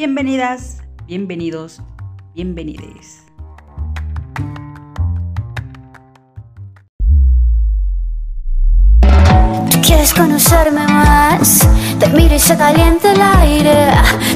Bienvenidas, 0.00 0.78
bienvenidos, 1.06 1.82
bienvenides. 2.34 3.22
Quieres 9.84 10.14
conocerme 10.14 10.86
más, 10.88 11.68
te 11.98 12.08
miro 12.08 12.34
y 12.34 12.38
se 12.38 12.56
calienta 12.56 13.12
el 13.12 13.20
aire, 13.20 13.88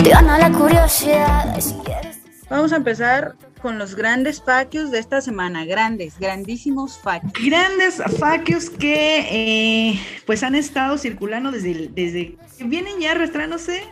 te 0.02 0.10
gana 0.10 0.36
la 0.36 0.52
curiosidad. 0.52 1.58
Si 1.58 1.72
quieres... 1.76 2.18
Vamos 2.50 2.74
a 2.74 2.76
empezar 2.76 3.34
con 3.62 3.78
los 3.78 3.94
grandes 3.94 4.42
faquios 4.42 4.90
de 4.90 4.98
esta 4.98 5.22
semana, 5.22 5.64
grandes, 5.64 6.18
grandísimos 6.18 6.98
faquios. 6.98 7.32
Grandes 7.42 8.02
faquios 8.18 8.68
que 8.68 9.20
eh, 9.30 10.00
pues 10.26 10.42
han 10.42 10.56
estado 10.56 10.98
circulando 10.98 11.50
desde, 11.50 11.88
desde 11.88 12.36
que 12.58 12.64
vienen 12.64 13.00
ya 13.00 13.12
arrastrándose 13.12 13.82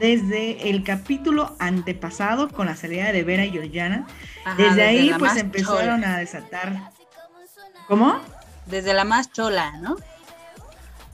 desde 0.00 0.70
el 0.70 0.82
capítulo 0.82 1.54
antepasado 1.60 2.48
con 2.48 2.66
la 2.66 2.74
salida 2.74 3.12
de 3.12 3.22
Vera 3.22 3.44
y 3.44 3.52
Georgiana. 3.52 4.06
desde, 4.56 4.70
desde, 4.70 4.82
ahí 4.82 5.12
pues 5.18 5.36
empezaron 5.36 6.04
a 6.04 6.18
desatar. 6.18 6.90
¿Cómo? 7.86 8.18
Desde 8.66 8.94
la 8.94 9.04
más 9.04 9.30
chola, 9.30 9.78
¿no? 9.78 9.96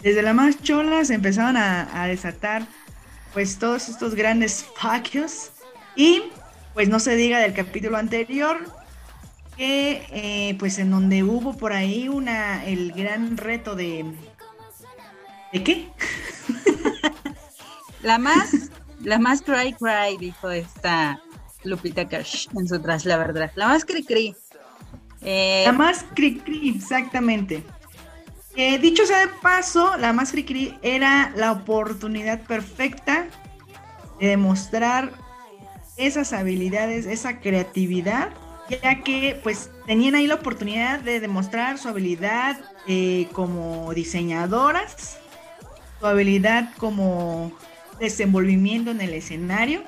Desde 0.03 0.23
la 0.23 0.33
más 0.33 0.63
chola 0.63 1.05
se 1.05 1.15
empezaron 1.15 1.57
a, 1.57 2.03
a 2.03 2.07
desatar 2.07 2.63
pues 3.35 3.59
todos 3.59 3.89
estos 3.89 4.15
grandes 4.15 4.65
faquios 4.77 5.51
y 5.97 6.23
pues 6.73 6.89
no 6.89 7.01
se 7.01 7.17
diga 7.17 7.41
del 7.41 7.55
capítulo 7.55 7.97
anterior, 7.97 8.59
que 9.57 10.07
eh, 10.11 10.57
pues 10.59 10.79
en 10.79 10.91
donde 10.91 11.23
hubo 11.23 11.57
por 11.57 11.73
ahí 11.73 12.09
una 12.09 12.65
el 12.65 12.93
gran 12.93 13.37
reto 13.37 13.75
de 13.75 14.05
¿de 15.53 15.65
qué? 15.65 15.89
la 18.03 18.19
más 18.19 18.71
la 19.03 19.19
más 19.19 19.43
cry 19.43 19.73
cry 19.73 20.17
dijo 20.19 20.51
esta 20.51 21.21
Lupita 21.65 22.07
Cash 22.09 22.49
en 22.57 22.69
su 22.69 22.81
tras 22.81 23.05
la 23.05 23.17
verdad, 23.17 23.51
la 23.55 23.69
más 23.69 23.85
cri 23.85 24.05
cri. 24.05 24.35
Eh, 25.23 25.65
la 25.67 25.73
más 25.73 26.05
cri 26.15 26.43
exactamente. 26.75 27.63
Eh, 28.55 28.79
dicho 28.79 29.05
sea 29.05 29.21
de 29.21 29.29
paso, 29.43 29.97
la 29.99 30.13
más 30.13 30.31
cri 30.31 30.45
cri 30.45 30.79
era 30.83 31.33
la 31.37 31.53
oportunidad 31.53 32.43
perfecta 32.43 33.27
de 34.19 34.29
demostrar 34.29 35.13
esas 35.97 36.33
habilidades, 36.33 37.07
esa 37.07 37.41
creatividad, 37.41 38.31
ya 38.83 39.03
que 39.03 39.39
pues 39.43 39.71
tenían 39.87 40.15
ahí 40.15 40.27
la 40.27 40.37
oportunidad 40.37 41.01
de 41.01 41.21
demostrar 41.21 41.79
su 41.79 41.89
habilidad 41.89 42.59
eh, 42.87 43.29
como 43.33 43.93
diseñadoras, 43.95 45.19
su 46.01 46.07
habilidad 46.07 46.71
como 46.79 47.53
desenvolvimiento 47.99 48.91
en 48.91 49.01
el 49.01 49.15
escenario 49.15 49.83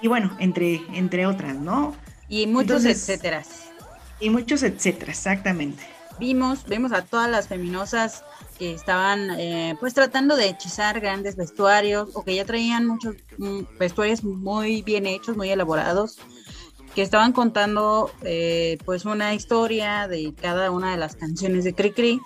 y 0.00 0.08
bueno, 0.08 0.36
entre, 0.40 0.82
entre 0.92 1.26
otras, 1.26 1.56
¿no? 1.56 1.94
Y 2.28 2.46
muchos 2.46 2.84
etcétera. 2.84 3.42
Y 4.20 4.30
muchos 4.30 4.62
etcétera, 4.62 5.12
exactamente. 5.12 5.82
Vimos, 6.18 6.64
vemos 6.66 6.92
a 6.92 7.02
todas 7.02 7.30
las 7.30 7.48
feminosas 7.48 8.24
que 8.58 8.74
estaban 8.74 9.30
eh, 9.38 9.76
pues 9.80 9.94
tratando 9.94 10.36
de 10.36 10.48
hechizar 10.48 11.00
grandes 11.00 11.36
vestuarios 11.36 12.10
o 12.14 12.22
que 12.22 12.34
ya 12.34 12.44
traían 12.44 12.86
muchos 12.86 13.16
mm, 13.38 13.60
vestuarios 13.78 14.22
muy 14.22 14.82
bien 14.82 15.06
hechos, 15.06 15.36
muy 15.36 15.50
elaborados, 15.50 16.18
que 16.94 17.02
estaban 17.02 17.32
contando 17.32 18.10
eh, 18.22 18.78
pues 18.84 19.04
una 19.04 19.34
historia 19.34 20.06
de 20.08 20.34
cada 20.40 20.70
una 20.70 20.92
de 20.92 20.98
las 20.98 21.16
canciones 21.16 21.64
de 21.64 21.74
Cricri, 21.74 22.20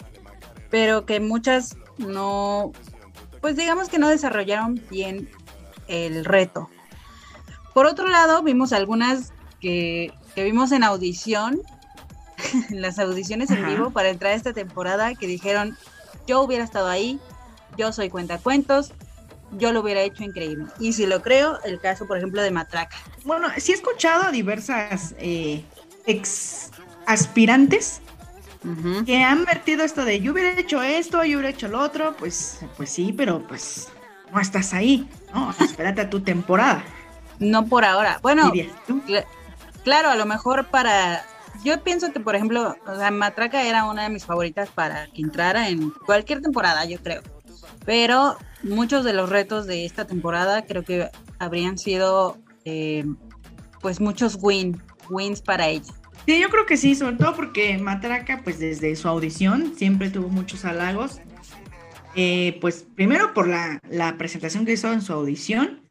pero 0.71 1.07
que 1.07 1.21
muchas 1.21 1.77
no, 1.99 2.73
pues 3.47 3.55
digamos 3.55 3.89
que 3.89 4.01
no 4.01 4.09
desarrollaron 4.09 4.83
bien 4.91 5.31
el 5.87 6.25
reto. 6.25 6.69
Por 7.75 7.87
otro 7.87 8.09
lado, 8.09 8.43
vimos 8.43 8.73
algunas 8.73 9.33
que, 9.61 10.13
que 10.35 10.43
vimos 10.43 10.73
en 10.73 10.83
audición, 10.83 11.61
las 12.71 12.99
audiciones 12.99 13.53
en 13.53 13.65
vivo 13.65 13.91
para 13.91 14.09
entrar 14.09 14.33
a 14.33 14.35
esta 14.35 14.53
temporada, 14.53 15.15
que 15.15 15.29
dijeron, 15.29 15.79
yo 16.27 16.43
hubiera 16.43 16.65
estado 16.65 16.89
ahí, 16.89 17.21
yo 17.79 17.93
soy 17.93 18.11
cuentacuentos, 18.11 18.93
yo 19.53 19.73
lo 19.73 19.83
hubiera 19.83 20.01
hecho 20.01 20.25
increíble. 20.25 20.65
Y 20.81 20.95
si 20.95 21.07
lo 21.07 21.23
creo, 21.23 21.61
el 21.63 21.79
caso, 21.79 22.09
por 22.09 22.17
ejemplo, 22.17 22.43
de 22.43 22.51
Matraca. 22.51 22.97
Bueno, 23.25 23.47
sí 23.59 23.71
he 23.71 23.77
escuchado 23.77 24.25
a 24.25 24.33
diversas 24.33 25.15
eh, 25.19 25.65
ex 26.07 26.73
aspirantes 27.07 28.01
que 29.05 29.23
han 29.23 29.45
vertido 29.45 29.85
esto 29.85 30.05
de 30.05 30.21
yo 30.21 30.33
hubiera 30.33 30.59
hecho 30.59 30.83
esto, 30.83 31.25
yo 31.25 31.39
hubiera 31.39 31.51
hecho 31.51 31.69
lo 31.69 31.81
otro, 31.81 32.17
pues, 32.17 32.61
pues 32.77 32.91
sí, 32.91 33.13
pero 33.13 33.47
pues 33.47 33.89
no 34.33 34.41
estás 34.41 34.75
ahí, 34.75 35.09
¿no? 35.33 35.55
Espérate 35.61 36.01
a 36.03 36.11
tu 36.11 36.21
temporada. 36.21 36.85
No 37.39 37.67
por 37.67 37.85
ahora. 37.85 38.19
Bueno, 38.23 38.53
claro, 39.85 40.11
a 40.11 40.17
lo 40.17 40.27
mejor 40.27 40.67
para 40.67 41.25
yo 41.65 41.83
pienso 41.83 42.13
que, 42.13 42.21
por 42.21 42.35
ejemplo, 42.37 42.77
o 42.87 43.11
Matraca 43.13 43.63
era 43.63 43.85
una 43.85 44.05
de 44.05 44.11
mis 44.11 44.25
favoritas 44.25 44.69
para 44.69 45.07
que 45.09 45.23
entrara 45.23 45.69
en 45.69 45.91
cualquier 45.91 46.41
temporada, 46.41 46.85
yo 46.85 46.99
creo. 46.99 47.23
Pero 47.85 48.37
muchos 48.63 49.05
de 49.05 49.13
los 49.13 49.29
retos 49.31 49.67
de 49.67 49.85
esta 49.85 50.07
temporada 50.07 50.65
creo 50.65 50.85
que 50.85 51.11
habrían 51.39 51.79
sido, 51.79 52.39
eh, 52.65 53.05
pues, 53.81 54.01
muchos 54.01 54.39
win, 54.41 54.81
wins 55.11 55.41
para 55.41 55.69
ella. 55.69 55.93
Sí, 56.25 56.41
yo 56.41 56.49
creo 56.49 56.67
que 56.67 56.77
sí, 56.77 56.95
sobre 56.95 57.17
todo 57.17 57.37
porque 57.37 57.79
Matraca, 57.79 58.41
pues, 58.43 58.59
desde 58.59 58.97
su 58.97 59.09
audición 59.09 59.75
siempre 59.77 60.11
tuvo 60.11 60.29
muchos 60.29 60.65
halagos. 60.65 61.21
Eh, 62.15 62.59
pues, 62.61 62.87
primero 62.95 63.35
por 63.35 63.47
la, 63.47 63.79
la 63.91 64.17
presentación 64.17 64.65
que 64.65 64.73
hizo 64.73 64.93
en 64.93 65.03
su 65.03 65.13
audición 65.13 65.87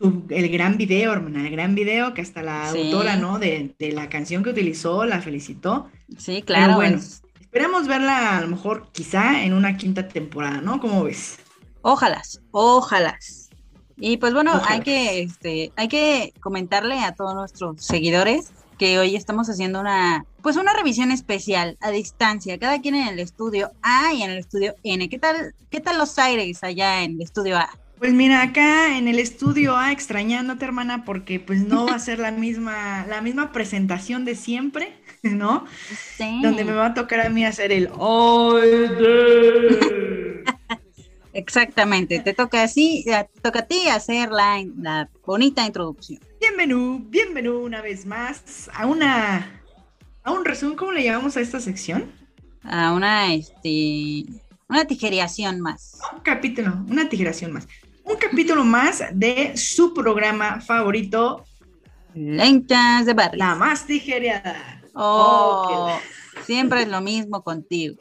el 0.00 0.48
gran 0.48 0.76
video, 0.76 1.12
hermana, 1.12 1.46
el 1.46 1.50
gran 1.50 1.74
video 1.74 2.14
que 2.14 2.22
hasta 2.22 2.42
la 2.42 2.70
autora, 2.70 3.16
¿no? 3.16 3.38
De, 3.38 3.74
la 3.92 4.08
canción 4.08 4.42
que 4.42 4.50
utilizó 4.50 5.04
la 5.04 5.20
felicitó. 5.20 5.90
Sí, 6.16 6.42
claro. 6.42 6.76
bueno, 6.76 7.00
esperemos 7.40 7.88
verla 7.88 8.38
a 8.38 8.40
lo 8.40 8.48
mejor 8.48 8.88
quizá 8.92 9.42
en 9.42 9.54
una 9.54 9.76
quinta 9.76 10.06
temporada, 10.06 10.60
¿no? 10.60 10.80
¿Cómo 10.80 11.04
ves? 11.04 11.38
Ojalá, 11.82 12.22
ojalá. 12.52 13.18
Y 13.96 14.18
pues 14.18 14.32
bueno, 14.32 14.60
hay 14.64 14.80
que, 14.80 15.22
este, 15.22 15.72
hay 15.74 15.88
que 15.88 16.32
comentarle 16.40 17.00
a 17.00 17.14
todos 17.14 17.34
nuestros 17.34 17.84
seguidores 17.84 18.52
que 18.78 18.98
hoy 18.98 19.16
estamos 19.16 19.50
haciendo 19.50 19.80
una, 19.80 20.24
pues 20.40 20.56
una 20.56 20.72
revisión 20.72 21.10
especial 21.10 21.76
a 21.80 21.90
distancia, 21.90 22.58
cada 22.58 22.80
quien 22.80 22.94
en 22.94 23.08
el 23.08 23.18
estudio 23.18 23.72
A 23.82 24.14
y 24.14 24.22
en 24.22 24.30
el 24.30 24.38
estudio 24.38 24.74
N. 24.84 25.08
¿Qué 25.08 25.18
tal, 25.18 25.54
qué 25.68 25.80
tal 25.80 25.98
los 25.98 26.18
aires 26.18 26.62
allá 26.62 27.02
en 27.02 27.16
el 27.16 27.22
estudio 27.22 27.58
A? 27.58 27.68
Pues 27.98 28.14
mira, 28.14 28.42
acá 28.42 28.96
en 28.96 29.08
el 29.08 29.18
estudio 29.18 29.76
A, 29.76 29.90
extrañándote, 29.90 30.64
hermana, 30.64 31.04
porque 31.04 31.40
pues 31.40 31.66
no 31.66 31.86
va 31.86 31.96
a 31.96 31.98
ser 31.98 32.20
la 32.20 32.30
misma, 32.30 33.04
la 33.08 33.20
misma 33.20 33.50
presentación 33.50 34.24
de 34.24 34.36
siempre, 34.36 34.92
¿no? 35.22 35.66
Sí. 36.16 36.40
Donde 36.42 36.64
me 36.64 36.72
va 36.72 36.86
a 36.86 36.94
tocar 36.94 37.20
a 37.20 37.28
mí 37.28 37.44
hacer 37.44 37.72
el 37.72 37.90
Exactamente, 41.34 42.20
te 42.20 42.32
toca 42.34 42.62
así, 42.62 43.04
te 43.04 43.28
toca 43.42 43.60
a 43.60 43.66
ti 43.66 43.88
hacer 43.88 44.30
la, 44.30 44.64
la 44.76 45.08
bonita 45.24 45.66
introducción. 45.66 46.20
Bienvenido, 46.48 46.98
bienvenido 47.10 47.60
una 47.60 47.82
vez 47.82 48.06
más 48.06 48.70
a 48.72 48.86
una, 48.86 49.62
a 50.22 50.30
un 50.32 50.46
resumen, 50.46 50.76
¿cómo 50.76 50.92
le 50.92 51.04
llamamos 51.04 51.36
a 51.36 51.42
esta 51.42 51.60
sección? 51.60 52.10
A 52.62 52.94
una, 52.94 53.34
este, 53.34 54.24
una 54.66 54.86
tijeración 54.86 55.60
más. 55.60 56.00
Un 56.14 56.20
capítulo, 56.20 56.72
una 56.88 57.06
tijeración 57.06 57.52
más 57.52 57.68
un 58.08 58.16
capítulo 58.16 58.64
más 58.64 59.04
de 59.12 59.56
su 59.56 59.92
programa 59.92 60.60
favorito. 60.60 61.44
Lentas 62.14 63.04
de 63.04 63.12
barrio. 63.12 63.38
La 63.38 63.54
más 63.54 63.86
tijereada. 63.86 64.80
Oh, 64.94 65.98
siempre 66.46 66.82
es 66.82 66.88
lo 66.88 67.02
mismo 67.02 67.44
contigo. 67.44 67.96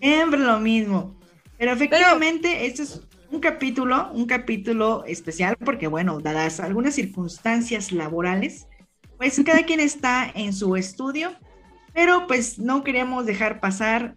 Siempre 0.00 0.40
lo 0.40 0.58
mismo. 0.58 1.14
Pero 1.56 1.72
efectivamente, 1.72 2.66
este 2.66 2.82
es 2.82 3.00
un 3.32 3.40
capítulo, 3.40 4.10
un 4.12 4.26
capítulo 4.26 5.04
especial 5.06 5.56
porque, 5.56 5.86
bueno, 5.86 6.20
dadas 6.20 6.60
algunas 6.60 6.94
circunstancias 6.94 7.90
laborales, 7.90 8.68
pues 9.16 9.40
cada 9.44 9.64
quien 9.64 9.80
está 9.80 10.30
en 10.34 10.52
su 10.52 10.76
estudio, 10.76 11.32
pero 11.94 12.26
pues 12.26 12.58
no 12.58 12.84
queríamos 12.84 13.24
dejar 13.24 13.58
pasar 13.58 14.16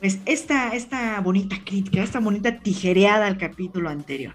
pues 0.00 0.18
esta, 0.24 0.74
esta 0.74 1.20
bonita 1.20 1.56
crítica, 1.64 2.02
esta 2.02 2.18
bonita 2.18 2.58
tijereada 2.58 3.26
al 3.26 3.36
capítulo 3.36 3.90
anterior. 3.90 4.34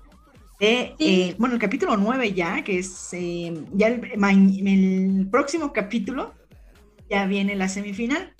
Eh, 0.59 1.33
bueno, 1.39 1.55
el 1.55 1.61
capítulo 1.61 1.97
9 1.97 2.33
ya, 2.33 2.63
que 2.63 2.77
es 2.77 3.09
eh, 3.13 3.51
ya 3.73 3.87
el, 3.87 5.27
próximo 5.31 5.73
capítulo, 5.73 6.35
ya 7.09 7.25
viene 7.25 7.55
la 7.55 7.67
semifinal. 7.67 8.35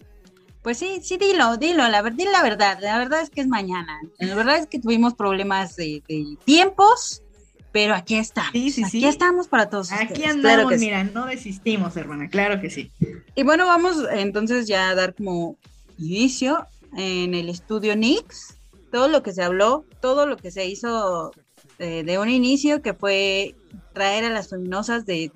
Pues 0.61 0.77
sí, 0.77 0.99
sí, 1.01 1.17
dilo, 1.17 1.57
dilo, 1.57 1.87
la, 1.87 2.03
dilo 2.03 2.31
la 2.31 2.43
verdad, 2.43 2.77
la 2.81 2.97
verdad 2.99 3.21
es 3.21 3.29
que 3.29 3.41
es 3.41 3.47
mañana. 3.47 3.99
La 4.19 4.35
verdad 4.35 4.57
es 4.57 4.67
que 4.67 4.79
tuvimos 4.79 5.15
problemas 5.15 5.75
de, 5.75 6.03
tiempos, 6.45 7.23
pero 7.71 7.95
aquí 7.95 8.15
está. 8.15 8.49
Sí, 8.51 8.69
sí, 8.69 8.83
aquí 8.83 9.05
estamos 9.05 9.47
para 9.47 9.69
todos. 9.69 9.91
Aquí 9.91 10.23
andamos, 10.23 10.77
mira, 10.77 11.03
no 11.03 11.25
desistimos, 11.25 11.97
hermana, 11.97 12.29
claro 12.29 12.61
que 12.61 12.69
sí. 12.69 12.91
Y 13.35 13.43
bueno, 13.43 13.65
vamos 13.65 13.97
entonces 14.11 14.67
ya 14.67 14.89
a 14.89 14.95
dar 14.95 15.15
como 15.15 15.57
inicio 15.97 16.67
en 16.95 17.33
el 17.33 17.49
estudio 17.49 17.95
Nix, 17.95 18.57
todo 18.91 19.07
lo 19.07 19.23
que 19.23 19.33
se 19.33 19.41
habló, 19.41 19.85
todo 19.99 20.27
lo 20.27 20.37
que 20.37 20.51
se 20.51 20.67
hizo 20.67 21.31
eh, 21.79 22.03
de 22.03 22.19
un 22.19 22.29
inicio 22.29 22.83
que 22.83 22.93
fue 22.93 23.55
traer 23.93 24.25
a 24.25 24.29
las 24.29 24.49
feminosas 24.49 25.05
de 25.05 25.31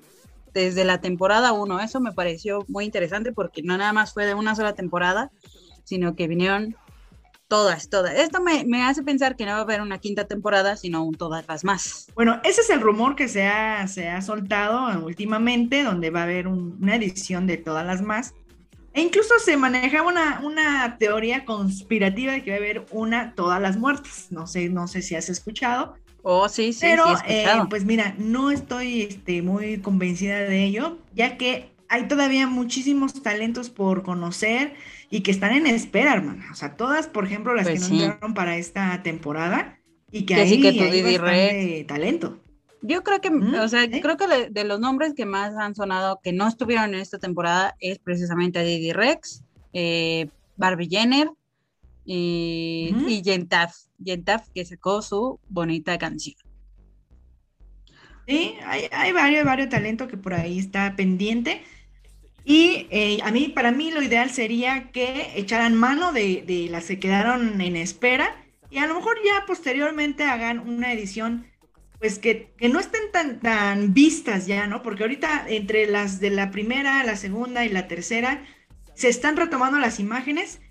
desde 0.60 0.86
la 0.86 1.02
temporada 1.02 1.52
1. 1.52 1.80
Eso 1.82 2.00
me 2.00 2.14
pareció 2.14 2.66
muy 2.68 2.86
interesante 2.86 3.32
porque 3.32 3.62
no 3.62 3.78
nada 3.78 3.94
más 3.94 4.14
fue 4.14 4.26
de 4.26 4.34
una 4.34 4.56
sola 4.56 4.74
temporada, 4.74 5.32
sino 5.84 6.16
que 6.16 6.28
vinieron 6.28 6.76
todas, 7.48 7.90
todas. 7.90 8.16
Esto 8.16 8.42
me, 8.42 8.84
hace 8.84 9.04
pensar 9.04 9.36
que 9.36 9.46
no 9.46 9.52
va 9.52 9.58
a 9.60 9.62
haber 9.62 9.82
una 9.82 10.00
quinta 10.00 10.26
temporada, 10.26 10.78
sino 10.78 11.10
todas 11.18 11.46
las 11.48 11.64
más. 11.64 12.08
Bueno, 12.16 12.40
ese 12.44 12.62
es 12.62 12.70
el 12.70 12.82
rumor 12.82 13.16
que 13.16 13.28
se 13.28 13.46
ha, 13.46 13.88
se 13.88 14.10
ha 14.10 14.22
soltado 14.22 15.06
últimamente, 15.06 15.84
donde 15.84 16.10
va 16.10 16.22
a 16.22 16.24
haber 16.24 16.48
una 16.48 16.96
edición 16.96 17.48
de 17.48 17.58
todas 17.58 17.86
las 17.86 18.02
más. 18.02 18.34
E 18.94 19.02
incluso 19.02 19.38
se 19.40 19.58
manejaba 19.58 20.08
una, 20.08 20.40
una 20.42 20.98
teoría 20.98 21.44
conspirativa 21.44 22.32
de 22.32 22.44
que 22.44 22.52
va 22.52 22.56
a 22.56 22.60
haber 22.60 22.86
una 22.92 23.36
todas 23.36 23.62
las 23.62 23.76
muertes. 23.76 24.28
No 24.32 24.48
sé, 24.48 24.70
no 24.70 24.88
sé 24.88 25.02
si 25.02 25.16
has 25.16 25.28
escuchado. 25.28 25.96
Oh, 26.28 26.50
sí, 26.50 26.74
sí. 26.74 26.80
Pero, 26.82 27.06
eh, 27.28 27.46
pues 27.70 27.86
mira, 27.86 28.16
no 28.18 28.50
estoy 28.50 29.04
este, 29.04 29.44
muy 29.44 29.78
convencida 29.78 30.40
de 30.40 30.64
ello, 30.64 30.98
ya 31.14 31.38
que 31.38 31.70
hay 31.88 32.08
todavía 32.08 32.48
muchísimos 32.48 33.22
talentos 33.22 33.70
por 33.70 34.02
conocer 34.02 34.74
y 35.12 35.22
que 35.22 35.30
están 35.30 35.52
en 35.52 35.68
espera, 35.68 36.16
hermana. 36.16 36.48
O 36.52 36.56
sea, 36.56 36.78
todas, 36.78 37.06
por 37.06 37.26
ejemplo, 37.26 37.54
las 37.54 37.68
pues 37.68 37.88
que 37.88 37.96
no 37.96 38.04
entraron 38.06 38.34
para 38.34 38.58
esta 38.58 39.04
temporada 39.04 39.78
y 40.12 40.26
que, 40.26 40.34
hay, 40.34 40.60
que 40.60 41.86
talento. 41.88 42.40
Yo 42.82 43.04
creo 43.04 43.22
que, 43.22 43.30
o 43.30 43.68
sea, 43.68 43.88
creo 43.88 44.18
que 44.18 44.50
de 44.50 44.64
los 44.64 44.80
nombres 44.80 45.14
que 45.14 45.28
más 45.28 45.56
han 45.56 45.76
sonado 45.76 46.22
que 46.24 46.34
no 46.34 46.48
estuvieron 46.48 46.96
en 46.96 47.02
esta 47.02 47.20
temporada 47.20 47.76
es 47.80 48.00
precisamente 48.00 48.58
a 48.58 48.64
Didi 48.64 48.94
Rex, 48.94 49.44
eh, 49.74 50.30
Barbie 50.58 50.90
Jenner 50.90 51.30
y, 52.06 52.96
y 53.08 53.22
Yentaf, 53.22 53.76
Yentaf 53.98 54.48
que 54.54 54.64
sacó 54.66 55.02
su 55.02 55.40
bonita 55.50 55.98
canción. 55.98 56.36
Sí, 58.28 58.56
hay, 58.66 58.88
hay 58.92 59.12
varios, 59.12 59.46
varios 59.46 59.70
talentos 59.70 60.08
que 60.08 60.18
por 60.18 60.34
ahí 60.34 60.60
está 60.60 60.96
pendiente. 60.96 61.64
Y 62.44 62.88
eh, 62.92 63.20
a 63.24 63.32
mí, 63.32 63.50
para 63.50 63.72
mí, 63.72 63.92
lo 63.92 64.02
ideal 64.04 64.30
sería 64.30 64.92
que 64.92 65.32
echaran 65.36 65.76
mano 65.76 66.14
de, 66.14 66.44
de, 66.46 66.68
las 66.70 66.86
que 66.86 67.00
quedaron 67.00 67.60
en 67.60 67.76
espera 67.76 68.36
y 68.70 68.78
a 68.78 68.88
lo 68.88 68.96
mejor 68.96 69.18
ya 69.24 69.46
posteriormente 69.46 70.26
hagan 70.26 70.60
una 70.60 70.92
edición, 70.92 71.48
pues 72.00 72.20
que, 72.20 72.54
que, 72.58 72.70
no 72.70 72.80
estén 72.80 73.12
tan, 73.12 73.40
tan 73.40 73.94
vistas 73.94 74.48
ya, 74.48 74.68
¿no? 74.68 74.82
Porque 74.82 75.04
ahorita 75.04 75.46
entre 75.48 75.88
las 75.88 76.20
de 76.20 76.30
la 76.30 76.52
primera, 76.52 77.04
la 77.04 77.16
segunda 77.16 77.66
y 77.66 77.70
la 77.70 77.88
tercera, 77.88 78.44
se 78.94 79.10
están 79.10 79.38
retomando 79.38 79.80
las 79.80 80.00
imágenes. 80.00 80.62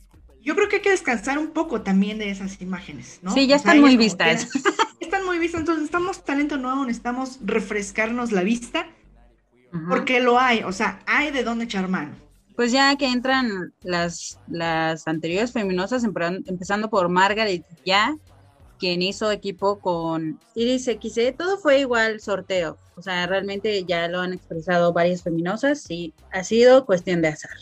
Yo 0.44 0.54
creo 0.54 0.68
que 0.68 0.76
hay 0.76 0.82
que 0.82 0.90
descansar 0.90 1.38
un 1.38 1.48
poco 1.48 1.80
también 1.80 2.18
de 2.18 2.30
esas 2.30 2.60
imágenes, 2.60 3.20
¿no? 3.22 3.32
Sí, 3.32 3.46
ya 3.46 3.56
están 3.56 3.80
muy 3.80 3.96
vistas. 3.96 4.48
están 5.00 5.24
muy 5.24 5.38
vistas, 5.38 5.60
entonces 5.60 5.86
estamos 5.86 6.22
talento 6.24 6.58
nuevo, 6.58 6.84
necesitamos 6.84 7.38
refrescarnos 7.42 8.30
la 8.30 8.42
vista 8.42 8.86
porque 9.88 10.20
lo 10.20 10.38
hay, 10.38 10.62
o 10.62 10.72
sea, 10.72 11.00
hay 11.06 11.30
de 11.32 11.42
dónde 11.42 11.64
echar 11.64 11.88
mano. 11.88 12.14
Pues 12.54 12.70
ya 12.70 12.94
que 12.96 13.06
entran 13.06 13.72
las, 13.82 14.38
las 14.46 15.08
anteriores 15.08 15.52
feminosas, 15.52 16.04
empezando 16.04 16.88
por 16.88 17.08
Margaret 17.08 17.64
ya, 17.84 18.16
quien 18.78 19.02
hizo 19.02 19.32
equipo 19.32 19.80
con 19.80 20.38
Iris 20.54 20.84
XC, 20.84 21.34
todo 21.36 21.58
fue 21.58 21.80
igual 21.80 22.20
sorteo. 22.20 22.78
O 22.96 23.02
sea, 23.02 23.26
realmente 23.26 23.84
ya 23.84 24.06
lo 24.06 24.20
han 24.20 24.32
expresado 24.32 24.92
varias 24.92 25.22
feminosas 25.22 25.90
y 25.90 26.14
ha 26.32 26.44
sido 26.44 26.86
cuestión 26.86 27.22
de 27.22 27.28
azar. 27.28 27.56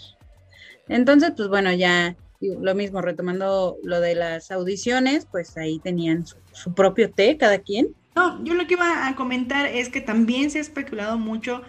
Entonces, 0.89 1.33
pues 1.35 1.49
bueno, 1.49 1.73
ya 1.73 2.17
lo 2.61 2.75
mismo, 2.75 3.01
retomando 3.01 3.77
lo 3.83 4.01
de 4.01 4.15
las 4.15 4.51
audiciones, 4.51 5.27
pues 5.31 5.57
ahí 5.57 5.79
tenían 5.79 6.25
su, 6.27 6.75
propio 6.75 7.11
té 7.11 7.37
cada 7.37 7.59
quien. 7.59 7.95
No, 8.15 8.43
yo 8.45 8.55
lo 8.55 8.67
que 8.67 8.75
iba 8.75 9.07
a 9.07 9.17
comentar 9.17 9.67
es 9.67 9.89
que 9.89 10.01
también 10.01 10.51
se 10.51 10.59
ha 10.59 10.61
especulado 10.61 11.19
mucho 11.19 11.63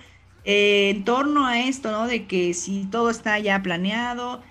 eh, 0.44 0.90
en 0.90 1.06
torno 1.06 1.46
a 1.46 1.60
esto, 1.62 1.92
¿no? 1.92 2.08
De 2.08 2.28
que 2.28 2.54
si 2.54 2.86
todo 2.86 3.10
está 3.10 3.40
ya 3.40 3.62
planeado, 3.62 4.42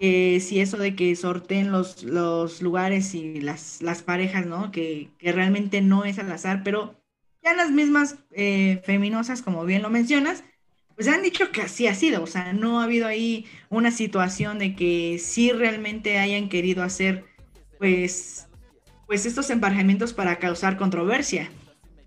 eh, 0.00 0.40
si 0.40 0.60
eso 0.60 0.76
de 0.76 0.94
que 0.94 1.16
sorteen 1.16 1.72
los, 1.72 2.04
los 2.04 2.62
lugares 2.62 3.14
y 3.14 3.40
las, 3.40 3.82
las 3.82 4.02
parejas, 4.02 4.46
¿no? 4.46 4.70
Que, 4.70 5.10
que, 5.18 5.32
realmente 5.32 5.80
no 5.80 6.04
es 6.04 6.18
al 6.18 6.30
azar, 6.30 6.62
pero 6.64 6.94
ya 7.42 7.54
las 7.54 7.70
mismas 7.70 8.16
eh, 8.32 8.80
feminosas, 8.84 9.42
como 9.42 9.64
bien 9.64 9.82
lo 9.82 9.90
mencionas, 9.90 10.44
pues 10.98 11.06
han 11.06 11.22
dicho 11.22 11.52
que 11.52 11.62
así 11.62 11.86
ha 11.86 11.94
sido, 11.94 12.24
o 12.24 12.26
sea, 12.26 12.52
no 12.52 12.80
ha 12.80 12.84
habido 12.84 13.06
ahí 13.06 13.46
una 13.70 13.92
situación 13.92 14.58
de 14.58 14.74
que 14.74 15.20
sí 15.20 15.52
realmente 15.52 16.18
hayan 16.18 16.48
querido 16.48 16.82
hacer, 16.82 17.24
pues, 17.78 18.48
pues 19.06 19.24
estos 19.24 19.48
emparejamientos 19.50 20.12
para 20.12 20.40
causar 20.40 20.76
controversia. 20.76 21.52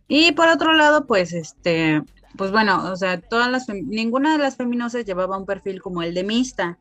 Y 0.10 0.34
por 0.34 0.50
otro 0.50 0.74
lado, 0.74 1.08
pues, 1.08 1.32
este, 1.32 2.02
pues 2.36 2.52
bueno, 2.52 2.92
o 2.92 2.98
sea, 2.98 3.22
todas 3.22 3.50
las 3.50 3.70
ninguna 3.70 4.34
de 4.34 4.40
las 4.40 4.58
feminosas 4.58 5.06
llevaba 5.06 5.38
un 5.38 5.46
perfil 5.46 5.82
como 5.82 6.04
el 6.04 6.14
de 6.14 6.26
Mista. 6.26 6.78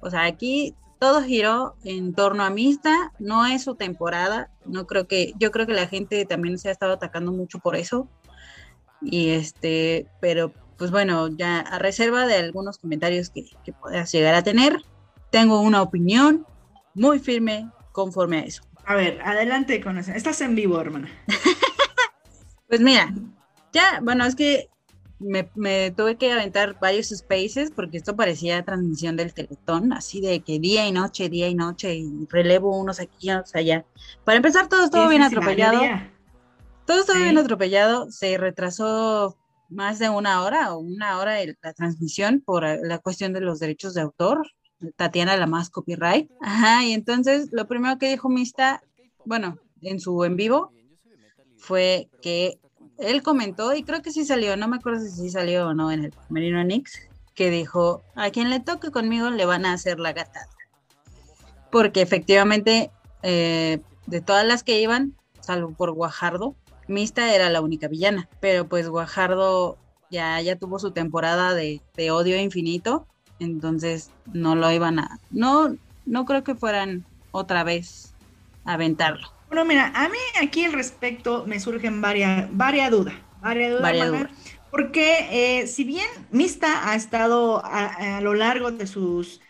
O 0.00 0.10
sea, 0.10 0.24
aquí 0.24 0.74
todo 0.98 1.22
giró 1.22 1.74
en 1.84 2.12
torno 2.12 2.42
a 2.44 2.50
Mista, 2.50 3.14
no 3.18 3.46
es 3.46 3.64
su 3.64 3.76
temporada, 3.76 4.50
no 4.66 4.86
creo 4.86 5.08
que, 5.08 5.32
yo 5.38 5.50
creo 5.52 5.66
que 5.66 5.72
la 5.72 5.88
gente 5.88 6.26
también 6.26 6.58
se 6.58 6.68
ha 6.68 6.72
estado 6.72 6.92
atacando 6.92 7.32
mucho 7.32 7.60
por 7.60 7.76
eso. 7.76 8.10
Y 9.00 9.30
este, 9.30 10.06
pero 10.20 10.52
pues 10.78 10.90
bueno, 10.90 11.28
ya 11.28 11.60
a 11.60 11.78
reserva 11.78 12.26
de 12.26 12.36
algunos 12.36 12.78
comentarios 12.78 13.30
que, 13.30 13.46
que 13.64 13.72
puedas 13.72 14.12
llegar 14.12 14.34
a 14.34 14.42
tener, 14.42 14.82
tengo 15.30 15.60
una 15.60 15.82
opinión 15.82 16.46
muy 16.94 17.18
firme 17.18 17.70
conforme 17.92 18.38
a 18.38 18.44
eso. 18.44 18.62
A 18.84 18.94
ver, 18.94 19.20
adelante 19.22 19.80
con 19.80 19.98
eso. 19.98 20.12
Estás 20.12 20.40
en 20.40 20.54
vivo, 20.54 20.80
hermana. 20.80 21.10
pues 22.68 22.80
mira, 22.80 23.12
ya, 23.72 24.00
bueno, 24.02 24.24
es 24.24 24.36
que 24.36 24.68
me, 25.18 25.90
tuve 25.90 26.16
que 26.16 26.32
aventar 26.32 26.78
varios 26.78 27.08
spaces 27.08 27.70
porque 27.74 27.96
esto 27.96 28.14
parecía 28.16 28.64
transmisión 28.64 29.16
del 29.16 29.34
Teletón, 29.34 29.92
así 29.92 30.20
de 30.20 30.40
que 30.40 30.58
día 30.58 30.86
y 30.86 30.92
noche, 30.92 31.28
día 31.28 31.48
y 31.48 31.54
noche, 31.54 31.94
y 31.94 32.26
relevo 32.30 32.78
unos 32.78 33.00
aquí, 33.00 33.30
unos 33.30 33.54
allá. 33.54 33.84
Para 34.24 34.36
empezar, 34.36 34.68
todo 34.68 34.84
estuvo 34.84 35.08
bien 35.08 35.22
atropellado. 35.22 35.80
Todo 36.84 37.00
estuvo 37.00 37.16
bien 37.16 37.38
atropellado, 37.38 38.10
se 38.12 38.38
retrasó 38.38 39.36
más 39.68 39.98
de 39.98 40.08
una 40.08 40.42
hora 40.42 40.74
o 40.74 40.78
una 40.78 41.18
hora 41.18 41.36
la 41.62 41.72
transmisión 41.72 42.42
por 42.44 42.64
la 42.64 42.98
cuestión 42.98 43.32
de 43.32 43.40
los 43.40 43.58
derechos 43.58 43.94
de 43.94 44.02
autor. 44.02 44.46
Tatiana 44.96 45.36
la 45.36 45.46
más 45.46 45.70
copyright. 45.70 46.30
Ajá, 46.40 46.84
y 46.84 46.92
entonces 46.92 47.48
lo 47.50 47.66
primero 47.66 47.98
que 47.98 48.10
dijo 48.10 48.28
Mista, 48.28 48.82
bueno, 49.24 49.58
en 49.80 50.00
su 50.00 50.22
en 50.24 50.36
vivo, 50.36 50.72
fue 51.56 52.08
que 52.20 52.60
él 52.98 53.22
comentó, 53.22 53.74
y 53.74 53.82
creo 53.82 54.02
que 54.02 54.12
sí 54.12 54.24
salió, 54.24 54.56
no 54.56 54.68
me 54.68 54.76
acuerdo 54.76 55.00
si 55.00 55.30
salió 55.30 55.68
o 55.68 55.74
no 55.74 55.90
en 55.90 56.04
el 56.04 56.14
Merino 56.28 56.62
Nix, 56.64 57.00
que 57.34 57.50
dijo, 57.50 58.02
a 58.14 58.30
quien 58.30 58.50
le 58.50 58.60
toque 58.60 58.90
conmigo 58.90 59.30
le 59.30 59.44
van 59.44 59.66
a 59.66 59.72
hacer 59.72 59.98
la 59.98 60.12
gatada. 60.12 60.48
Porque 61.70 62.00
efectivamente, 62.00 62.90
eh, 63.22 63.80
de 64.06 64.20
todas 64.20 64.46
las 64.46 64.62
que 64.62 64.80
iban, 64.80 65.14
salvo 65.40 65.72
por 65.72 65.92
Guajardo, 65.92 66.56
Mista 66.88 67.34
era 67.34 67.50
la 67.50 67.60
única 67.60 67.88
villana, 67.88 68.28
pero 68.40 68.68
pues 68.68 68.88
Guajardo 68.88 69.78
ya, 70.10 70.40
ya 70.40 70.56
tuvo 70.56 70.78
su 70.78 70.92
temporada 70.92 71.54
de, 71.54 71.80
de 71.96 72.10
odio 72.10 72.40
infinito, 72.40 73.06
entonces 73.38 74.10
no 74.32 74.54
lo 74.54 74.70
iban 74.70 74.98
a, 74.98 75.18
no, 75.30 75.76
no 76.04 76.24
creo 76.24 76.44
que 76.44 76.54
fueran 76.54 77.04
otra 77.32 77.64
vez 77.64 78.14
a 78.64 78.74
aventarlo. 78.74 79.28
Bueno, 79.48 79.64
mira, 79.64 79.92
a 79.94 80.08
mí 80.08 80.18
aquí 80.40 80.64
al 80.64 80.72
respecto 80.72 81.44
me 81.46 81.60
surgen 81.60 82.00
varias, 82.00 82.48
varias 82.56 82.90
dudas. 82.90 83.14
Varias 83.40 84.08
dudas. 84.08 84.30
Porque 84.70 85.60
eh, 85.60 85.66
si 85.66 85.84
bien 85.84 86.06
Mista 86.30 86.90
ha 86.90 86.96
estado 86.96 87.62
a, 87.64 88.20
lo 88.20 88.34
largo 88.34 88.72
de 88.72 88.86
sus 88.86 89.40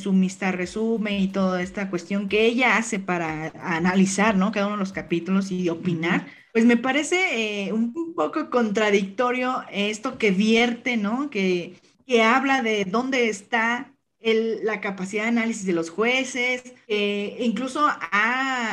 su 0.00 0.12
Mista 0.12 0.52
resumen 0.52 1.20
y 1.20 1.28
toda 1.28 1.60
esta 1.60 1.90
cuestión 1.90 2.28
que 2.28 2.46
ella 2.46 2.76
hace 2.76 2.98
para 2.98 3.52
analizar, 3.60 4.36
¿no? 4.36 4.52
Cada 4.52 4.66
uno 4.66 4.76
de 4.76 4.80
los 4.80 4.92
capítulos 4.92 5.50
y 5.50 5.68
opinar, 5.68 6.26
pues 6.56 6.64
me 6.64 6.78
parece 6.78 7.66
eh, 7.66 7.72
un, 7.74 8.14
poco 8.14 8.48
contradictorio 8.48 9.62
esto 9.70 10.16
que 10.16 10.30
vierte, 10.30 10.96
¿no? 10.96 11.28
Que, 11.28 11.74
que 12.06 12.22
habla 12.22 12.62
de 12.62 12.86
dónde 12.86 13.28
está 13.28 13.92
la 14.22 14.80
capacidad 14.80 15.24
de 15.24 15.28
análisis 15.28 15.66
de 15.66 15.74
los 15.74 15.90
jueces, 15.90 16.62
incluso 16.88 17.86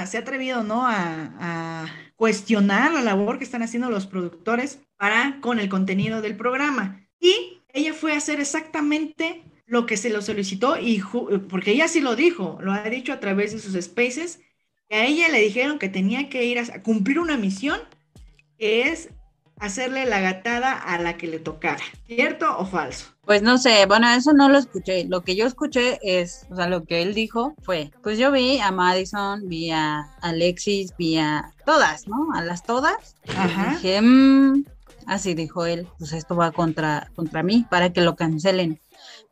se 0.07 0.17
ha 0.17 0.21
atrevido 0.21 0.63
¿no? 0.63 0.87
A, 0.87 1.85
cuestionar 2.15 2.93
la 2.93 3.01
labor 3.01 3.37
que 3.37 3.43
están 3.43 3.63
haciendo 3.63 3.89
los 3.89 4.07
productores 4.07 4.79
para 4.95 5.41
con 5.41 5.59
el 5.59 5.67
contenido 5.67 6.21
del 6.21 6.37
programa. 6.37 7.05
Y 7.19 7.59
ella 7.73 7.93
fue 7.93 8.13
a 8.13 8.17
hacer 8.17 8.39
exactamente 8.39 9.43
lo 9.65 9.85
que 9.85 9.97
se 9.97 10.09
lo 10.09 10.21
solicitó 10.21 10.77
y 10.79 11.03
porque 11.49 11.71
ella 11.71 11.89
sí 11.89 11.99
lo 11.99 12.15
dijo, 12.15 12.59
lo 12.61 12.71
ha 12.71 12.83
dicho 12.83 13.11
a 13.11 13.19
través 13.19 13.51
de 13.51 13.59
sus 13.59 13.73
spaces, 13.83 14.39
a 14.93 15.05
ella 15.05 15.29
le 15.29 15.39
dijeron 15.39 15.79
que 15.79 15.89
tenía 15.89 16.29
que 16.29 16.45
ir 16.45 16.59
a 16.59 16.81
cumplir 16.81 17.19
una 17.19 17.37
misión 17.37 17.79
que 18.57 18.89
es 18.89 19.09
hacerle 19.59 20.05
la 20.05 20.19
gatada 20.19 20.73
a 20.73 20.99
la 20.99 21.17
que 21.17 21.27
le 21.27 21.39
tocara. 21.39 21.83
¿Cierto 22.07 22.57
o 22.57 22.65
falso? 22.65 23.07
Pues 23.25 23.41
no 23.41 23.57
sé, 23.57 23.85
bueno, 23.85 24.09
eso 24.09 24.33
no 24.33 24.49
lo 24.49 24.57
escuché. 24.57 25.05
Lo 25.05 25.21
que 25.21 25.35
yo 25.35 25.45
escuché 25.45 25.99
es, 26.03 26.45
o 26.49 26.55
sea, 26.55 26.67
lo 26.67 26.83
que 26.83 27.01
él 27.01 27.13
dijo 27.13 27.55
fue, 27.63 27.91
pues 28.03 28.17
yo 28.17 28.31
vi 28.31 28.59
a 28.59 28.71
Madison, 28.71 29.47
vi 29.47 29.71
a 29.71 30.09
Alexis, 30.21 30.93
vi 30.97 31.17
a 31.17 31.53
todas, 31.65 32.07
¿no? 32.07 32.33
A 32.33 32.41
las 32.41 32.63
todas. 32.63 33.15
Ajá. 33.37 33.71
dije, 33.71 34.01
mm", 34.01 34.65
así 35.07 35.33
dijo 35.33 35.65
él, 35.65 35.87
pues 35.97 36.11
esto 36.11 36.35
va 36.35 36.51
contra, 36.51 37.09
contra 37.15 37.41
mí 37.41 37.65
para 37.69 37.93
que 37.93 38.01
lo 38.01 38.15
cancelen. 38.15 38.81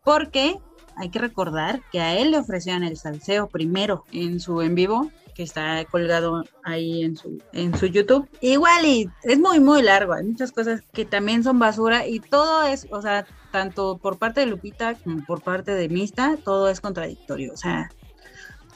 Porque 0.04 0.56
hay 0.96 1.10
que 1.10 1.20
recordar 1.20 1.82
que 1.92 2.00
a 2.00 2.18
él 2.18 2.32
le 2.32 2.38
ofrecían 2.38 2.84
el 2.84 2.96
salseo 2.96 3.48
primero 3.48 4.06
en 4.14 4.40
su 4.40 4.62
en 4.62 4.76
vivo 4.76 5.12
está 5.44 5.84
colgado 5.86 6.44
ahí 6.64 7.04
en 7.04 7.16
su, 7.16 7.42
en 7.54 7.78
su 7.78 7.88
YouTube. 7.88 8.28
Igual 8.42 8.86
y 8.86 9.10
es 9.24 9.40
muy, 9.40 9.60
muy 9.60 9.82
largo, 9.82 10.14
hay 10.14 10.24
muchas 10.24 10.52
cosas 10.52 10.82
que 10.94 11.06
también 11.06 11.44
son 11.44 11.60
basura 11.60 12.08
y 12.08 12.20
todo 12.20 12.64
es, 12.64 12.88
o 12.92 13.02
sea, 13.02 13.26
tanto 13.52 13.98
por 13.98 14.18
parte 14.18 14.42
de 14.42 14.48
Lupita 14.48 14.96
como 14.96 15.26
por 15.26 15.42
parte 15.42 15.74
de 15.74 15.90
Mista, 15.90 16.38
todo 16.44 16.70
es 16.70 16.82
contradictorio. 16.82 17.54
O 17.54 17.58
sea, 17.58 17.90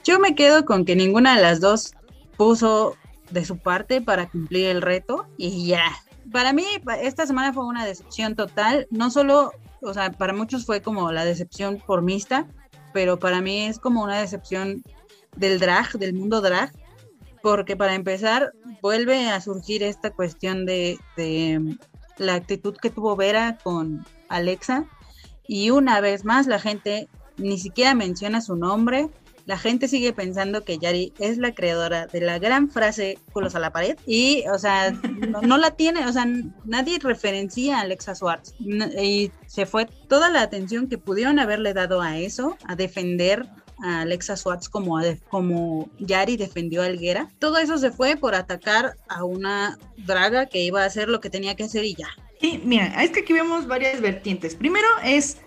yo 0.03 0.19
me 0.19 0.36
quedo 0.36 0.65
con 0.65 0.86
que 0.86 0.95
ninguna 0.95 1.36
de 1.36 1.41
las 1.41 1.60
dos 1.60 1.93
puso 2.38 2.95
de 3.31 3.45
su 3.45 3.57
parte 3.57 4.01
para 4.01 4.29
cumplir 4.29 4.67
el 4.67 4.81
reto 4.81 5.27
y 5.38 5.67
ya. 5.67 5.84
Para 6.31 6.53
mí, 6.53 6.65
esta 7.01 7.25
semana 7.25 7.53
fue 7.53 7.65
una 7.65 7.86
decepción 7.86 8.36
total, 8.36 8.88
no 8.89 9.10
solo, 9.10 9.51
o 9.81 9.93
sea, 9.93 10.12
para 10.12 10.34
muchos 10.34 10.65
fue 10.65 10.81
como 10.81 11.12
la 11.12 11.25
decepción 11.25 11.81
por 11.86 12.01
Mista, 12.01 12.48
pero 12.93 13.19
para 13.19 13.41
mí 13.41 13.65
es 13.65 13.79
como 13.79 14.03
una 14.03 14.19
decepción 14.19 14.84
del 15.36 15.60
drag, 15.60 15.92
del 15.94 16.13
mundo 16.13 16.42
drag, 16.42 16.72
porque 17.42 17.75
para 17.75 17.96
empezar 17.96 18.54
vuelve 18.82 19.30
a 19.30 19.42
surgir 19.42 19.84
esta 19.84 20.12
cuestión 20.12 20.65
de, 20.65 20.98
de 21.18 21.77
la 22.18 22.36
actitud 22.36 22.75
que 22.75 22.89
tuvo 22.89 23.15
Vera 23.15 23.58
con 23.63 24.06
Alexa. 24.30 24.86
Y 25.48 25.70
una 25.70 26.01
vez 26.01 26.25
más 26.25 26.48
la 26.48 26.60
gente 26.60 27.08
ni 27.38 27.58
siquiera 27.58 27.94
menciona 27.94 28.42
su 28.42 28.56
nombre, 28.56 29.10
la 29.46 29.58
gente 29.58 29.88
sigue 29.88 30.12
pensando 30.12 30.63
que 30.63 30.80
Yari 30.80 31.13
es 31.20 31.38
la 31.38 31.54
creadora 31.54 32.08
de 32.08 32.20
la 32.22 32.39
gran 32.39 32.70
frase 32.70 33.20
culos 33.32 33.56
a 33.56 33.60
la 33.60 33.72
pared. 33.72 33.98
Y, 34.08 34.44
o 34.51 34.58
sea, 34.58 34.92
no, 35.44 35.58
la 35.58 35.72
tiene, 35.72 36.06
o 36.08 36.12
sea, 36.12 36.25
nadie 36.65 36.98
referencia 37.00 37.77
a 37.77 37.82
Alexa 37.82 38.15
Swartz 38.15 38.56
y 38.60 39.32
se 39.46 39.65
fue 39.65 39.86
toda 39.86 40.30
la 40.30 40.42
atención 40.42 40.88
que 40.88 40.98
pudieron 40.98 41.39
haberle 41.39 41.74
dado 41.74 42.01
a 42.01 42.18
eso, 42.18 42.58
a 42.68 42.75
defender 42.75 43.48
a 43.84 44.01
Alexa 44.01 44.38
Swartz 44.38 44.70
como, 44.70 45.00
como 45.29 45.89
Yari 46.00 46.38
defendió 46.38 46.82
a 46.82 46.86
Alguera. 46.86 47.29
Todo 47.39 47.58
eso 47.58 47.77
se 47.77 47.91
fue 47.91 48.15
por 48.15 48.36
atacar 48.36 48.96
a 49.08 49.24
una 49.24 49.77
draga 49.98 50.46
que 50.46 50.63
iba 50.63 50.84
a 50.84 50.86
hacer 50.86 51.10
lo 51.10 51.20
que 51.20 51.29
tenía 51.29 51.55
que 51.55 51.63
hacer 51.63 51.84
y 51.84 51.96
ya. 51.96 52.08
Sí, 52.41 52.62
mira, 52.63 53.03
es 53.03 53.12
que 53.12 53.22
aquí 53.22 53.34
vemos 53.34 53.67
varias 53.67 54.01
vertientes. 54.01 54.55
Primero 54.55 54.88
es 55.03 55.38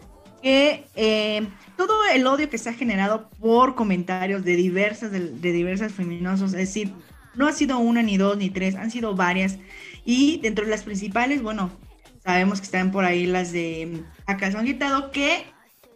que 0.42 0.86
eh, 0.94 1.46
todo 1.76 1.94
el 2.12 2.26
odio 2.26 2.48
que 2.48 2.58
se 2.58 2.70
ha 2.70 2.72
generado 2.72 3.28
por 3.40 3.74
comentarios 3.74 4.44
de 4.44 4.56
diversas, 4.56 5.10
de, 5.12 5.20
diversas 5.52 5.92
feminosos, 5.92 6.52
es 6.52 6.58
decir, 6.58 6.92
no 7.34 7.46
ha 7.46 7.52
sido 7.52 7.78
una, 7.78 8.02
ni 8.02 8.16
dos, 8.16 8.36
ni 8.36 8.50
tres, 8.50 8.74
han 8.74 8.90
sido 8.90 9.14
varias. 9.14 9.58
Y 10.04 10.40
dentro 10.40 10.64
de 10.64 10.70
las 10.70 10.82
principales, 10.82 11.42
bueno, 11.42 11.70
sabemos 12.24 12.60
que 12.60 12.64
están 12.64 12.90
por 12.90 13.04
ahí 13.04 13.26
las 13.26 13.52
de 13.52 14.02
Acalzón 14.26 14.64
Quitado, 14.64 15.10
que 15.10 15.44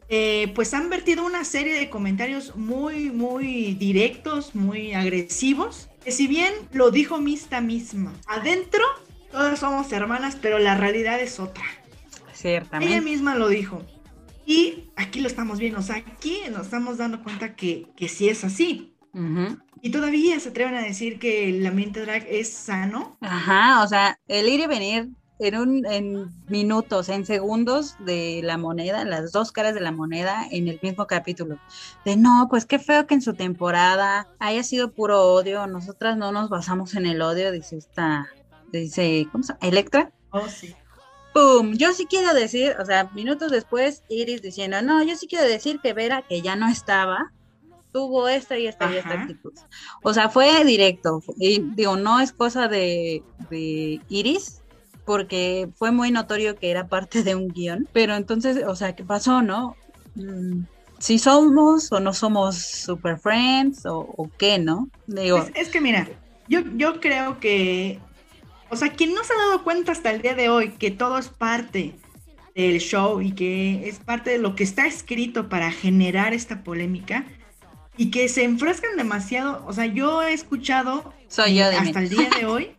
eh, 0.08 0.52
pues 0.54 0.74
han 0.74 0.90
vertido 0.90 1.24
una 1.24 1.44
serie 1.44 1.74
de 1.74 1.90
comentarios 1.90 2.56
muy, 2.56 3.10
muy 3.10 3.74
directos, 3.74 4.54
muy 4.54 4.92
agresivos, 4.94 5.88
que 6.04 6.12
si 6.12 6.26
bien 6.26 6.52
lo 6.72 6.90
dijo 6.90 7.18
Mista 7.18 7.60
misma, 7.60 8.12
adentro 8.26 8.84
todas 9.30 9.58
somos 9.58 9.90
hermanas, 9.92 10.36
pero 10.40 10.58
la 10.58 10.76
realidad 10.76 11.20
es 11.20 11.40
otra. 11.40 11.64
Ciertamente. 12.34 12.92
Ella 12.92 13.02
misma 13.02 13.34
lo 13.34 13.48
dijo. 13.48 13.82
Y 14.44 14.90
aquí 14.96 15.20
lo 15.20 15.28
estamos 15.28 15.58
viendo, 15.58 15.78
o 15.78 15.82
sea, 15.82 15.96
aquí 15.96 16.40
nos 16.50 16.62
estamos 16.62 16.98
dando 16.98 17.22
cuenta 17.22 17.54
que, 17.54 17.86
que 17.96 18.08
sí 18.08 18.28
es 18.28 18.44
así. 18.44 18.94
Y 19.82 19.90
todavía 19.90 20.38
se 20.40 20.50
atreven 20.50 20.74
a 20.74 20.82
decir 20.82 21.18
que 21.18 21.50
el 21.50 21.66
ambiente 21.66 22.00
drag 22.00 22.26
es 22.28 22.52
sano. 22.52 23.18
Ajá, 23.20 23.82
o 23.82 23.88
sea, 23.88 24.18
el 24.26 24.48
ir 24.48 24.60
y 24.60 24.66
venir 24.66 25.08
en, 25.42 25.56
un, 25.56 25.86
en 25.86 26.30
minutos, 26.48 27.08
en 27.08 27.26
segundos 27.26 27.96
de 27.98 28.40
la 28.44 28.58
moneda, 28.58 29.04
las 29.04 29.32
dos 29.32 29.52
caras 29.52 29.74
de 29.74 29.80
la 29.80 29.92
moneda 29.92 30.46
en 30.50 30.68
el 30.68 30.78
mismo 30.82 31.06
capítulo. 31.06 31.58
De 32.04 32.16
no, 32.16 32.46
pues 32.48 32.64
qué 32.64 32.78
feo 32.78 33.06
que 33.06 33.14
en 33.14 33.22
su 33.22 33.34
temporada 33.34 34.28
haya 34.38 34.62
sido 34.62 34.92
puro 34.92 35.22
odio, 35.22 35.66
nosotras 35.66 36.16
no 36.16 36.32
nos 36.32 36.48
basamos 36.48 36.94
en 36.94 37.06
el 37.06 37.20
odio, 37.22 37.50
dice 37.50 37.76
esta, 37.76 38.28
dice, 38.70 39.26
¿cómo 39.32 39.44
se 39.44 39.52
llama? 39.54 39.66
Electra. 39.66 40.12
Oh, 40.30 40.48
sí. 40.48 40.74
¡Pum! 41.34 41.74
Yo 41.74 41.92
sí 41.92 42.06
quiero 42.06 42.34
decir, 42.34 42.76
o 42.78 42.84
sea, 42.84 43.10
minutos 43.14 43.50
después, 43.50 44.02
Iris 44.08 44.42
diciendo, 44.42 44.82
no, 44.82 45.02
yo 45.02 45.16
sí 45.16 45.26
quiero 45.26 45.46
decir 45.46 45.80
que 45.82 45.94
Vera, 45.94 46.22
que 46.28 46.42
ya 46.42 46.56
no 46.56 46.68
estaba, 46.68 47.32
tuvo 47.92 48.28
esta 48.28 48.58
y 48.58 48.66
esta 48.66 48.92
y 48.92 48.96
esta 48.96 49.22
actitud. 49.22 49.52
O 50.02 50.12
sea, 50.12 50.28
fue 50.28 50.64
directo. 50.64 51.22
Y 51.38 51.60
digo, 51.74 51.96
no 51.96 52.20
es 52.20 52.32
cosa 52.32 52.68
de, 52.68 53.22
de 53.50 54.00
Iris, 54.08 54.61
porque 55.04 55.68
fue 55.76 55.90
muy 55.90 56.10
notorio 56.10 56.56
que 56.56 56.70
era 56.70 56.88
parte 56.88 57.22
de 57.22 57.34
un 57.34 57.48
guion. 57.48 57.88
Pero 57.92 58.14
entonces, 58.14 58.62
o 58.66 58.76
sea, 58.76 58.94
¿qué 58.94 59.04
pasó, 59.04 59.42
no? 59.42 59.76
Mm, 60.14 60.62
si 60.98 61.18
somos 61.18 61.90
o 61.90 62.00
no 62.00 62.12
somos 62.12 62.56
super 62.56 63.18
friends 63.18 63.82
o, 63.86 64.30
qué, 64.38 64.58
¿no? 64.58 64.88
Digo, 65.06 65.44
es, 65.54 65.68
que 65.68 65.80
mira, 65.80 66.08
yo, 66.48 66.60
yo 66.76 67.00
creo 67.00 67.40
que, 67.40 67.98
o 68.70 68.76
sea, 68.76 68.92
quien 68.92 69.12
no 69.14 69.24
se 69.24 69.32
ha 69.32 69.36
dado 69.36 69.64
cuenta 69.64 69.92
hasta 69.92 70.10
el 70.10 70.22
día 70.22 70.34
de 70.34 70.48
hoy 70.48 70.70
que 70.70 70.92
todo 70.92 71.18
es 71.18 71.28
parte 71.28 71.96
del 72.54 72.78
show 72.78 73.20
y 73.20 73.32
que 73.32 73.88
es 73.88 73.98
parte 73.98 74.30
de 74.30 74.38
lo 74.38 74.54
que 74.54 74.62
está 74.62 74.86
escrito 74.86 75.48
para 75.48 75.72
generar 75.72 76.34
esta 76.34 76.62
polémica 76.62 77.24
y 77.96 78.10
que 78.10 78.28
se 78.28 78.44
enfrescan 78.44 78.96
demasiado, 78.96 79.64
o 79.66 79.72
sea, 79.72 79.86
yo 79.86 80.22
he 80.22 80.32
escuchado 80.32 81.12
Soy 81.28 81.56
yo 81.56 81.66
hasta 81.66 81.98
el 81.98 82.10
día 82.10 82.30
de 82.38 82.46
hoy 82.46 82.76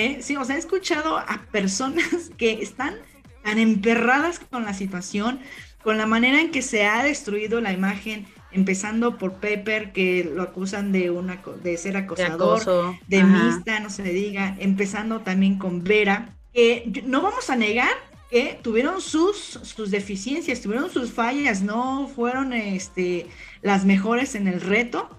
¿eh? 0.00 0.18
Sí, 0.22 0.36
o 0.36 0.44
sea, 0.44 0.56
he 0.56 0.58
escuchado 0.58 1.18
a 1.18 1.46
personas 1.50 2.30
que 2.36 2.62
están 2.62 2.94
tan 3.42 3.58
emperradas 3.58 4.38
con 4.38 4.64
la 4.64 4.74
situación, 4.74 5.40
con 5.82 5.96
la 5.96 6.06
manera 6.06 6.40
en 6.40 6.50
que 6.50 6.62
se 6.62 6.86
ha 6.86 7.02
destruido 7.02 7.60
la 7.60 7.72
imagen, 7.72 8.26
empezando 8.52 9.16
por 9.16 9.34
Pepper, 9.34 9.92
que 9.92 10.30
lo 10.34 10.42
acusan 10.42 10.92
de, 10.92 11.10
una, 11.10 11.40
de 11.62 11.76
ser 11.76 11.96
acosador, 11.96 12.98
de, 13.06 13.22
mista, 13.22 13.80
no 13.80 13.88
se 13.90 14.02
le 14.02 14.12
diga, 14.12 14.56
empezando 14.58 15.20
también 15.20 15.56
con 15.56 15.84
Vera, 15.84 16.34
que 16.52 17.02
no 17.06 17.22
vamos 17.22 17.48
a 17.48 17.56
negar 17.56 17.92
que 18.30 18.58
tuvieron 18.62 19.00
sus, 19.00 19.36
sus 19.36 19.90
deficiencias, 19.90 20.60
tuvieron 20.60 20.88
sus 20.90 21.10
fallas, 21.10 21.62
no 21.62 22.08
fueron 22.14 22.52
este, 22.52 23.26
las 23.60 23.84
mejores 23.84 24.36
en 24.36 24.46
el 24.46 24.60
reto, 24.60 25.10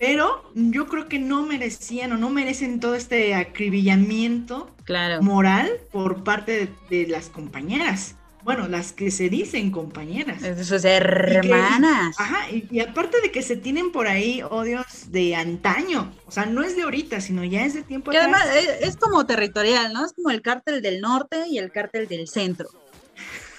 pero 0.00 0.50
yo 0.54 0.86
creo 0.88 1.08
que 1.08 1.18
no 1.18 1.44
merecían 1.44 2.12
o 2.12 2.16
no 2.16 2.30
merecen 2.30 2.80
todo 2.80 2.94
este 2.94 3.34
acribillamiento 3.34 4.74
moral 5.20 5.70
por 5.92 6.24
parte 6.24 6.70
de, 6.88 7.06
las 7.06 7.28
compañeras. 7.28 8.16
Bueno, 8.42 8.66
las 8.66 8.92
que 8.92 9.10
se 9.10 9.28
dicen 9.28 9.70
compañeras. 9.70 10.40
Sus 10.66 10.86
hermanas. 10.86 12.16
ajá, 12.18 12.46
y, 12.50 12.80
aparte 12.80 13.20
de 13.20 13.30
que 13.30 13.42
se 13.42 13.56
tienen 13.56 13.92
por 13.92 14.08
ahí 14.08 14.42
odios 14.48 15.12
de 15.12 15.36
antaño, 15.36 16.10
o 16.26 16.30
sea, 16.30 16.46
no 16.46 16.62
es 16.62 16.76
de 16.76 16.84
ahorita, 16.84 17.20
sino 17.20 17.44
ya 17.44 17.66
es 17.66 17.74
de 17.74 17.82
tiempo. 17.82 18.10
Y 18.10 18.16
además 18.16 18.46
es, 18.56 18.88
es 18.88 18.96
como 18.96 19.26
territorial, 19.26 19.92
¿no? 19.92 20.06
Es 20.06 20.14
como 20.14 20.30
el 20.30 20.40
cártel 20.40 20.80
del 20.80 21.02
norte 21.02 21.44
y 21.46 21.58
el 21.58 21.70
cártel 21.70 22.08
del 22.08 22.26
centro. 22.26 22.70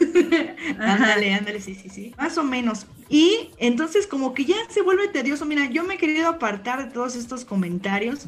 ándale, 0.80 1.34
ándale, 1.34 1.62
sí, 1.62 1.76
sí, 1.76 1.90
sí. 1.90 2.14
Más 2.18 2.38
o 2.38 2.44
menos. 2.44 2.86
Y 3.10 3.50
entonces 3.58 4.08
como 4.08 4.34
que 4.34 4.46
ya 4.46 4.56
se 4.70 4.82
vuelve 4.82 5.08
tedioso. 5.08 5.46
Mira, 5.46 5.70
yo 5.70 5.84
me 5.84 5.96
he 5.96 5.98
querido 5.98 6.28
apartar 6.28 6.86
de 6.86 6.92
todos 6.92 7.16
estos 7.16 7.46
comentarios 7.46 8.28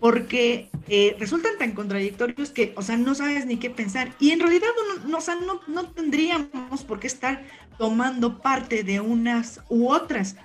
porque 0.00 0.70
eh, 0.88 1.16
resultan 1.18 1.58
tan 1.58 1.72
contradictorios 1.72 2.50
que, 2.50 2.72
o 2.76 2.82
sea, 2.82 2.96
no 2.96 3.14
sabes 3.14 3.46
ni 3.46 3.56
qué 3.56 3.70
pensar. 3.70 4.12
Y 4.20 4.30
en 4.30 4.40
realidad 4.40 4.68
no, 5.06 5.18
no, 5.18 5.60
no 5.66 5.90
tendríamos 5.90 6.84
por 6.84 7.00
qué 7.00 7.06
estar 7.06 7.44
tomando 7.78 8.40
parte 8.40 8.84
de 8.84 9.00
unas 9.00 9.60
u 9.68 9.88
otras. 9.88 10.36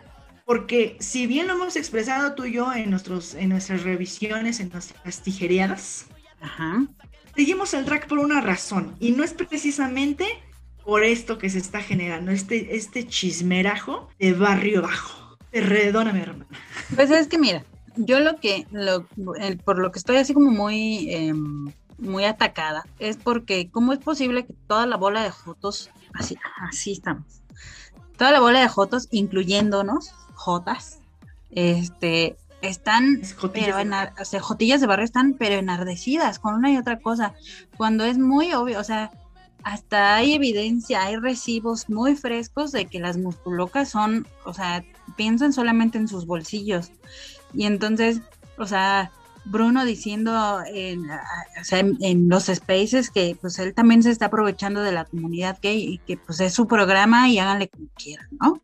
Porque 0.45 0.97
si 0.99 1.25
bien 1.27 1.47
lo 1.47 1.53
hemos 1.53 1.75
expresado 1.75 2.35
tú 2.35 2.45
y 2.45 2.53
yo 2.53 2.73
en, 2.73 2.89
nuestros, 2.89 3.33
en 3.33 3.49
nuestras 3.49 3.83
revisiones, 3.83 4.59
en 4.59 4.69
nuestras 4.69 5.21
tijereadas, 5.21 6.07
seguimos 7.35 7.73
el 7.73 7.85
track 7.85 8.07
por 8.07 8.19
una 8.19 8.41
razón. 8.41 8.95
Y 8.99 9.11
no 9.11 9.23
es 9.23 9.33
precisamente 9.33 10.25
por 10.85 11.03
esto 11.03 11.37
que 11.37 11.49
se 11.49 11.59
está 11.59 11.81
generando, 11.81 12.31
este, 12.31 12.75
este 12.75 13.07
chismerajo 13.07 14.09
de 14.19 14.33
barrio 14.33 14.81
bajo. 14.81 15.37
Perdóname, 15.51 16.21
hermana. 16.21 16.47
Pues 16.95 17.11
es 17.11 17.27
que 17.27 17.37
mira, 17.37 17.63
yo 17.95 18.19
lo 18.19 18.37
que, 18.37 18.67
lo, 18.71 19.05
por 19.63 19.79
lo 19.79 19.91
que 19.91 19.99
estoy 19.99 20.17
así 20.17 20.33
como 20.33 20.51
muy, 20.51 21.13
em, 21.13 21.71
muy 21.97 22.25
atacada, 22.25 22.83
es 22.99 23.17
porque 23.17 23.69
cómo 23.69 23.93
es 23.93 23.99
posible 23.99 24.45
que 24.45 24.53
toda 24.67 24.85
la 24.85 24.97
bola 24.97 25.23
de 25.23 25.31
fotos, 25.31 25.89
así, 26.13 26.35
así 26.67 26.93
estamos, 26.93 27.41
toda 28.17 28.31
la 28.31 28.39
bola 28.39 28.61
de 28.61 28.69
fotos, 28.69 29.07
incluyéndonos, 29.11 30.11
jotas, 30.33 30.99
este, 31.51 32.35
están, 32.61 33.21
pero 33.53 33.75
o 34.19 34.25
sea, 34.25 34.41
jotillas 34.41 34.81
de 34.81 34.87
barrio 34.87 35.05
están, 35.05 35.33
pero 35.33 35.55
enardecidas 35.55 36.39
con 36.39 36.55
una 36.55 36.71
y 36.71 36.77
otra 36.77 36.99
cosa, 36.99 37.33
cuando 37.77 38.05
es 38.05 38.17
muy 38.17 38.53
obvio, 38.53 38.79
o 38.79 38.83
sea, 38.83 39.11
hasta 39.63 40.15
hay 40.15 40.33
evidencia, 40.33 41.03
hay 41.03 41.15
recibos 41.17 41.89
muy 41.89 42.15
frescos 42.15 42.71
de 42.71 42.85
que 42.85 42.99
las 42.99 43.17
musculocas 43.17 43.89
son, 43.89 44.27
o 44.45 44.53
sea, 44.53 44.83
piensan 45.15 45.53
solamente 45.53 45.97
en 45.97 46.07
sus 46.07 46.25
bolsillos. 46.25 46.91
Y 47.53 47.65
entonces, 47.65 48.21
o 48.57 48.65
sea, 48.65 49.11
Bruno 49.45 49.85
diciendo 49.85 50.61
en, 50.65 51.09
o 51.09 51.63
sea, 51.63 51.79
en, 51.79 52.29
los 52.29 52.45
spaces 52.45 53.09
que 53.09 53.37
pues 53.39 53.59
él 53.59 53.73
también 53.73 54.03
se 54.03 54.11
está 54.11 54.27
aprovechando 54.27 54.81
de 54.81 54.91
la 54.91 55.05
comunidad 55.05 55.57
gay 55.61 55.83
y 55.83 55.97
que 55.99 56.17
pues 56.17 56.39
es 56.39 56.53
su 56.53 56.67
programa 56.67 57.29
y 57.29 57.39
háganle 57.39 57.67
como 57.67 57.87
quieran, 57.95 58.27
¿no? 58.41 58.61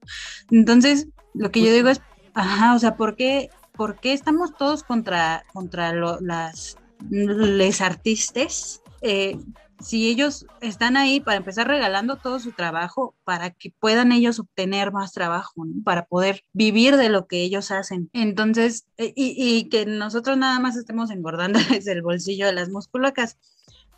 Entonces, 0.52 1.08
lo 1.34 1.52
que 1.52 1.62
yo 1.62 1.72
digo 1.72 1.90
es, 1.90 2.02
ajá, 2.34 2.76
o 2.76 2.80
sea, 2.80 2.96
¿por 2.96 3.16
qué, 3.16 3.50
por 3.74 4.00
qué 4.00 4.14
estamos 4.14 4.56
todos 4.58 4.84
contra, 4.84 5.44
contra 5.54 5.94
las 5.94 6.78
les 7.10 7.82
artistas? 7.82 8.82
Eh, 9.02 9.38
si 9.80 10.10
ellos 10.10 10.46
están 10.62 10.98
ahí 10.98 11.20
para 11.20 11.38
empezar 11.38 11.68
regalando 11.68 12.18
todo 12.18 12.40
su 12.40 12.52
trabajo 12.52 13.16
para 13.24 13.52
que 13.52 13.72
puedan 13.80 14.12
ellos 14.12 14.40
obtener 14.40 14.92
más 14.92 15.14
trabajo, 15.14 15.66
para 15.84 16.06
poder 16.06 16.44
vivir 16.54 16.98
de 16.98 17.10
lo 17.10 17.28
que 17.28 17.42
ellos 17.42 17.72
hacen. 17.72 18.10
Entonces, 18.14 18.86
e, 18.98 19.14
y, 19.16 19.70
que 19.70 19.86
nosotros 19.86 20.38
nada 20.38 20.60
más 20.60 20.76
estemos 20.76 21.12
engordando 21.12 21.60
desde 21.70 21.94
el 21.94 22.02
bolsillo 22.02 22.46
de 22.46 22.54
las 22.54 22.70
musculacas. 22.70 23.38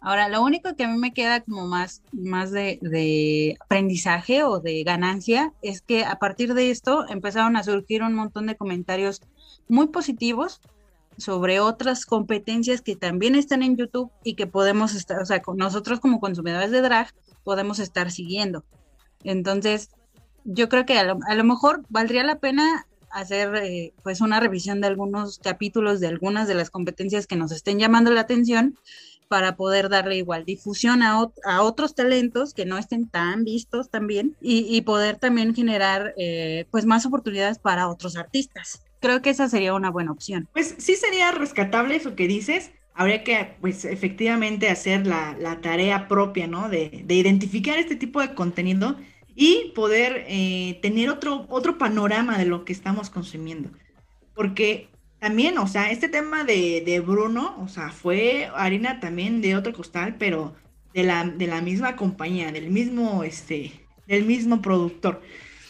Ahora, 0.04 0.30
lo 0.30 0.42
único 0.44 0.76
que 0.76 0.84
a 0.84 0.88
mí 0.88 0.98
me 0.98 1.14
queda 1.14 1.42
como 1.42 1.68
más, 1.68 2.02
más 2.12 2.52
de, 2.52 2.80
de 2.82 3.58
aprendizaje 3.60 4.44
o 4.44 4.60
de 4.60 4.84
ganancia 4.84 5.54
es 5.62 5.82
que 5.82 6.06
a 6.06 6.18
partir 6.18 6.56
de 6.56 6.72
esto 6.72 7.06
empezaron 7.08 7.56
a 7.56 7.64
surgir 7.64 8.02
un 8.02 8.16
montón 8.16 8.48
de 8.48 8.58
comentarios 8.58 9.22
muy 9.68 9.88
positivos 9.88 10.60
sobre 11.18 11.60
otras 11.60 12.06
competencias 12.06 12.82
que 12.82 12.96
también 12.96 13.36
están 13.36 13.64
en 13.64 13.78
YouTube 13.78 14.12
y 14.24 14.36
que 14.36 14.48
podemos 14.48 14.96
estar, 14.96 15.22
o 15.22 15.26
sea, 15.26 15.42
nosotros 15.56 16.00
como 16.00 16.20
consumidores 16.20 16.72
de 16.72 16.82
drag 16.82 17.14
podemos 17.44 17.80
estar 17.80 18.12
siguiendo. 18.12 18.64
Entonces, 19.24 19.90
yo 20.44 20.70
creo 20.70 20.86
que 20.86 20.98
a 20.98 21.04
lo, 21.04 21.44
mejor 21.44 21.84
valdría 21.90 22.24
la 22.24 22.40
pena 22.40 22.88
hacer 23.12 23.56
eh, 23.56 23.94
pues 24.04 24.22
una 24.22 24.40
revisión 24.40 24.82
de 24.82 24.88
algunos 24.88 25.38
capítulos 25.40 26.00
de 26.00 26.08
algunas 26.08 26.48
de 26.48 26.56
las 26.56 26.70
competencias 26.70 27.28
que 27.28 27.36
nos 27.36 27.52
estén 27.52 27.78
llamando 27.78 28.12
la 28.12 28.22
atención 28.22 28.78
para 29.28 29.56
poder 29.56 29.90
darle 29.90 30.18
igual 30.18 30.44
difusión 30.44 31.04
a, 31.04 31.22
otros 31.62 31.96
talentos 31.96 32.54
que 32.54 32.66
no 32.66 32.78
estén 32.78 33.08
tan 33.08 33.46
vistos 33.46 33.90
también 33.90 34.36
y, 34.42 34.82
poder 34.82 35.18
también 35.18 35.56
generar 35.56 36.14
eh, 36.18 36.66
pues 36.72 36.86
más 36.86 37.06
oportunidades 37.06 37.60
para 37.60 37.88
otros 37.88 38.18
artistas 38.18 38.82
creo 39.02 39.22
que 39.22 39.32
esa 39.32 39.50
sería 39.50 39.74
una 39.74 39.90
buena 39.90 40.12
opción. 40.12 40.48
Pues 40.54 40.76
sí 40.78 40.96
sería 40.96 41.32
rescatable 41.32 41.96
eso 41.96 42.16
que 42.16 42.28
dices. 42.28 42.72
Habría 42.94 43.24
que, 43.24 43.56
pues, 43.60 43.84
efectivamente 43.84 44.70
hacer 44.70 45.08
la, 45.08 45.60
tarea 45.62 46.08
propia, 46.08 46.48
¿no? 46.48 46.70
De, 46.70 47.04
identificar 47.10 47.78
este 47.78 47.96
tipo 47.96 48.22
de 48.22 48.34
contenido 48.34 48.96
y 49.36 49.72
poder 49.76 50.26
eh, 50.28 50.80
tener 50.82 51.10
otro, 51.10 51.46
otro 51.50 51.78
panorama 51.78 52.38
de 52.38 52.46
lo 52.46 52.64
que 52.64 52.74
estamos 52.74 53.10
consumiendo. 53.10 53.70
Porque 54.36 54.90
también, 55.20 55.58
o 55.58 55.68
sea, 55.68 55.92
este 55.92 56.10
tema 56.10 56.44
de, 56.44 57.04
Bruno, 57.06 57.56
o 57.60 57.68
sea, 57.68 57.90
fue 57.90 58.50
harina 58.56 59.00
también 59.00 59.42
de 59.42 59.56
otro 59.56 59.74
costal, 59.74 60.16
pero 60.18 60.54
de 60.94 61.04
la, 61.04 61.26
de 61.26 61.48
la 61.48 61.62
misma 61.62 61.96
compañía, 61.96 62.52
del 62.52 62.70
mismo, 62.70 63.24
este, 63.24 63.72
del 64.06 64.26
mismo 64.26 64.62
productor. 64.62 65.22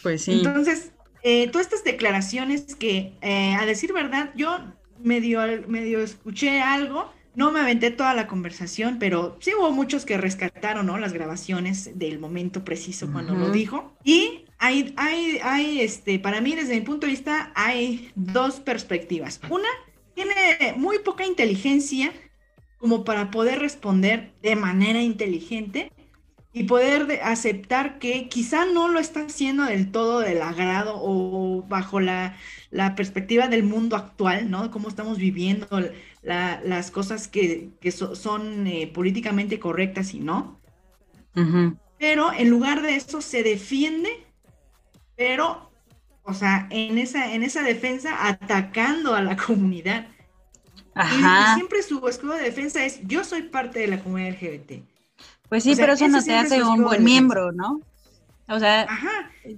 Pues 0.02 0.22
sí. 0.22 0.32
Entonces, 0.32 0.92
eh, 1.22 1.48
todas 1.48 1.66
estas 1.66 1.84
declaraciones 1.84 2.74
que, 2.74 3.12
eh, 3.20 3.54
a 3.54 3.64
decir 3.66 3.92
verdad, 3.92 4.32
yo 4.34 4.58
medio, 5.02 5.40
medio 5.68 6.00
escuché 6.00 6.60
algo, 6.60 7.12
no 7.34 7.50
me 7.50 7.60
aventé 7.60 7.90
toda 7.90 8.12
la 8.12 8.26
conversación, 8.26 8.98
pero 8.98 9.36
sí 9.40 9.52
hubo 9.58 9.70
muchos 9.72 10.04
que 10.04 10.18
rescataron 10.18 10.86
¿no? 10.86 10.98
las 10.98 11.12
grabaciones 11.12 11.98
del 11.98 12.18
momento 12.18 12.64
preciso 12.64 13.10
cuando 13.10 13.34
lo 13.34 13.50
dijo. 13.50 13.94
Y 14.04 14.44
hay, 14.58 14.92
hay, 14.96 15.40
hay, 15.42 15.80
este, 15.80 16.18
para 16.18 16.40
mí, 16.40 16.54
desde 16.54 16.74
mi 16.74 16.82
punto 16.82 17.06
de 17.06 17.12
vista, 17.12 17.50
hay 17.54 18.10
dos 18.14 18.60
perspectivas. 18.60 19.40
Una, 19.48 19.68
tiene 20.14 20.74
muy 20.76 20.98
poca 20.98 21.24
inteligencia 21.24 22.12
como 22.76 23.04
para 23.04 23.30
poder 23.30 23.60
responder 23.60 24.32
de 24.42 24.56
manera 24.56 25.00
inteligente 25.00 25.90
y 26.54 26.64
poder 26.64 27.20
aceptar 27.22 27.98
que 27.98 28.28
quizá 28.28 28.66
no 28.66 28.88
lo 28.88 29.00
está 29.00 29.20
haciendo 29.22 29.64
del 29.64 29.90
todo 29.90 30.20
del 30.20 30.42
agrado 30.42 30.94
o 30.96 31.64
bajo 31.66 31.98
la, 31.98 32.36
perspectiva 32.96 33.48
del 33.48 33.62
mundo 33.62 33.96
actual, 33.96 34.50
¿no? 34.50 34.70
Cómo 34.70 34.88
estamos 34.88 35.18
viviendo 35.18 35.66
las 36.22 36.90
cosas 36.90 37.28
que, 37.28 37.70
son 38.14 38.66
eh, 38.66 38.90
políticamente 38.92 39.58
correctas 39.58 40.12
y 40.14 40.20
no. 40.20 40.60
Pero 41.98 42.32
en 42.32 42.50
lugar 42.50 42.82
de 42.82 42.96
eso 42.96 43.22
se 43.22 43.42
defiende, 43.42 44.10
pero, 45.16 45.70
o 46.22 46.34
sea, 46.34 46.66
en 46.70 46.98
esa, 46.98 47.32
en 47.32 47.42
esa 47.42 47.62
defensa 47.62 48.26
atacando 48.26 49.14
a 49.14 49.22
la 49.22 49.36
comunidad. 49.46 50.08
Y 50.94 51.54
siempre 51.54 51.82
su 51.82 52.06
escudo 52.06 52.34
de 52.34 52.42
defensa 52.42 52.84
es, 52.84 53.00
yo 53.06 53.24
soy 53.24 53.44
parte 53.44 53.78
de 53.78 53.86
la 53.86 54.00
comunidad 54.00 54.32
LGBT 54.32 54.91
pues 55.52 55.64
sí, 55.64 55.74
pero 55.76 55.92
eso 55.92 56.08
no 56.08 56.24
te 56.24 56.34
hace 56.34 56.62
un 56.62 56.82
buen 56.82 57.04
miembro, 57.04 57.52
¿no? 57.52 57.82
O 58.48 58.58
sea, 58.58 58.86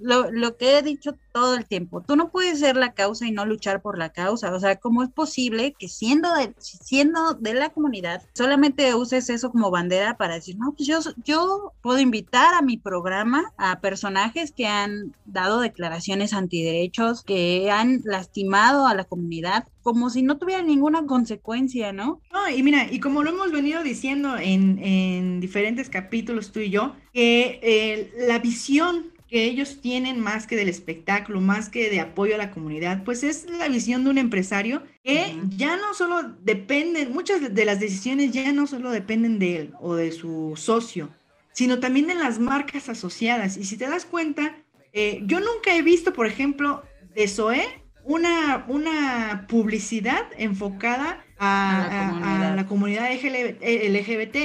Lo, 0.01 0.31
lo, 0.31 0.57
que 0.57 0.79
he 0.79 0.83
dicho 0.83 1.17
todo 1.33 1.57
el 1.57 1.67
tiempo, 1.67 2.03
tú 2.03 2.17
no 2.17 2.31
puedes 2.31 2.61
ser 2.61 2.77
la 2.77 2.93
causa 2.93 3.27
y 3.27 3.33
no 3.33 3.45
luchar 3.45 3.83
por 3.83 3.99
la 3.99 4.11
causa. 4.11 4.55
O 4.55 4.61
sea, 4.61 4.77
¿cómo 4.77 5.03
es 5.03 5.11
posible 5.11 5.75
que 5.79 5.89
siendo 5.89 6.33
de, 6.35 6.55
siendo 6.59 7.35
de 7.35 7.55
la 7.55 7.71
comunidad 7.71 8.23
solamente 8.35 8.95
uses 8.95 9.29
eso 9.31 9.51
como 9.51 9.71
bandera 9.71 10.17
para 10.17 10.35
decir, 10.35 10.57
no, 10.59 10.73
pues 10.73 10.89
yo, 10.89 10.99
yo 11.25 11.73
puedo 11.83 11.99
invitar 11.99 12.55
a 12.55 12.63
mi 12.63 12.77
programa 12.77 13.53
a 13.57 13.81
personajes 13.81 14.53
que 14.53 14.67
han 14.67 15.15
dado 15.25 15.61
declaraciones 15.61 16.33
antiderechos, 16.33 17.23
que 17.23 17.71
han 17.71 18.01
lastimado 18.05 18.87
a 18.87 18.95
la 18.95 19.05
comunidad, 19.05 19.67
como 19.83 20.11
si 20.11 20.23
no 20.23 20.39
tuviera 20.39 20.63
ninguna 20.63 21.07
consecuencia, 21.07 21.93
¿no? 21.93 22.21
No, 22.33 22.49
y 22.49 22.63
mira, 22.63 22.91
y 22.91 23.01
como 23.01 23.23
lo 23.23 23.31
hemos 23.31 23.53
venido 23.53 23.83
diciendo 23.83 24.37
en, 24.39 24.79
en 24.83 25.41
diferentes 25.41 25.91
capítulos 25.91 26.53
tú 26.53 26.61
y 26.61 26.71
yo, 26.71 26.95
que 27.13 27.61
eh, 27.63 28.13
la 28.27 28.39
visión 28.39 29.14
que 29.35 29.47
ellos 29.47 29.81
tienen 29.81 30.21
más 30.21 30.47
que 30.47 30.55
del 30.55 30.69
espectáculo, 30.69 31.41
más 31.41 31.69
que 31.69 31.91
de 31.91 31.99
apoyo 31.99 32.37
a 32.37 32.39
la 32.39 32.53
comunidad, 32.53 33.03
pues 33.03 33.25
es 33.25 33.51
la 33.51 33.67
visión 33.67 34.05
de 34.05 34.11
un 34.11 34.19
empresario 34.19 34.85
que 35.03 35.37
ya 35.49 35.77
no 35.77 35.93
solo 35.93 36.23
dependen, 36.45 37.13
muchas 37.13 37.53
de 37.53 37.65
las 37.65 37.81
decisiones 37.81 38.31
ya 38.31 38.53
no 38.53 38.69
solo 38.69 38.93
dependen 38.93 39.41
de 39.41 39.57
él 39.57 39.73
o 39.81 39.97
de 39.97 40.13
su 40.13 40.53
socio, 40.55 41.11
sino 41.51 41.81
también 41.81 42.07
de 42.07 42.15
las 42.15 42.39
marcas 42.39 42.89
asociadas. 42.89 43.57
Y 43.57 43.65
si 43.65 43.77
te 43.77 43.89
das 43.89 44.05
cuenta, 44.05 44.57
eh, 44.93 45.21
yo 45.27 45.41
nunca 45.41 45.75
he 45.75 45.83
visto, 45.83 46.13
por 46.13 46.29
ejemplo, 46.29 46.85
de 47.17 47.27
SOE 47.27 47.65
una, 48.05 48.65
una 48.69 49.47
publicidad 49.49 50.27
enfocada 50.39 51.25
a, 51.41 52.53
la 52.55 52.67
comunidad, 52.67 53.11
LGBT, 53.13 54.37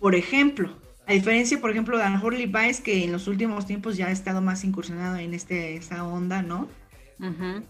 por 0.00 0.14
ejemplo. 0.14 0.83
A 1.06 1.12
diferencia, 1.12 1.60
por 1.60 1.70
ejemplo, 1.70 1.98
de 1.98 2.04
Anne 2.04 2.20
Levi's, 2.30 2.80
que 2.80 3.04
en 3.04 3.12
los 3.12 3.28
últimos 3.28 3.66
tiempos 3.66 3.96
ya 3.96 4.06
ha 4.06 4.10
estado 4.10 4.40
más 4.40 4.64
incursionado 4.64 5.16
en 5.16 5.34
este, 5.34 5.76
esta 5.76 6.04
onda, 6.04 6.42
¿no? 6.42 6.68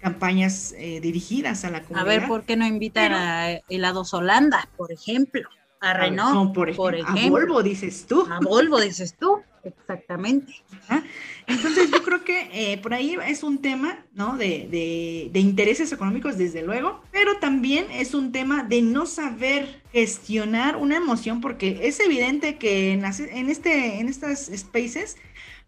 Campañas 0.01 0.75
eh, 0.77 1.01
dirigidas 1.01 1.65
a 1.65 1.71
la 1.71 1.83
comunidad. 1.83 2.01
A 2.01 2.19
ver, 2.19 2.29
¿por 2.29 2.45
qué 2.45 2.57
no 2.57 2.67
invitan 2.67 3.13
a 3.13 3.61
Helados 3.69 4.15
Holanda, 4.15 4.69
por 4.77 4.91
ejemplo? 4.91 5.49
A 5.81 5.93
Renault, 5.93 6.55
por, 6.55 6.69
ejemplo, 6.69 7.05
A 7.07 7.31
Volvo, 7.31 7.63
dices 7.63 8.07
tú. 8.07 8.27
A 8.31 8.41
Volvo, 8.41 8.81
dices 8.81 9.15
tú. 9.17 9.43
Exactamente. 9.63 10.53
Entonces 11.47 11.91
yo 11.91 12.03
creo 12.03 12.25
que 12.25 12.49
eh, 12.53 12.79
por 12.79 12.95
ahí 12.95 13.17
es 13.27 13.43
un 13.43 13.59
tema, 13.59 14.05
¿no? 14.13 14.37
De, 14.37 15.31
intereses 15.35 15.93
económicos, 15.93 16.39
desde 16.39 16.63
luego, 16.63 17.03
pero 17.13 17.39
también 17.39 17.87
es 17.91 18.15
un 18.15 18.33
tema 18.33 18.63
de 18.63 18.83
no 18.83 19.07
saber 19.07 19.83
gestionar 19.93 20.77
una 20.77 20.97
emoción, 20.97 21.41
porque 21.41 21.81
es 21.83 22.01
evidente 22.01 22.57
que 22.57 22.93
en, 22.93 23.05
en, 23.05 23.51
este, 23.51 24.01
en 24.01 24.09
estas 24.09 24.51
spaces 24.55 25.17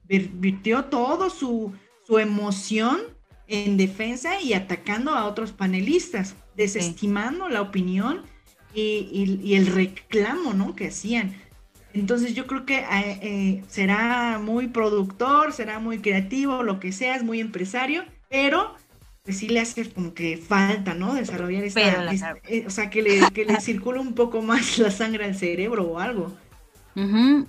virtió 0.04 0.84
todo 0.84 1.30
su, 1.30 1.72
su 2.06 2.18
emoción 2.18 3.00
en 3.48 3.76
defensa 3.76 4.40
y 4.40 4.54
atacando 4.54 5.12
a 5.12 5.26
otros 5.26 5.52
panelistas, 5.52 6.34
desestimando 6.56 7.48
la 7.48 7.60
opinión 7.60 8.22
y, 8.74 9.38
y, 9.42 9.54
el 9.54 9.66
reclamo, 9.66 10.52
¿no? 10.52 10.74
Que 10.74 10.88
hacían. 10.88 11.34
Entonces 11.98 12.34
yo 12.34 12.46
creo 12.46 12.66
que 12.66 12.78
eh, 12.78 13.18
eh, 13.22 13.64
será 13.68 14.38
muy 14.38 14.68
productor, 14.68 15.52
será 15.52 15.78
muy 15.78 15.98
creativo, 16.00 16.62
lo 16.62 16.78
que 16.78 16.92
sea, 16.92 17.16
es 17.16 17.22
muy 17.22 17.40
empresario, 17.40 18.04
pero 18.28 18.74
pues 19.24 19.38
sí 19.38 19.48
le 19.48 19.60
hace 19.60 19.90
como 19.90 20.12
que 20.14 20.36
falta, 20.36 20.94
¿no? 20.94 21.14
Desarrollar 21.14 21.64
esta, 21.64 22.36
eh, 22.44 22.64
o 22.66 22.70
sea, 22.70 22.90
que 22.90 23.02
le, 23.02 23.30
que 23.32 23.44
le 23.44 23.60
circule 23.60 23.98
un 23.98 24.12
poco 24.12 24.42
más 24.42 24.78
la 24.78 24.90
sangre 24.90 25.24
al 25.24 25.34
cerebro 25.34 25.84
o 25.84 25.98
algo. 25.98 26.32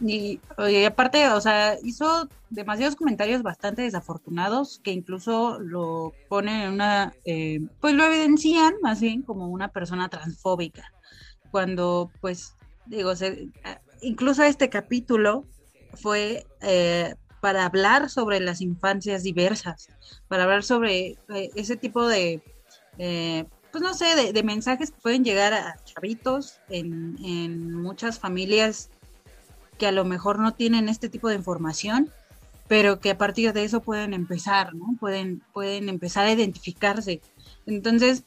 y, 0.01 0.39
aparte, 0.85 1.27
o 1.29 1.41
sea, 1.41 1.75
hizo 1.83 2.27
demasiados 2.49 2.95
comentarios 2.95 3.43
bastante 3.43 3.81
desafortunados 3.81 4.79
que 4.83 4.91
incluso 4.91 5.59
lo 5.59 6.13
ponen 6.29 6.61
en 6.61 6.73
una, 6.73 7.13
eh, 7.25 7.59
pues 7.79 7.93
lo 7.93 8.05
evidencian 8.05 8.75
más 8.81 8.99
bien 9.01 9.21
como 9.21 9.47
una 9.47 9.67
persona 9.67 10.09
transfóbica. 10.09 10.91
Cuando, 11.51 12.11
pues, 12.21 12.55
digo, 12.87 13.13
incluso 14.01 14.43
este 14.43 14.69
capítulo 14.69 15.45
fue 15.93 16.45
eh, 16.61 17.15
para 17.41 17.65
hablar 17.65 18.09
sobre 18.09 18.39
las 18.39 18.61
infancias 18.61 19.23
diversas, 19.23 19.89
para 20.27 20.43
hablar 20.43 20.63
sobre 20.63 21.17
eh, 21.29 21.49
ese 21.55 21.77
tipo 21.77 22.07
de, 22.07 22.41
pues 22.97 23.83
no 23.83 23.93
sé, 23.93 24.31
de, 24.31 24.43
mensajes 24.43 24.91
que 24.91 25.01
pueden 25.01 25.23
llegar 25.23 25.53
a 25.53 25.75
chavitos 25.85 26.59
en, 26.69 27.17
en 27.23 27.73
muchas 27.73 28.19
familias 28.19 28.89
que 29.77 29.87
a 29.87 29.91
lo 29.91 30.05
mejor 30.05 30.39
no 30.39 30.53
tienen 30.53 30.89
este 30.89 31.09
tipo 31.09 31.29
de 31.29 31.35
información, 31.35 32.11
pero 32.67 32.99
que 32.99 33.11
a 33.11 33.17
partir 33.17 33.53
de 33.53 33.63
eso 33.63 33.81
pueden 33.81 34.13
empezar, 34.13 34.73
¿no? 34.75 34.95
Pueden, 34.99 35.41
pueden 35.53 35.89
empezar 35.89 36.25
a 36.25 36.31
identificarse. 36.31 37.21
Entonces, 37.65 38.23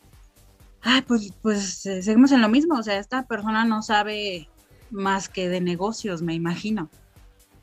pues, 1.07 1.33
pues 1.43 1.85
eh, 1.87 2.03
seguimos 2.03 2.33
en 2.33 2.41
lo 2.41 2.49
mismo, 2.49 2.79
o 2.79 2.83
sea, 2.83 2.99
esta 2.99 3.27
persona 3.27 3.65
no 3.65 3.83
sabe 3.83 4.49
más 4.91 5.29
que 5.29 5.49
de 5.49 5.61
negocios, 5.61 6.23
me 6.23 6.35
imagino. 6.35 6.91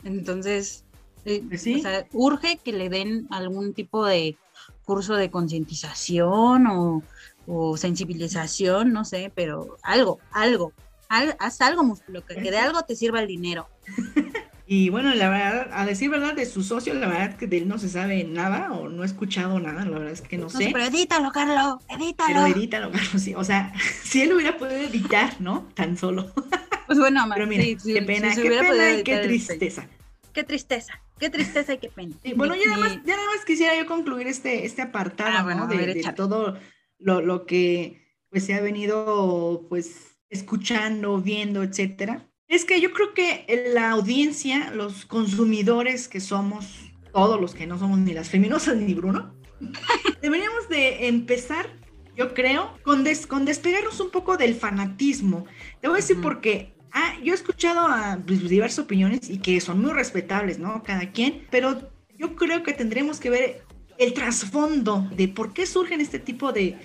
Entonces, 0.04 0.86
eh, 1.26 1.44
pues 1.48 1.68
o 1.68 1.80
sea, 1.80 2.08
urge 2.14 2.58
que 2.64 2.72
le 2.72 2.90
den 2.90 3.28
algún 3.30 3.74
tipo 3.74 4.06
de 4.06 4.38
curso 4.86 5.16
de 5.16 5.30
concientización 5.30 6.68
o, 6.68 7.04
o 7.48 7.78
sensibilización, 7.78 8.94
no 8.94 9.06
sé, 9.06 9.32
pero 9.36 9.78
algo, 9.84 10.20
algo, 10.32 10.74
haz 11.10 11.62
algo, 11.62 11.84
músculo, 11.84 12.26
que, 12.26 12.36
de 12.36 12.58
algo 12.58 12.82
te 12.84 12.96
sirva 12.96 13.20
el 13.22 13.28
dinero. 13.28 13.68
Y 14.70 14.90
bueno, 14.90 15.16
la 15.16 15.30
verdad, 15.30 15.70
a 15.72 15.86
decir 15.86 16.10
verdad, 16.10 16.34
de 16.34 16.46
su 16.46 16.62
socio, 16.62 16.94
la 16.94 17.08
verdad 17.08 17.38
que 17.38 17.48
de 17.48 17.60
él 17.60 17.70
no 17.70 17.80
se 17.80 17.88
sabe 17.88 18.26
nada 18.26 18.74
o 18.74 18.90
no 18.90 19.04
he 19.04 19.06
escuchado 19.06 19.62
nada, 19.62 19.86
la 19.86 19.98
verdad 19.98 20.12
es 20.12 20.22
que 20.22 20.38
no, 20.38 20.50
sé. 20.50 20.72
Pero 20.74 20.84
edítalo, 20.84 21.32
Carlos, 21.32 21.82
edítalo. 21.88 22.44
Pero 22.44 22.48
edítalo, 22.48 22.92
Carlos, 22.92 23.22
sí. 23.22 23.34
O 23.34 23.46
sea, 23.46 23.72
si 24.04 24.24
él 24.24 24.34
hubiera 24.34 24.58
podido 24.58 24.82
editar, 24.82 25.40
¿no? 25.40 25.68
Tan 25.74 25.98
solo. 25.98 26.32
Pues 26.88 27.00
bueno, 27.00 27.22
pero 27.34 27.46
mira, 27.48 27.66
qué 27.66 28.02
pena, 28.02 28.34
qué 28.34 28.50
pena 28.50 28.92
y 28.94 29.04
qué 29.04 29.18
tristeza. 29.18 29.90
Qué 30.32 30.46
tristeza, 30.46 30.94
qué 31.20 31.30
tristeza 31.30 31.74
y 31.74 31.80
qué 31.80 31.90
pena. 31.90 32.16
bueno, 32.38 32.56
ya 32.56 32.66
nada, 32.68 32.78
más, 32.78 32.94
ya 33.04 33.18
nada 33.18 33.28
más 33.36 33.44
quisiera 33.44 33.78
yo 33.78 33.86
concluir 33.86 34.26
este, 34.28 34.66
este 34.66 34.84
apartado, 34.84 35.50
ah, 35.50 35.54
¿no? 35.54 35.68
De, 35.68 35.86
de 35.86 36.14
todo 36.16 36.58
lo, 36.98 37.20
lo 37.20 37.46
que 37.46 38.16
pues 38.30 38.46
se 38.46 38.54
ha 38.54 38.62
venido 38.62 39.66
pues 39.68 40.18
escuchando, 40.30 41.18
viendo, 41.18 41.62
etcétera, 41.62 42.27
es 42.48 42.66
que 42.66 42.80
yo 42.80 42.94
creo 42.94 43.14
que 43.14 43.46
la 43.74 43.92
audiencia, 43.92 44.72
los 44.72 45.06
consumidores 45.06 46.08
que 46.08 46.20
somos, 46.20 46.66
todos 47.12 47.40
los 47.40 47.54
que 47.54 47.68
no 47.68 47.78
somos 47.78 48.00
ni 48.00 48.14
las 48.14 48.30
feminosas 48.30 48.78
ni 48.78 48.94
Bruno, 48.94 49.34
deberíamos 50.22 50.70
de 50.70 51.08
empezar, 51.08 51.68
yo 52.16 52.34
creo, 52.34 52.78
con, 52.84 53.06
con 53.28 53.46
despegarnos 53.46 54.00
un 54.00 54.12
poco 54.12 54.38
del 54.38 54.56
fanatismo. 54.56 55.46
Te 55.82 55.88
voy 55.88 55.98
a 55.98 56.02
decir 56.02 56.22
porque 56.22 56.74
ah, 56.94 57.16
yo 57.24 57.34
he 57.34 57.36
escuchado 57.36 57.82
a 57.88 58.20
pues, 58.26 58.48
diversas 58.48 58.80
opiniones 58.86 59.30
y 59.30 59.40
que 59.40 59.60
son 59.60 59.82
muy 59.82 59.92
respetables, 59.92 60.58
¿no? 60.58 60.84
Cada 60.84 61.12
quien, 61.12 61.46
pero 61.52 61.92
yo 62.18 62.36
creo 62.36 62.64
que 62.64 62.74
tendremos 62.74 63.20
que 63.20 63.30
ver 63.30 63.64
el 63.98 64.14
trasfondo 64.14 65.08
de 65.16 65.28
por 65.28 65.54
qué 65.54 65.66
surgen 65.66 66.02
este 66.02 66.20
tipo 66.20 66.54
de, 66.54 66.78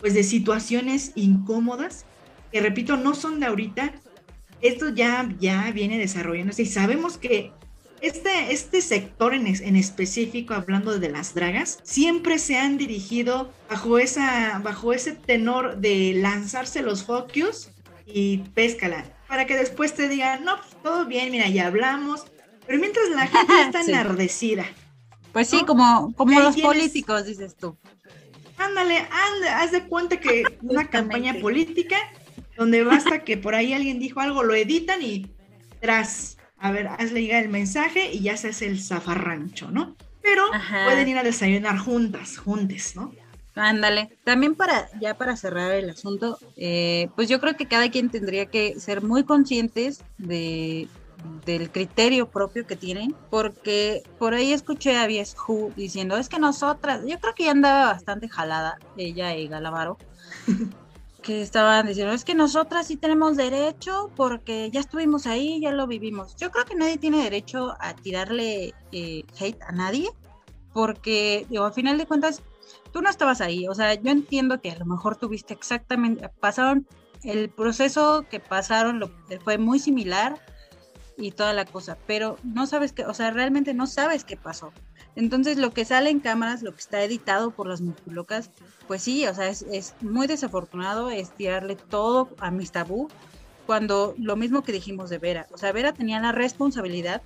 pues, 0.00 0.14
de 0.14 0.22
situaciones 0.22 1.12
incómodas 1.16 2.06
que 2.52 2.60
repito, 2.60 2.96
no 2.96 3.14
son 3.14 3.40
de 3.40 3.46
ahorita, 3.46 3.94
esto 4.60 4.88
ya, 4.90 5.28
ya 5.38 5.70
viene 5.72 5.98
desarrollándose 5.98 6.62
y 6.62 6.66
sabemos 6.66 7.18
que 7.18 7.52
este, 8.00 8.52
este 8.52 8.82
sector 8.82 9.34
en, 9.34 9.46
en, 9.46 9.76
específico, 9.76 10.54
hablando 10.54 10.98
de 10.98 11.08
las 11.08 11.34
dragas, 11.34 11.78
siempre 11.82 12.38
se 12.38 12.58
han 12.58 12.76
dirigido 12.76 13.50
bajo, 13.70 13.98
esa, 13.98 14.60
bajo 14.62 14.92
ese 14.92 15.12
tenor 15.12 15.78
de 15.78 16.14
lanzarse 16.14 16.82
los 16.82 17.04
focus 17.04 17.70
y 18.06 18.38
péscala, 18.54 19.04
para 19.28 19.46
que 19.46 19.56
después 19.56 19.94
te 19.94 20.08
digan, 20.08 20.44
no, 20.44 20.56
pues, 20.58 20.82
todo 20.82 21.06
bien, 21.06 21.30
mira, 21.30 21.48
ya 21.48 21.66
hablamos, 21.66 22.26
pero 22.66 22.78
mientras 22.78 23.08
la 23.10 23.26
gente 23.26 23.52
está 23.62 23.80
enardecida. 23.82 24.66
Pues 25.32 25.48
sí, 25.48 25.64
como, 25.66 26.14
como 26.14 26.40
los 26.40 26.56
políticos, 26.56 27.26
dices 27.26 27.56
tú. 27.56 27.76
Ándale, 28.56 28.98
ándale, 28.98 29.48
haz 29.50 29.70
de 29.70 29.86
cuenta 29.86 30.18
que 30.18 30.44
una 30.62 30.88
campaña 30.88 31.34
política 31.40 31.96
donde 32.56 32.84
basta 32.84 33.24
que 33.24 33.36
por 33.36 33.54
ahí 33.54 33.72
alguien 33.72 33.98
dijo 33.98 34.20
algo, 34.20 34.42
lo 34.42 34.54
editan 34.54 35.02
y 35.02 35.26
tras, 35.80 36.38
a 36.58 36.72
ver, 36.72 36.88
hazle 36.88 37.22
llegar 37.22 37.42
el 37.42 37.50
mensaje 37.50 38.12
y 38.12 38.20
ya 38.20 38.36
se 38.36 38.48
hace 38.48 38.66
el 38.66 38.80
zafarrancho, 38.80 39.70
¿no? 39.70 39.96
Pero 40.22 40.44
pueden 40.84 41.08
ir 41.08 41.18
a 41.18 41.22
desayunar 41.22 41.78
juntas, 41.78 42.38
juntes, 42.38 42.96
¿no? 42.96 43.12
Ándale. 43.54 44.10
También 44.24 44.54
para, 44.54 44.88
ya 45.00 45.14
para 45.14 45.36
cerrar 45.36 45.72
el 45.72 45.88
asunto, 45.88 46.38
eh, 46.56 47.08
pues 47.16 47.28
yo 47.28 47.40
creo 47.40 47.56
que 47.56 47.66
cada 47.66 47.90
quien 47.90 48.10
tendría 48.10 48.46
que 48.46 48.78
ser 48.78 49.02
muy 49.02 49.24
conscientes 49.24 50.02
de, 50.18 50.88
del 51.44 51.70
criterio 51.70 52.28
propio 52.28 52.66
que 52.66 52.76
tienen, 52.76 53.14
porque 53.30 54.02
por 54.18 54.34
ahí 54.34 54.52
escuché 54.52 54.96
a 54.96 55.06
Vies 55.06 55.34
Who 55.46 55.72
diciendo, 55.74 56.16
es 56.16 56.28
que 56.28 56.38
nosotras, 56.38 57.02
yo 57.06 57.18
creo 57.18 57.34
que 57.34 57.44
ya 57.44 57.52
andaba 57.52 57.86
bastante 57.92 58.28
jalada, 58.28 58.78
ella 58.96 59.34
y 59.34 59.48
Galavaro, 59.48 59.96
que 61.26 61.42
estaban 61.42 61.88
diciendo, 61.88 62.12
es 62.14 62.24
que 62.24 62.36
nosotras 62.36 62.86
sí 62.86 62.96
tenemos 62.96 63.36
derecho 63.36 64.12
porque 64.14 64.70
ya 64.70 64.78
estuvimos 64.78 65.26
ahí, 65.26 65.60
ya 65.60 65.72
lo 65.72 65.88
vivimos. 65.88 66.36
Yo 66.36 66.52
creo 66.52 66.64
que 66.64 66.76
nadie 66.76 66.98
tiene 66.98 67.20
derecho 67.24 67.74
a 67.80 67.94
tirarle 67.96 68.74
eh, 68.92 69.24
hate 69.40 69.60
a 69.62 69.72
nadie, 69.72 70.08
porque, 70.72 71.44
digo, 71.50 71.64
al 71.64 71.72
final 71.72 71.98
de 71.98 72.06
cuentas, 72.06 72.44
tú 72.92 73.02
no 73.02 73.10
estabas 73.10 73.40
ahí. 73.40 73.66
O 73.66 73.74
sea, 73.74 73.94
yo 73.94 74.12
entiendo 74.12 74.60
que 74.60 74.70
a 74.70 74.78
lo 74.78 74.86
mejor 74.86 75.16
tuviste 75.16 75.52
exactamente, 75.52 76.28
pasaron, 76.38 76.86
el 77.24 77.48
proceso 77.50 78.24
que 78.30 78.38
pasaron 78.38 79.00
lo, 79.00 79.10
fue 79.42 79.58
muy 79.58 79.80
similar 79.80 80.40
y 81.18 81.32
toda 81.32 81.52
la 81.54 81.64
cosa, 81.64 81.98
pero 82.06 82.38
no 82.44 82.68
sabes 82.68 82.92
qué, 82.92 83.04
o 83.04 83.14
sea, 83.14 83.32
realmente 83.32 83.74
no 83.74 83.88
sabes 83.88 84.22
qué 84.22 84.36
pasó. 84.36 84.72
Entonces, 85.16 85.56
lo 85.56 85.72
que 85.72 85.86
sale 85.86 86.10
en 86.10 86.20
cámaras, 86.20 86.62
lo 86.62 86.72
que 86.72 86.80
está 86.80 87.02
editado 87.02 87.50
por 87.50 87.66
las 87.66 87.80
musculocas, 87.80 88.50
pues 88.86 89.02
sí, 89.02 89.26
o 89.26 89.34
sea, 89.34 89.48
es, 89.48 89.94
muy 90.02 90.26
desafortunado 90.26 91.10
es 91.10 91.30
tirarle 91.30 91.74
todo 91.74 92.28
a 92.38 92.50
mis 92.50 92.70
tabú, 92.70 93.08
cuando 93.66 94.14
lo 94.18 94.36
mismo 94.36 94.62
que 94.62 94.72
dijimos 94.72 95.10
de 95.10 95.18
Vera, 95.18 95.46
o 95.52 95.58
sea, 95.58 95.72
Vera 95.72 95.92
tenía 95.92 96.20
la 96.20 96.32
responsabilidad 96.32 97.22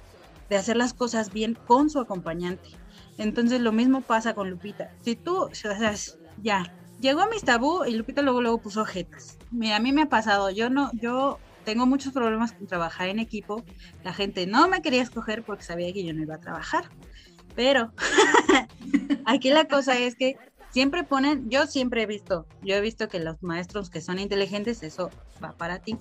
de 0.49 0.57
hacer 0.57 0.77
las 0.77 0.95
cosas 0.95 1.33
bien 1.33 1.59
con 1.67 1.91
su 1.91 1.99
acompañante. 1.99 2.71
Entonces, 3.19 3.61
lo 3.61 3.73
mismo 3.73 4.01
pasa 4.01 4.35
con 4.35 4.49
Lupita. 4.49 4.93
Si 5.03 5.17
tú, 5.17 5.43
o 5.43 5.55
sea, 5.55 5.95
ya, 6.43 6.75
llegó 7.01 7.21
a 7.21 7.29
mis 7.29 7.45
tabú 7.45 7.85
y 7.85 7.93
Lupita 7.93 8.23
luego 8.23 8.41
luego 8.41 8.59
puso 8.59 8.85
jetas. 8.85 9.37
Mira, 9.51 9.77
a 9.77 9.81
mí 9.81 9.93
me 9.93 10.03
ha 10.03 10.09
pasado, 10.09 10.51
yo 10.51 10.71
no, 10.71 10.91
yo 10.95 11.39
tengo 11.65 11.87
muchos 11.87 12.13
problemas 12.13 12.53
con 12.53 12.67
trabajar 12.67 13.09
en 13.09 13.19
equipo. 13.19 13.65
La 14.05 14.13
gente 14.13 14.47
no 14.47 14.69
me 14.69 14.81
quería 14.81 15.03
escoger 15.03 15.43
porque 15.43 15.65
sabía 15.65 15.93
que 15.93 16.05
yo 16.05 16.15
no 16.15 16.23
iba 16.23 16.37
a 16.37 16.41
trabajar. 16.41 16.85
Pero 17.61 17.93
aquí 19.27 19.51
la 19.51 19.69
cosa 19.69 19.99
es 19.99 20.15
que 20.15 20.39
siempre 20.71 21.05
ponen, 21.05 21.51
yo 21.51 21.67
siempre 21.67 22.05
he 22.05 22.07
visto, 22.07 22.47
yo 22.63 22.75
he 22.75 22.81
visto 22.81 23.07
que 23.11 23.21
los 23.21 23.43
maestros 23.43 23.91
que 23.91 24.01
son 24.01 24.19
inteligentes, 24.19 24.83
eso 24.83 25.11
va 25.45 25.53
para 25.59 25.79
ti, 25.79 25.99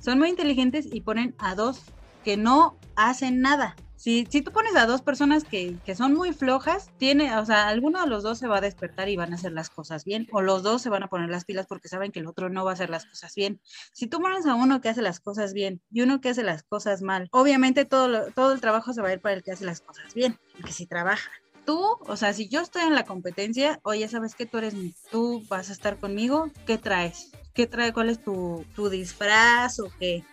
son 0.00 0.20
muy 0.20 0.28
inteligentes 0.28 0.86
y 0.88 1.00
ponen 1.00 1.34
a 1.38 1.56
dos 1.56 1.82
que 2.22 2.36
no 2.36 2.78
hacen 2.94 3.40
nada. 3.40 3.74
Si, 4.02 4.26
si 4.28 4.42
tú 4.42 4.50
pones 4.50 4.74
a 4.74 4.86
dos 4.86 5.00
personas 5.00 5.44
que, 5.44 5.76
que, 5.86 5.94
son 5.94 6.12
muy 6.12 6.32
flojas, 6.32 6.90
tiene, 6.98 7.38
o 7.38 7.46
sea, 7.46 7.68
alguno 7.68 8.00
de 8.00 8.08
los 8.08 8.24
dos 8.24 8.36
se 8.36 8.48
va 8.48 8.58
a 8.58 8.60
despertar 8.60 9.08
y 9.08 9.14
van 9.14 9.30
a 9.30 9.36
hacer 9.36 9.52
las 9.52 9.70
cosas 9.70 10.04
bien, 10.04 10.26
o 10.32 10.42
los 10.42 10.64
dos 10.64 10.82
se 10.82 10.90
van 10.90 11.04
a 11.04 11.06
poner 11.06 11.30
las 11.30 11.44
pilas 11.44 11.68
porque 11.68 11.86
saben 11.86 12.10
que 12.10 12.18
el 12.18 12.26
otro 12.26 12.48
no 12.50 12.64
va 12.64 12.72
a 12.72 12.74
hacer 12.74 12.90
las 12.90 13.06
cosas 13.06 13.32
bien. 13.36 13.60
Si 13.92 14.08
tú 14.08 14.20
pones 14.20 14.44
a 14.46 14.56
uno 14.56 14.80
que 14.80 14.88
hace 14.88 15.02
las 15.02 15.20
cosas 15.20 15.52
bien 15.52 15.80
y 15.92 16.00
uno 16.00 16.20
que 16.20 16.30
hace 16.30 16.42
las 16.42 16.64
cosas 16.64 17.00
mal, 17.00 17.28
obviamente 17.30 17.84
todo, 17.84 18.32
todo 18.32 18.52
el 18.52 18.60
trabajo 18.60 18.92
se 18.92 19.02
va 19.02 19.10
a 19.10 19.12
ir 19.12 19.20
para 19.20 19.36
el 19.36 19.44
que 19.44 19.52
hace 19.52 19.64
las 19.64 19.82
cosas 19.82 20.12
bien, 20.14 20.36
que 20.66 20.72
si 20.72 20.84
trabaja 20.86 21.30
tú, 21.64 21.96
o 22.00 22.16
sea, 22.16 22.32
si 22.32 22.48
yo 22.48 22.60
estoy 22.60 22.82
en 22.82 22.96
la 22.96 23.04
competencia, 23.04 23.78
oye, 23.84 24.08
¿sabes 24.08 24.34
que 24.34 24.46
Tú 24.46 24.58
eres, 24.58 24.74
tú 25.12 25.44
vas 25.48 25.70
a 25.70 25.72
estar 25.72 25.96
conmigo, 25.98 26.50
¿qué 26.66 26.76
traes? 26.76 27.30
¿Qué 27.54 27.68
trae? 27.68 27.92
¿Cuál 27.92 28.08
es 28.08 28.20
tu, 28.20 28.66
tu 28.74 28.88
disfraz 28.88 29.78
o 29.78 29.92
qué? 30.00 30.24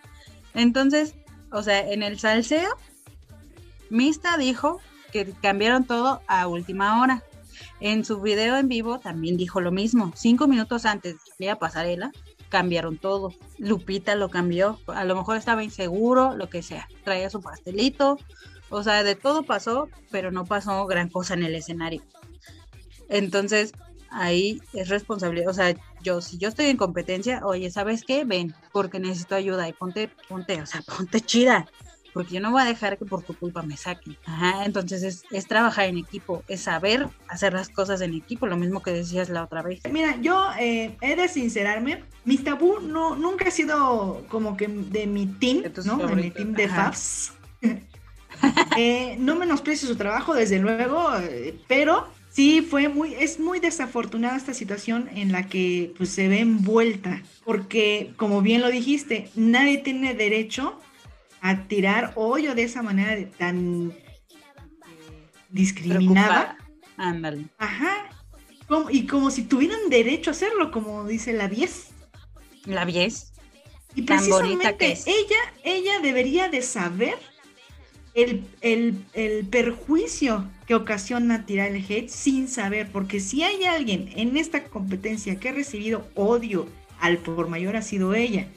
Entonces, 0.54 1.14
o 1.52 1.62
sea, 1.62 1.88
en 1.88 2.02
el 2.02 2.18
salseo, 2.18 2.76
Mista 3.90 4.38
dijo 4.38 4.80
que 5.12 5.32
cambiaron 5.42 5.84
todo 5.84 6.22
a 6.26 6.46
última 6.46 7.02
hora. 7.02 7.22
En 7.80 8.04
su 8.04 8.20
video 8.20 8.56
en 8.56 8.68
vivo 8.68 8.98
también 8.98 9.36
dijo 9.36 9.60
lo 9.60 9.72
mismo. 9.72 10.12
Cinco 10.14 10.46
minutos 10.46 10.86
antes 10.86 11.16
de 11.38 11.46
la 11.46 11.58
pasarela, 11.58 12.12
cambiaron 12.48 12.96
todo. 12.96 13.34
Lupita 13.58 14.14
lo 14.14 14.30
cambió. 14.30 14.78
A 14.86 15.04
lo 15.04 15.16
mejor 15.16 15.36
estaba 15.36 15.64
inseguro, 15.64 16.36
lo 16.36 16.48
que 16.48 16.62
sea. 16.62 16.88
Traía 17.04 17.28
su 17.28 17.40
pastelito. 17.42 18.18
O 18.70 18.82
sea, 18.82 19.02
de 19.02 19.16
todo 19.16 19.42
pasó, 19.42 19.88
pero 20.10 20.30
no 20.30 20.44
pasó 20.44 20.86
gran 20.86 21.08
cosa 21.08 21.34
en 21.34 21.42
el 21.42 21.54
escenario. 21.56 22.02
Entonces, 23.08 23.72
ahí 24.10 24.60
es 24.72 24.88
responsabilidad, 24.88 25.48
o 25.48 25.54
sea, 25.54 25.74
yo 26.02 26.20
si 26.20 26.38
yo 26.38 26.48
estoy 26.48 26.66
en 26.66 26.76
competencia, 26.76 27.40
oye, 27.44 27.70
¿sabes 27.70 28.04
qué? 28.04 28.24
Ven, 28.24 28.54
porque 28.72 28.98
necesito 28.98 29.34
ayuda 29.34 29.68
y 29.68 29.72
ponte, 29.72 30.10
ponte, 30.28 30.60
o 30.60 30.66
sea, 30.66 30.82
ponte 30.82 31.20
chida, 31.20 31.66
porque 32.12 32.34
yo 32.34 32.40
no 32.40 32.50
voy 32.50 32.62
a 32.62 32.64
dejar 32.64 32.98
que 32.98 33.04
por 33.04 33.22
tu 33.22 33.34
culpa 33.34 33.62
me 33.62 33.76
saquen. 33.76 34.16
Ajá, 34.24 34.64
entonces 34.64 35.02
es, 35.02 35.24
es 35.30 35.46
trabajar 35.46 35.86
en 35.86 35.98
equipo, 35.98 36.42
es 36.48 36.62
saber 36.62 37.08
hacer 37.28 37.52
las 37.52 37.68
cosas 37.68 38.00
en 38.00 38.14
equipo, 38.14 38.46
lo 38.46 38.56
mismo 38.56 38.82
que 38.82 38.92
decías 38.92 39.28
la 39.28 39.44
otra 39.44 39.62
vez. 39.62 39.80
Mira, 39.90 40.16
yo 40.20 40.48
eh, 40.58 40.96
he 41.00 41.16
de 41.16 41.28
sincerarme, 41.28 42.04
mi 42.24 42.38
tabú 42.38 42.80
no, 42.80 43.16
nunca 43.16 43.48
ha 43.48 43.50
sido 43.50 44.24
como 44.28 44.56
que 44.56 44.68
de 44.68 45.06
mi 45.06 45.26
team, 45.26 45.62
¿no? 45.84 45.96
De 45.98 46.16
mi 46.16 46.30
team 46.30 46.52
de 46.52 46.68
Fabs. 46.68 47.32
eh, 48.76 49.16
no 49.18 49.36
menosprecio 49.36 49.88
su 49.88 49.96
trabajo, 49.96 50.34
desde 50.34 50.58
luego, 50.58 51.14
eh, 51.18 51.58
pero 51.68 52.08
sí 52.30 52.62
fue 52.62 52.88
muy, 52.88 53.14
es 53.14 53.38
muy 53.38 53.60
desafortunada 53.60 54.36
esta 54.36 54.54
situación 54.54 55.08
en 55.14 55.32
la 55.32 55.46
que 55.48 55.92
pues, 55.96 56.10
se 56.10 56.28
ve 56.28 56.40
envuelta, 56.40 57.22
porque 57.44 58.12
como 58.16 58.42
bien 58.42 58.60
lo 58.60 58.70
dijiste, 58.70 59.30
nadie 59.34 59.78
tiene 59.78 60.14
derecho 60.14 60.78
a 61.40 61.66
tirar 61.68 62.12
hoyo 62.16 62.54
de 62.54 62.64
esa 62.64 62.82
manera 62.82 63.16
tan 63.38 63.90
eh, 63.90 65.28
discriminada. 65.50 66.56
Ándale. 66.96 67.46
Ajá. 67.58 68.10
y 68.90 69.06
como 69.06 69.30
si 69.30 69.42
tuvieran 69.42 69.88
derecho 69.88 70.30
a 70.30 70.32
hacerlo, 70.32 70.70
como 70.70 71.06
dice 71.06 71.32
la 71.32 71.48
10. 71.48 71.88
La 72.66 72.84
10. 72.84 73.32
Y 73.94 74.02
precisamente 74.02 74.98
ella, 75.06 75.54
ella 75.64 75.98
debería 76.00 76.48
de 76.48 76.62
saber 76.62 77.18
el, 78.14 78.44
el, 78.60 79.46
perjuicio 79.46 80.48
que 80.66 80.74
ocasiona 80.74 81.46
tirar 81.46 81.68
el 81.68 81.84
hate 81.84 82.08
sin 82.08 82.48
saber, 82.48 82.90
porque 82.92 83.20
si 83.20 83.42
hay 83.42 83.64
alguien 83.64 84.10
en 84.14 84.36
esta 84.36 84.64
competencia 84.64 85.38
que 85.40 85.48
ha 85.48 85.52
recibido 85.52 86.06
odio 86.14 86.68
al 87.00 87.18
por 87.18 87.48
mayor 87.48 87.76
ha 87.76 87.82
sido 87.82 88.14
ella. 88.14 88.48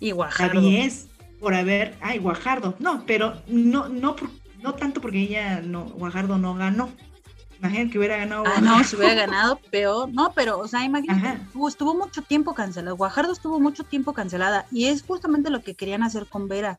Y 0.00 0.12
Guajardo. 0.12 0.60
es 0.66 1.09
por 1.40 1.54
haber, 1.54 1.96
ay, 2.00 2.18
Guajardo, 2.18 2.76
no, 2.78 3.04
pero 3.06 3.40
no, 3.48 3.88
no, 3.88 4.14
no 4.62 4.74
tanto 4.74 5.00
porque 5.00 5.20
ella 5.20 5.60
no, 5.62 5.84
Guajardo 5.84 6.38
no 6.38 6.54
ganó. 6.54 6.90
Imagínate 7.58 7.90
que 7.90 7.98
hubiera 7.98 8.16
ganado. 8.16 8.44
Ah, 8.46 8.60
no, 8.60 8.82
si 8.84 8.96
hubiera 8.96 9.14
ganado 9.14 9.56
peor. 9.70 10.08
No, 10.10 10.32
pero, 10.32 10.58
o 10.58 10.66
sea, 10.66 10.82
imagínate, 10.82 11.42
estuvo, 11.68 11.94
mucho 11.94 12.22
tiempo 12.22 12.54
cancelada. 12.54 12.96
Guajardo 12.96 13.32
estuvo 13.32 13.60
mucho 13.60 13.84
tiempo 13.84 14.14
cancelada. 14.14 14.66
Y 14.70 14.86
es 14.86 15.02
justamente 15.02 15.50
lo 15.50 15.62
que 15.62 15.74
querían 15.74 16.02
hacer 16.02 16.26
con 16.26 16.48
Vera. 16.48 16.78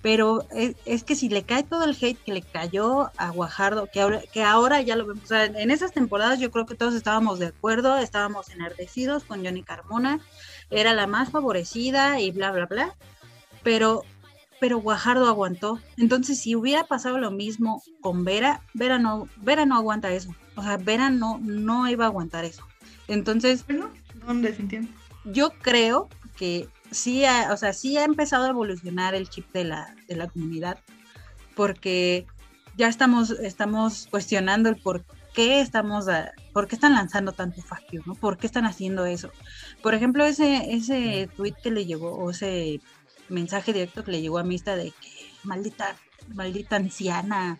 Pero 0.00 0.46
es, 0.52 1.04
que 1.04 1.16
si 1.16 1.28
le 1.28 1.42
cae 1.42 1.64
todo 1.64 1.84
el 1.84 1.96
hate 2.00 2.18
que 2.24 2.32
le 2.32 2.40
cayó 2.40 3.10
a 3.18 3.30
Guajardo, 3.30 3.90
que 3.92 4.00
ahora, 4.00 4.22
que 4.32 4.42
ahora 4.42 4.80
ya 4.80 4.96
lo 4.96 5.04
vemos, 5.04 5.24
o 5.24 5.26
sea, 5.26 5.44
en 5.44 5.70
esas 5.70 5.92
temporadas 5.92 6.38
yo 6.38 6.50
creo 6.50 6.64
que 6.64 6.76
todos 6.76 6.94
estábamos 6.94 7.38
de 7.38 7.46
acuerdo, 7.46 7.98
estábamos 7.98 8.48
enardecidos 8.50 9.24
con 9.24 9.44
Johnny 9.44 9.64
Carmona, 9.64 10.20
era 10.70 10.94
la 10.94 11.06
más 11.06 11.30
favorecida 11.30 12.20
y 12.20 12.30
bla, 12.30 12.52
bla, 12.52 12.66
bla 12.66 12.94
pero, 13.66 14.04
pero 14.60 14.78
Guajardo 14.78 15.26
aguantó. 15.26 15.80
Entonces, 15.96 16.38
si 16.38 16.54
hubiera 16.54 16.84
pasado 16.84 17.18
lo 17.18 17.32
mismo 17.32 17.82
con 18.00 18.24
Vera, 18.24 18.62
Vera 18.74 18.96
no, 18.96 19.28
Vera 19.38 19.66
no 19.66 19.74
aguanta 19.74 20.12
eso. 20.12 20.32
O 20.54 20.62
sea, 20.62 20.76
Vera 20.76 21.10
no, 21.10 21.40
no 21.42 21.88
iba 21.88 22.04
a 22.04 22.08
aguantar 22.08 22.44
eso. 22.44 22.64
Entonces, 23.08 23.66
bueno, 23.66 23.90
¿dónde 24.24 24.54
se 24.54 24.86
Yo 25.24 25.50
creo 25.62 26.08
que 26.36 26.68
sí, 26.92 27.24
ha, 27.24 27.52
o 27.52 27.56
sea, 27.56 27.72
sí 27.72 27.96
ha 27.96 28.04
empezado 28.04 28.44
a 28.44 28.50
evolucionar 28.50 29.16
el 29.16 29.28
chip 29.28 29.50
de 29.52 29.64
la, 29.64 29.96
de 30.06 30.14
la 30.14 30.28
comunidad, 30.28 30.78
porque 31.56 32.24
ya 32.76 32.86
estamos, 32.86 33.30
estamos 33.30 34.06
cuestionando 34.08 34.68
el 34.68 34.76
por 34.76 35.04
qué 35.36 35.60
estamos, 35.60 36.06
por 36.52 36.66
qué 36.66 36.76
están 36.76 36.94
lanzando 36.94 37.32
tanto 37.32 37.60
fuck 37.62 38.06
¿no? 38.06 38.14
¿Por 38.14 38.38
qué 38.38 38.46
están 38.46 38.64
haciendo 38.64 39.04
eso? 39.04 39.30
Por 39.82 39.94
ejemplo, 39.94 40.24
ese, 40.24 40.72
ese 40.72 41.28
tweet 41.36 41.54
que 41.62 41.70
le 41.70 41.84
llegó, 41.84 42.12
o 42.12 42.30
ese 42.30 42.80
mensaje 43.28 43.72
directo 43.72 44.04
que 44.04 44.12
le 44.12 44.20
llegó 44.20 44.38
a 44.38 44.44
Mista 44.44 44.76
de 44.76 44.90
que 44.90 45.30
maldita, 45.44 45.96
maldita 46.34 46.76
anciana, 46.76 47.58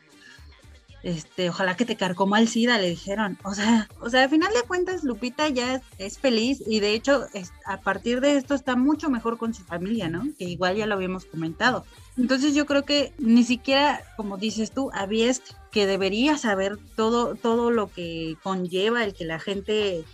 este, 1.06 1.50
ojalá 1.50 1.76
que 1.76 1.84
te 1.84 1.96
carcoma 1.96 2.40
el 2.40 2.48
SIDA, 2.48 2.78
le 2.78 2.90
dijeron. 2.90 3.38
O 3.44 3.54
sea, 3.54 3.88
o 4.00 4.10
sea, 4.10 4.24
al 4.24 4.28
final 4.28 4.52
de 4.52 4.66
cuentas, 4.66 5.04
Lupita 5.04 5.48
ya 5.48 5.80
es, 5.98 6.18
feliz 6.18 6.60
y 6.66 6.80
de 6.80 6.94
hecho, 6.94 7.26
a 7.64 7.80
partir 7.80 8.20
de 8.20 8.36
esto 8.36 8.56
está 8.56 8.74
mucho 8.74 9.08
mejor 9.08 9.38
con 9.38 9.54
su 9.54 9.62
familia, 9.62 10.08
¿no? 10.08 10.24
Que 10.36 10.46
igual 10.46 10.74
ya 10.74 10.86
lo 10.86 10.94
habíamos 10.94 11.24
comentado. 11.24 11.84
Entonces 12.16 12.54
yo 12.56 12.66
creo 12.66 12.84
que 12.84 13.12
ni 13.18 13.44
siquiera, 13.44 14.00
como 14.16 14.36
dices 14.36 14.72
tú, 14.72 14.90
habías 14.94 15.42
que 15.70 15.86
debería 15.86 16.38
saber 16.38 16.76
todo, 16.96 17.36
todo 17.36 17.70
lo 17.70 17.86
que 17.86 18.36
conlleva 18.42 19.04
el 19.04 19.14
que 19.14 19.26
la 19.26 19.38
gente 19.38 20.04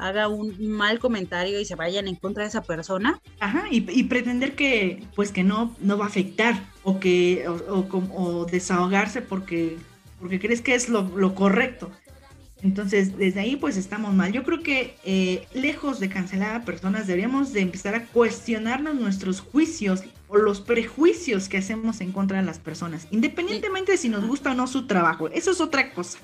haga 0.00 0.28
un 0.28 0.68
mal 0.68 0.98
comentario 0.98 1.60
y 1.60 1.64
se 1.64 1.74
vayan 1.74 2.08
en 2.08 2.16
contra 2.16 2.42
de 2.42 2.48
esa 2.48 2.62
persona. 2.62 3.20
Ajá, 3.38 3.64
y, 3.70 4.02
pretender 4.04 4.54
que 4.54 5.02
pues 5.14 5.30
que 5.30 5.44
no, 5.44 5.76
no 5.80 5.98
va 5.98 6.06
a 6.06 6.08
afectar 6.08 6.64
o 6.82 6.98
que 6.98 7.46
o, 7.46 8.46
desahogarse 8.50 9.22
porque, 9.22 9.76
porque 10.18 10.40
crees 10.40 10.62
que 10.62 10.74
es 10.74 10.88
lo, 10.88 11.34
correcto. 11.34 11.90
Entonces, 12.62 13.16
desde 13.16 13.40
ahí 13.40 13.56
pues 13.56 13.76
estamos 13.76 14.14
mal. 14.14 14.32
Yo 14.32 14.42
creo 14.42 14.62
que 14.62 14.96
eh, 15.04 15.46
lejos 15.54 16.00
de 16.00 16.08
cancelar 16.08 16.56
a 16.56 16.64
personas, 16.64 17.06
deberíamos 17.06 17.52
de 17.52 17.60
empezar 17.60 17.94
a 17.94 18.04
cuestionarnos 18.06 18.94
nuestros 18.96 19.40
juicios 19.40 20.02
o 20.28 20.36
los 20.36 20.60
prejuicios 20.60 21.48
que 21.48 21.58
hacemos 21.58 22.00
en 22.00 22.12
contra 22.12 22.38
de 22.38 22.46
las 22.46 22.58
personas, 22.58 23.06
independientemente 23.10 23.92
de 23.92 23.98
si 23.98 24.08
nos 24.08 24.26
gusta 24.26 24.52
o 24.52 24.54
no 24.54 24.66
su 24.66 24.86
trabajo. 24.86 25.28
Eso 25.28 25.50
es 25.50 25.60
otra 25.60 25.92
cosa. 25.92 26.18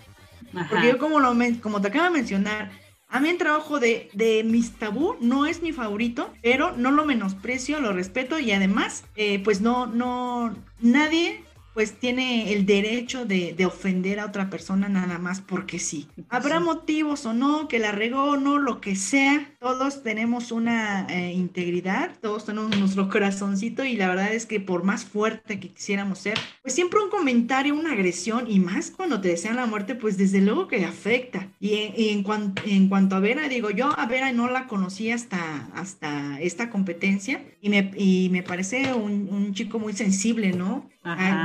Porque 0.71 0.89
yo 0.89 0.99
como, 0.99 1.21
lo, 1.21 1.35
como 1.61 1.81
te 1.81 1.89
acabo 1.89 2.05
de 2.05 2.11
mencionar, 2.11 2.71
a 3.09 3.21
mí 3.21 3.29
el 3.29 3.39
trabajo 3.39 3.81
de, 3.81 4.11
de 4.13 4.43
Mis 4.45 4.73
Tabú 4.73 5.17
no 5.21 5.47
es 5.47 5.63
mi 5.63 5.73
favorito, 5.73 6.33
pero 6.43 6.73
no 6.77 6.91
lo 6.91 7.05
menosprecio, 7.05 7.81
lo 7.81 7.93
respeto 7.93 8.39
y 8.39 8.53
además, 8.53 9.05
eh, 9.15 9.41
pues 9.43 9.61
no, 9.61 9.87
no, 9.87 10.55
nadie 10.81 11.46
pues 11.77 11.93
tiene 11.99 12.55
el 12.55 12.65
derecho 12.65 13.27
de, 13.27 13.55
ofender 13.67 14.19
a 14.19 14.25
otra 14.25 14.49
persona 14.49 14.89
nada 14.89 15.19
más 15.19 15.43
porque 15.43 15.79
sí. 15.79 16.09
Habrá 16.31 16.59
motivos 16.59 17.27
o 17.27 17.35
no, 17.35 17.69
que 17.69 17.79
la 17.79 17.93
regó 17.93 18.31
o 18.31 18.37
no, 18.39 18.57
lo 18.59 18.81
que 18.81 18.97
sea, 18.97 19.51
todos 19.61 20.03
tenemos 20.03 20.53
una 20.53 21.07
eh, 21.11 21.35
integridad, 21.35 22.13
todos 22.23 22.47
tenemos 22.47 22.79
nuestro 22.79 23.11
corazoncito 23.11 23.85
y 23.85 23.95
la 23.95 24.09
verdad 24.09 24.33
es 24.33 24.47
que 24.47 24.59
por 24.59 24.85
más 24.85 25.05
fuerte 25.05 25.61
que 25.61 25.69
quisiéramos 25.69 26.21
ser, 26.21 26.39
pues 26.63 26.75
siempre 26.75 26.99
un 26.99 27.11
comentario, 27.11 27.75
una 27.75 27.93
agresión 27.93 28.51
y 28.51 28.59
más 28.59 28.91
cuando 28.91 29.21
te 29.21 29.29
desean 29.29 29.57
la 29.57 29.67
muerte, 29.67 29.95
pues 29.95 30.17
desde 30.17 30.41
luego 30.41 30.69
que 30.69 30.83
afecta. 30.83 31.49
Y 31.61 31.75
en, 31.99 32.25
en 32.65 32.89
cuanto 32.89 33.17
a 33.17 33.21
Vera, 33.21 33.51
digo, 33.51 33.69
yo 33.69 33.93
a 33.99 34.07
Vera 34.07 34.33
no 34.33 34.49
la 34.49 34.67
conocí 34.67 35.11
hasta, 35.11 35.67
hasta 35.75 36.41
esta 36.41 36.71
competencia 36.71 37.45
y 37.61 37.69
me, 37.69 37.91
y 37.99 38.31
me 38.31 38.43
parece 38.43 38.95
un, 38.95 39.29
un 39.31 39.53
chico 39.53 39.79
muy 39.79 39.93
sensible, 39.93 40.53
¿no? 40.53 40.89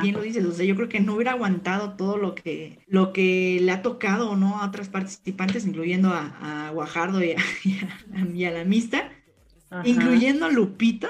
Bien 0.02 0.21
lo 0.22 0.28
dices, 0.28 0.46
o 0.46 0.52
sea, 0.52 0.66
yo 0.66 0.76
creo 0.76 0.88
que 0.88 1.00
no 1.00 1.16
hubiera 1.16 1.32
aguantado 1.32 1.94
todo 1.94 2.18
lo 2.18 2.36
que, 2.36 2.80
lo 2.88 3.12
que 3.12 3.60
le 3.60 3.72
ha 3.72 3.82
tocado 3.82 4.36
¿no? 4.36 4.62
a 4.62 4.68
otras 4.68 4.88
participantes, 4.88 5.66
incluyendo 5.66 6.10
a, 6.10 6.68
a 6.68 6.70
Guajardo 6.72 7.24
y 7.24 7.32
a, 7.32 8.52
la 8.52 8.64
Mista, 8.64 9.12
incluyendo 9.84 10.46
a 10.46 10.50
Lupita. 10.50 11.10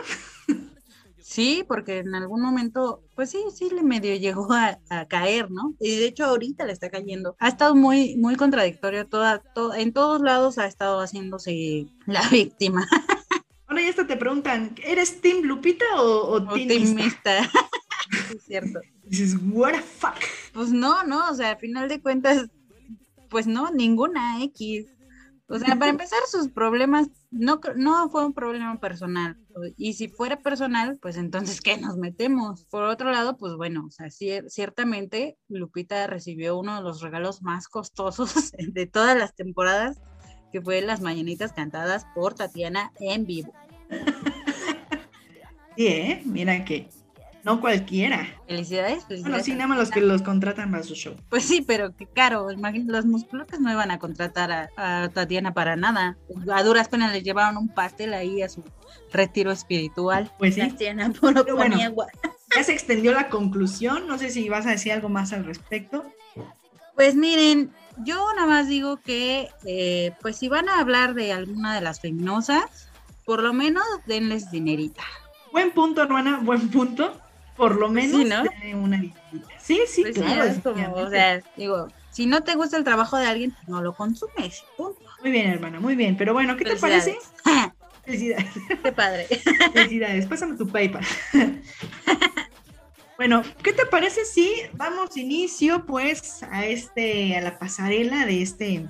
Sí, 1.21 1.63
porque 1.67 1.99
en 1.99 2.15
algún 2.15 2.41
momento, 2.41 3.03
pues 3.15 3.29
sí, 3.29 3.39
sí 3.53 3.69
le 3.73 3.83
medio 3.83 4.15
llegó 4.15 4.47
a, 4.53 4.77
caer, 5.07 5.51
¿no? 5.51 5.73
Y 5.79 5.97
de 5.97 6.05
hecho 6.05 6.25
ahorita 6.25 6.65
le 6.65 6.73
está 6.73 6.89
cayendo. 6.89 7.35
Ha 7.39 7.49
estado 7.49 7.75
muy, 7.75 8.15
muy 8.17 8.35
contradictorio, 8.35 9.07
toda, 9.07 9.41
en 9.77 9.93
todos 9.93 10.21
lados 10.21 10.57
ha 10.57 10.67
estado 10.67 10.99
haciéndose 10.99 11.87
la 12.05 12.21
víctima. 12.31 12.87
Ahora 13.67 13.81
ya 13.81 13.89
hasta 13.89 14.07
te 14.07 14.17
preguntan, 14.17 14.75
¿eres 14.83 15.21
Team 15.21 15.43
Lupita 15.43 15.85
o, 15.97 16.33
o, 16.33 16.53
Team 16.53 16.95
Mista? 16.95 17.39
es 18.35 18.43
cierto. 18.43 18.79
Dices, 19.11 19.37
what 19.51 19.73
the 19.73 19.81
fuck. 19.81 20.23
Pues 20.53 20.71
no, 20.71 21.03
no, 21.03 21.29
o 21.29 21.35
sea, 21.35 21.51
a 21.51 21.55
final 21.57 21.89
de 21.89 22.01
cuentas, 22.01 22.47
pues 23.29 23.45
no, 23.45 23.69
ninguna 23.69 24.41
X. 24.45 24.87
O 25.47 25.59
sea, 25.59 25.75
para 25.75 25.91
empezar, 25.91 26.19
sus 26.27 26.47
problemas 26.47 27.09
no, 27.29 27.59
no 27.75 28.09
fue 28.09 28.25
un 28.25 28.33
problema 28.33 28.79
personal. 28.79 29.37
Y 29.75 29.95
si 29.95 30.07
fuera 30.07 30.39
personal, 30.39 30.97
pues 31.01 31.17
entonces, 31.17 31.59
¿qué 31.59 31.77
nos 31.77 31.97
metemos? 31.97 32.63
Por 32.67 32.83
otro 32.83 33.11
lado, 33.11 33.35
pues 33.35 33.55
bueno, 33.57 33.83
o 33.85 33.91
sea, 33.91 34.09
ciertamente 34.09 35.37
Lupita 35.49 36.07
recibió 36.07 36.57
uno 36.57 36.77
de 36.77 36.81
los 36.81 37.01
regalos 37.01 37.41
más 37.41 37.67
costosos 37.67 38.53
de 38.57 38.87
todas 38.87 39.17
las 39.17 39.35
temporadas, 39.35 39.99
que 40.53 40.61
fue 40.61 40.81
las 40.81 41.01
mañanitas 41.01 41.51
cantadas 41.51 42.05
por 42.15 42.33
Tatiana 42.33 42.93
en 43.01 43.25
vivo. 43.25 43.51
Sí, 45.77 45.87
¿eh? 45.87 46.21
Mira 46.25 46.65
que 46.65 46.89
no 47.43 47.59
cualquiera. 47.59 48.27
Felicidades, 48.47 49.05
felicidades. 49.05 49.23
Bueno, 49.23 49.43
sí, 49.43 49.53
nada 49.53 49.67
más 49.67 49.77
los 49.77 49.89
que 49.89 50.01
los 50.01 50.21
contratan 50.21 50.71
para 50.71 50.83
su 50.83 50.95
show. 50.95 51.15
Pues 51.29 51.43
sí, 51.43 51.61
pero 51.61 51.95
qué 51.95 52.05
caro. 52.05 52.51
Imagínate, 52.51 52.91
los 52.91 53.05
musculotes 53.05 53.59
no 53.59 53.71
iban 53.71 53.91
a 53.91 53.99
contratar 53.99 54.69
a, 54.75 55.09
Tatiana 55.09 55.53
para 55.53 55.75
nada. 55.75 56.17
A 56.51 56.63
duras 56.63 56.89
penas 56.89 57.11
les 57.11 57.23
llevaron 57.23 57.57
un 57.57 57.69
pastel 57.69 58.13
ahí 58.13 58.41
a 58.41 58.49
su 58.49 58.63
retiro 59.11 59.51
espiritual. 59.51 60.31
Pues 60.37 60.55
sí. 60.55 60.61
Tatiana, 60.61 61.11
por 61.19 61.55
bueno, 61.55 61.77
Ya 62.55 62.63
se 62.63 62.73
extendió 62.73 63.13
la 63.13 63.29
conclusión. 63.29 64.07
No 64.07 64.17
sé 64.17 64.29
si 64.29 64.47
vas 64.49 64.65
a 64.65 64.71
decir 64.71 64.91
algo 64.91 65.09
más 65.09 65.33
al 65.33 65.45
respecto. 65.45 66.05
Pues 66.95 67.15
miren, 67.15 67.71
yo 67.97 68.27
nada 68.35 68.47
más 68.47 68.67
digo 68.67 68.97
que, 68.97 69.49
eh, 69.65 70.13
pues 70.21 70.37
si 70.37 70.49
van 70.49 70.69
a 70.69 70.79
hablar 70.79 71.15
de 71.15 71.33
alguna 71.33 71.73
de 71.73 71.81
las 71.81 71.99
feminosas, 71.99 72.89
por 73.25 73.41
lo 73.41 73.53
menos 73.53 73.83
denles 74.05 74.51
dinerita. 74.51 75.03
Buen 75.51 75.71
punto, 75.71 76.01
hermana, 76.01 76.39
buen 76.43 76.69
punto. 76.69 77.19
Por 77.61 77.75
lo 77.75 77.89
menos 77.89 78.23
sí, 78.23 78.27
¿no? 78.27 78.41
una 78.79 78.99
visita. 78.99 79.21
Sí, 79.59 79.81
sí, 79.85 80.01
pues 80.01 80.15
claro. 80.15 80.45
es 80.45 80.57
como, 80.61 80.95
o 80.95 81.09
sea, 81.11 81.43
digo, 81.55 81.89
si 82.09 82.25
no 82.25 82.41
te 82.41 82.55
gusta 82.55 82.75
el 82.75 82.83
trabajo 82.83 83.19
de 83.19 83.27
alguien, 83.27 83.51
pues 83.51 83.67
no 83.67 83.83
lo 83.83 83.93
consumes. 83.93 84.63
Punto. 84.75 84.99
Muy 85.21 85.29
bien, 85.29 85.47
hermana, 85.47 85.79
muy 85.79 85.95
bien. 85.95 86.17
Pero 86.17 86.33
bueno, 86.33 86.57
¿qué 86.57 86.65
te 86.65 86.75
parece? 86.77 87.19
Felicidades. 88.03 88.47
Qué 88.83 88.91
padre. 88.91 89.27
Felicidades. 89.73 90.25
Pásame 90.25 90.57
tu 90.57 90.67
PayPal. 90.67 91.05
bueno, 93.17 93.43
¿qué 93.61 93.73
te 93.73 93.85
parece 93.85 94.25
si 94.25 94.51
damos 94.73 95.15
inicio 95.15 95.85
pues 95.85 96.41
a 96.41 96.65
este, 96.65 97.37
a 97.37 97.41
la 97.41 97.59
pasarela 97.59 98.25
de 98.25 98.41
este 98.41 98.87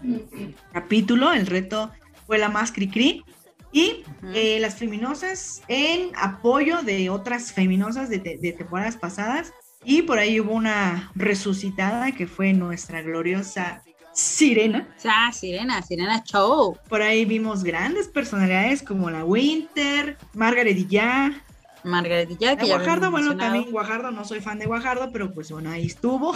capítulo? 0.72 1.34
El 1.34 1.46
reto 1.46 1.92
fue 2.26 2.38
la 2.38 2.48
más 2.48 2.72
cri-cri. 2.72 3.26
Y 3.72 4.04
eh, 4.34 4.60
las 4.60 4.76
feminosas 4.76 5.62
en 5.68 6.12
apoyo 6.16 6.82
de 6.84 7.10
otras 7.10 7.54
feminosas 7.54 8.10
de, 8.10 8.20
de, 8.20 8.54
temporadas 8.54 8.98
pasadas. 8.98 9.54
Y 9.84 10.04
por 10.04 10.20
ahí 10.20 10.40
hubo 10.40 10.54
una 10.54 11.12
resucitada 11.16 12.12
que 12.12 12.28
fue 12.28 12.54
nuestra 12.54 13.02
gloriosa 13.02 13.82
Sirena. 14.14 14.88
Ah, 15.06 15.32
Sirena, 15.32 15.82
Sirena 15.82 16.24
Show. 16.24 16.78
Por 16.90 17.02
ahí 17.02 17.24
vimos 17.26 17.64
grandes 17.64 18.08
personalidades 18.08 18.84
como 18.84 19.10
la 19.10 19.24
Winter, 19.24 20.18
Margaret 20.34 20.78
y 20.78 20.88
ya. 20.88 21.42
Margaret 21.84 22.30
y 22.30 22.38
ya, 22.38 22.58
que 22.58 22.68
ya 22.68 22.76
Guajardo, 22.76 23.10
bueno, 23.10 23.38
también 23.38 23.72
Guajardo, 23.72 24.12
no 24.12 24.26
soy 24.26 24.42
fan 24.42 24.60
de 24.60 24.66
Guajardo, 24.66 25.12
pero 25.12 25.34
pues 25.34 25.52
bueno, 25.52 25.72
ahí 25.72 25.86
estuvo. 25.86 26.36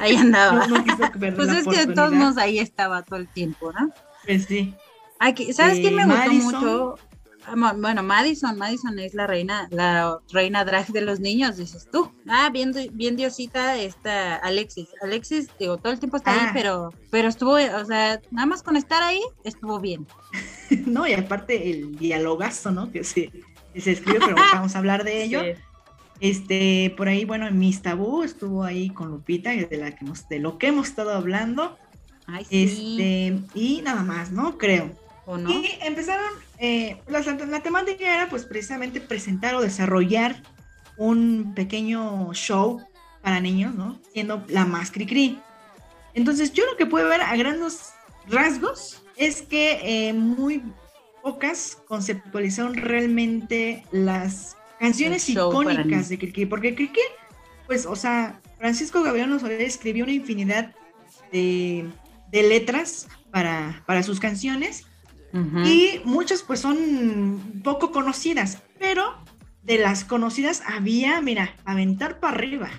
Ahí 0.00 0.16
andaba. 0.16 0.66
pues 1.36 1.48
es 1.48 1.64
que 1.66 1.86
de 1.86 1.94
todos 1.94 2.12
modos 2.12 2.36
ahí 2.38 2.58
estaba 2.58 3.02
todo 3.02 3.18
el 3.20 3.28
tiempo, 3.28 3.72
¿no? 3.72 3.92
Pues 4.24 4.44
sí. 4.46 4.74
¿Sabes 5.52 5.80
quién 5.80 5.94
me 5.94 6.02
eh, 6.02 6.06
gustó 6.06 6.32
mucho? 6.32 6.98
Ah, 7.46 7.74
bueno, 7.76 8.02
Madison, 8.02 8.58
Madison 8.58 8.98
es 8.98 9.14
la 9.14 9.26
reina, 9.28 9.68
la 9.70 10.18
reina 10.32 10.64
drag 10.64 10.88
de 10.88 11.00
los 11.00 11.20
niños, 11.20 11.56
dices 11.56 11.88
tú. 11.90 12.10
Ah, 12.28 12.50
bien, 12.50 12.72
bien 12.92 13.14
diosita 13.14 13.78
está 13.78 14.36
Alexis. 14.36 14.88
Alexis, 15.00 15.48
digo, 15.58 15.76
todo 15.76 15.92
el 15.92 16.00
tiempo 16.00 16.16
está 16.16 16.32
ahí, 16.32 16.40
ah. 16.42 16.50
pero, 16.52 16.92
pero 17.10 17.28
estuvo, 17.28 17.52
o 17.52 17.84
sea, 17.84 18.20
nada 18.32 18.46
más 18.46 18.64
con 18.64 18.76
estar 18.76 19.02
ahí, 19.02 19.20
estuvo 19.44 19.78
bien. 19.78 20.06
no, 20.86 21.06
y 21.06 21.12
aparte 21.12 21.70
el 21.70 21.96
dialogazo, 21.96 22.72
¿no? 22.72 22.90
Que 22.90 23.04
se, 23.04 23.30
se 23.76 23.92
escribe, 23.92 24.18
pero 24.24 24.36
vamos 24.52 24.74
a 24.74 24.78
hablar 24.78 25.04
de 25.04 25.22
ello. 25.22 25.42
Este, 26.18 26.92
por 26.96 27.08
ahí, 27.08 27.24
bueno, 27.24 27.46
en 27.46 27.58
Miss 27.58 27.82
Tabú 27.82 28.24
estuvo 28.24 28.64
ahí 28.64 28.90
con 28.90 29.10
Lupita, 29.10 29.50
de 29.50 29.76
la 29.76 29.94
que 29.94 30.04
nos, 30.04 30.28
de 30.28 30.40
lo 30.40 30.58
que 30.58 30.68
hemos 30.68 30.88
estado 30.88 31.12
hablando. 31.12 31.78
Ay, 32.26 32.44
sí. 32.44 32.64
Este, 32.64 33.38
y 33.54 33.82
nada 33.82 34.02
más, 34.02 34.32
¿no? 34.32 34.58
Creo. 34.58 35.05
Y 35.26 35.78
empezaron, 35.82 36.30
eh, 36.58 36.98
la, 37.08 37.20
la, 37.20 37.60
temática 37.60 38.14
era 38.14 38.28
pues 38.28 38.44
precisamente 38.44 39.00
presentar 39.00 39.56
o 39.56 39.60
desarrollar 39.60 40.40
un 40.96 41.52
pequeño 41.54 42.32
show 42.32 42.80
para 43.22 43.40
niños, 43.40 43.74
¿no? 43.74 43.98
Siendo 44.12 44.44
la 44.48 44.64
más 44.64 44.92
cri-cri. 44.92 45.40
Entonces 46.14 46.52
yo 46.52 46.64
lo 46.64 46.76
que 46.76 46.86
puedo 46.86 47.08
ver 47.08 47.22
a 47.22 47.34
grandes 47.36 47.92
rasgos 48.28 49.02
es 49.16 49.42
que 49.42 50.08
eh, 50.08 50.12
muy 50.12 50.62
pocas 51.22 51.76
conceptualizaron 51.88 52.74
realmente 52.74 53.84
las 53.90 54.56
canciones 54.78 55.28
icónicas 55.28 56.08
de 56.08 56.18
Cricri, 56.18 56.46
porque 56.46 56.76
Cricri, 56.76 57.02
pues, 57.66 57.84
o 57.84 57.96
sea, 57.96 58.40
Francisco 58.58 59.02
Gabriel 59.02 59.38
Soler 59.40 59.60
escribió 59.60 60.04
una 60.04 60.12
infinidad 60.12 60.72
de, 61.32 61.90
de 62.30 62.42
letras 62.44 63.08
para, 63.32 63.82
para 63.86 64.04
sus 64.04 64.20
canciones 64.20 64.85
y 65.64 66.00
muchas 66.04 66.42
pues 66.42 66.60
son 66.60 67.60
poco 67.62 67.92
conocidas, 67.92 68.62
pero 68.78 69.16
de 69.62 69.78
las 69.78 70.04
conocidas 70.04 70.62
había, 70.66 71.20
mira, 71.20 71.54
aventar 71.64 72.20
para 72.20 72.34
arriba. 72.34 72.70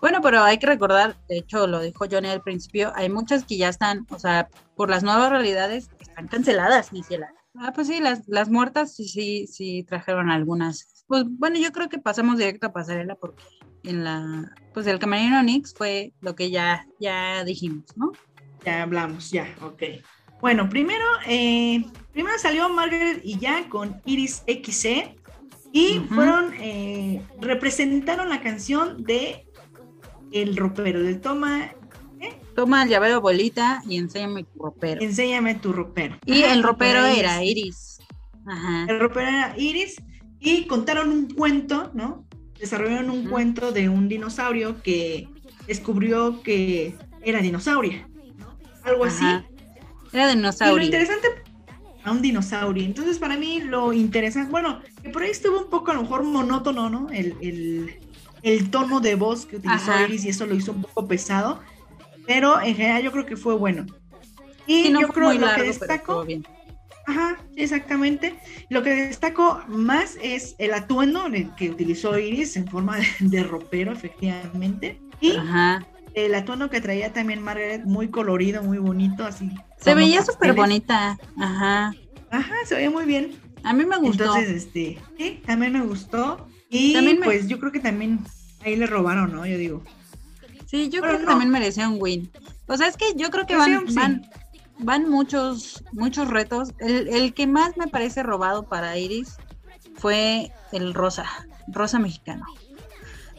Bueno, 0.00 0.20
pero 0.20 0.42
hay 0.42 0.58
que 0.58 0.66
recordar, 0.66 1.16
de 1.28 1.38
hecho 1.38 1.66
lo 1.66 1.80
dijo 1.80 2.04
Johnny 2.10 2.28
al 2.28 2.42
principio, 2.42 2.92
hay 2.94 3.08
muchas 3.08 3.44
que 3.44 3.56
ya 3.56 3.70
están, 3.70 4.06
o 4.10 4.18
sea, 4.18 4.48
por 4.76 4.90
las 4.90 5.02
nuevas 5.02 5.30
realidades 5.30 5.88
están 5.98 6.28
canceladas, 6.28 6.92
ni 6.92 7.02
Ah, 7.56 7.72
pues 7.72 7.86
sí, 7.86 8.00
las, 8.00 8.26
las 8.26 8.50
muertas 8.50 8.94
sí, 8.94 9.08
sí, 9.08 9.46
sí 9.46 9.84
trajeron 9.84 10.28
algunas. 10.28 11.04
Pues 11.06 11.24
bueno, 11.26 11.58
yo 11.58 11.72
creo 11.72 11.88
que 11.88 11.98
pasamos 11.98 12.36
directo 12.36 12.66
a 12.66 12.72
pasarela 12.72 13.14
porque 13.14 13.44
en 13.84 14.04
la, 14.04 14.52
pues 14.72 14.86
el 14.86 14.98
camarino 14.98 15.42
Nix 15.42 15.72
fue 15.72 16.12
lo 16.20 16.34
que 16.34 16.50
ya, 16.50 16.86
ya 16.98 17.44
dijimos, 17.44 17.84
¿no? 17.96 18.12
Ya 18.64 18.82
hablamos, 18.82 19.30
ya, 19.30 19.54
ok. 19.62 19.82
Bueno, 20.40 20.68
primero, 20.68 21.04
eh, 21.26 21.84
primero 22.12 22.38
salió 22.38 22.68
Margaret 22.68 23.20
y 23.24 23.38
ya 23.38 23.68
con 23.68 24.00
Iris 24.04 24.42
XC 24.46 25.16
y 25.72 26.00
fueron, 26.08 26.54
eh, 26.60 27.22
representaron 27.40 28.28
la 28.28 28.40
canción 28.40 29.02
de 29.04 29.46
El 30.30 30.56
ropero, 30.56 31.02
del 31.02 31.20
toma. 31.20 31.72
¿eh? 32.20 32.38
Toma 32.54 32.84
el 32.84 32.90
llavero 32.90 33.20
bolita 33.20 33.82
y 33.88 33.96
enséñame 33.96 34.44
tu 34.44 34.62
ropero. 34.62 35.00
Enséñame 35.00 35.54
tu 35.56 35.72
ropero. 35.72 36.16
Y 36.26 36.42
el 36.42 36.62
ropero 36.62 37.04
era 37.06 37.42
Iris. 37.42 37.98
Ajá. 38.46 38.86
El 38.88 39.00
ropero 39.00 39.28
era 39.28 39.54
Iris 39.56 39.96
y 40.40 40.66
contaron 40.66 41.10
un 41.10 41.30
cuento, 41.30 41.90
¿no? 41.94 42.24
Desarrollaron 42.58 43.10
un 43.10 43.28
cuento 43.28 43.72
de 43.72 43.88
un 43.88 44.08
dinosaurio 44.08 44.82
que 44.82 45.28
descubrió 45.66 46.42
que 46.42 46.94
era 47.22 47.40
dinosaurio, 47.40 48.06
algo 48.84 49.04
así. 49.04 49.24
Era 50.14 50.28
dinosaurio. 50.28 50.76
Y 50.76 50.78
lo 50.78 50.84
interesante 50.84 51.28
a 52.04 52.12
un 52.12 52.22
dinosaurio. 52.22 52.84
Entonces, 52.84 53.18
para 53.18 53.36
mí 53.36 53.60
lo 53.60 53.92
interesante, 53.92 54.50
bueno, 54.50 54.80
que 55.02 55.10
por 55.10 55.22
ahí 55.22 55.30
estuvo 55.30 55.58
un 55.58 55.70
poco 55.70 55.90
a 55.90 55.94
lo 55.94 56.02
mejor 56.02 56.22
monótono, 56.22 56.88
¿no? 56.88 57.08
El, 57.10 57.98
tono 58.70 59.00
de 59.00 59.14
voz 59.14 59.46
que 59.46 59.56
utilizó 59.56 59.98
Iris 60.00 60.24
y 60.24 60.28
eso 60.28 60.46
lo 60.46 60.54
hizo 60.54 60.72
un 60.72 60.82
poco 60.82 61.08
pesado, 61.08 61.60
pero 62.26 62.60
en 62.60 62.76
general 62.76 63.02
yo 63.02 63.10
creo 63.10 63.26
que 63.26 63.36
fue 63.36 63.56
bueno. 63.56 63.86
Y 64.66 64.92
yo 64.92 65.08
creo 65.08 65.30
que 65.30 65.38
lo 65.38 65.54
que 65.54 65.62
destaco, 65.62 66.26
ajá, 67.06 67.38
exactamente, 67.56 68.38
lo 68.68 68.82
que 68.82 68.90
destaco 68.90 69.62
más 69.66 70.18
es 70.22 70.54
el 70.58 70.74
atuendo 70.74 71.24
que 71.56 71.70
utilizó 71.70 72.18
Iris 72.18 72.56
en 72.56 72.68
forma 72.68 72.98
de, 73.18 73.42
ropero, 73.42 73.92
efectivamente, 73.92 75.00
y 75.20 75.36
ajá 75.36 75.86
el 76.14 76.34
atuendo 76.34 76.70
que 76.70 76.80
traía 76.80 77.12
también 77.12 77.42
Margaret, 77.42 77.84
muy 77.84 78.08
colorido, 78.08 78.62
muy 78.62 78.78
bonito, 78.78 79.24
así. 79.24 79.50
Se 79.78 79.94
veía 79.94 80.22
súper 80.22 80.54
bonita, 80.54 81.18
ajá. 81.38 81.94
Ajá, 82.30 82.54
se 82.66 82.76
veía 82.76 82.90
muy 82.90 83.04
bien. 83.04 83.32
A 83.64 83.72
mí 83.72 83.84
me 83.84 83.96
gustó. 83.96 84.24
Entonces, 84.24 84.64
este, 84.64 84.98
sí, 85.18 85.42
también 85.44 85.72
me 85.72 85.82
gustó. 85.82 86.48
Y 86.70 86.96
pues 87.22 87.48
yo 87.48 87.58
creo 87.58 87.72
que 87.72 87.80
también 87.80 88.20
ahí 88.64 88.76
le 88.76 88.86
robaron, 88.86 89.32
¿no? 89.32 89.46
Yo 89.46 89.58
digo. 89.58 89.82
Sí, 90.66 90.88
yo 90.88 91.02
creo 91.02 91.18
que 91.18 91.26
también 91.26 91.50
merecía 91.50 91.88
un 91.88 91.98
win. 92.00 92.30
O 92.66 92.76
sea, 92.76 92.88
es 92.88 92.96
que 92.96 93.14
yo 93.16 93.30
creo 93.30 93.46
que 93.46 93.56
van, 93.56 93.84
van, 93.94 94.22
van 94.78 95.08
muchos, 95.08 95.84
muchos 95.92 96.28
retos. 96.28 96.72
El, 96.78 97.08
el 97.08 97.34
que 97.34 97.46
más 97.46 97.76
me 97.76 97.86
parece 97.86 98.22
robado 98.22 98.64
para 98.64 98.96
Iris 98.98 99.36
fue 99.96 100.50
el 100.72 100.94
rosa, 100.94 101.26
rosa 101.68 101.98
mexicano. 101.98 102.46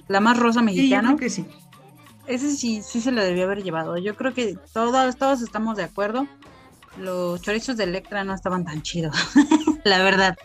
La 0.07 0.19
más 0.19 0.37
rosa 0.37 0.61
mexicana. 0.61 1.09
Sí, 1.09 1.15
creo 1.15 1.17
que 1.17 1.29
sí 1.29 1.45
ese 2.27 2.51
sí, 2.51 2.81
sí 2.81 3.01
se 3.01 3.11
lo 3.11 3.23
debió 3.23 3.45
haber 3.45 3.63
llevado. 3.63 3.97
Yo 3.97 4.15
creo 4.15 4.33
que 4.33 4.57
todos, 4.73 5.15
todos 5.17 5.41
estamos 5.41 5.77
de 5.77 5.83
acuerdo. 5.83 6.27
Los 6.97 7.41
chorizos 7.41 7.77
de 7.77 7.83
Electra 7.83 8.23
no 8.23 8.33
estaban 8.33 8.63
tan 8.63 8.81
chidos, 8.81 9.15
la 9.83 10.01
verdad. 10.01 10.37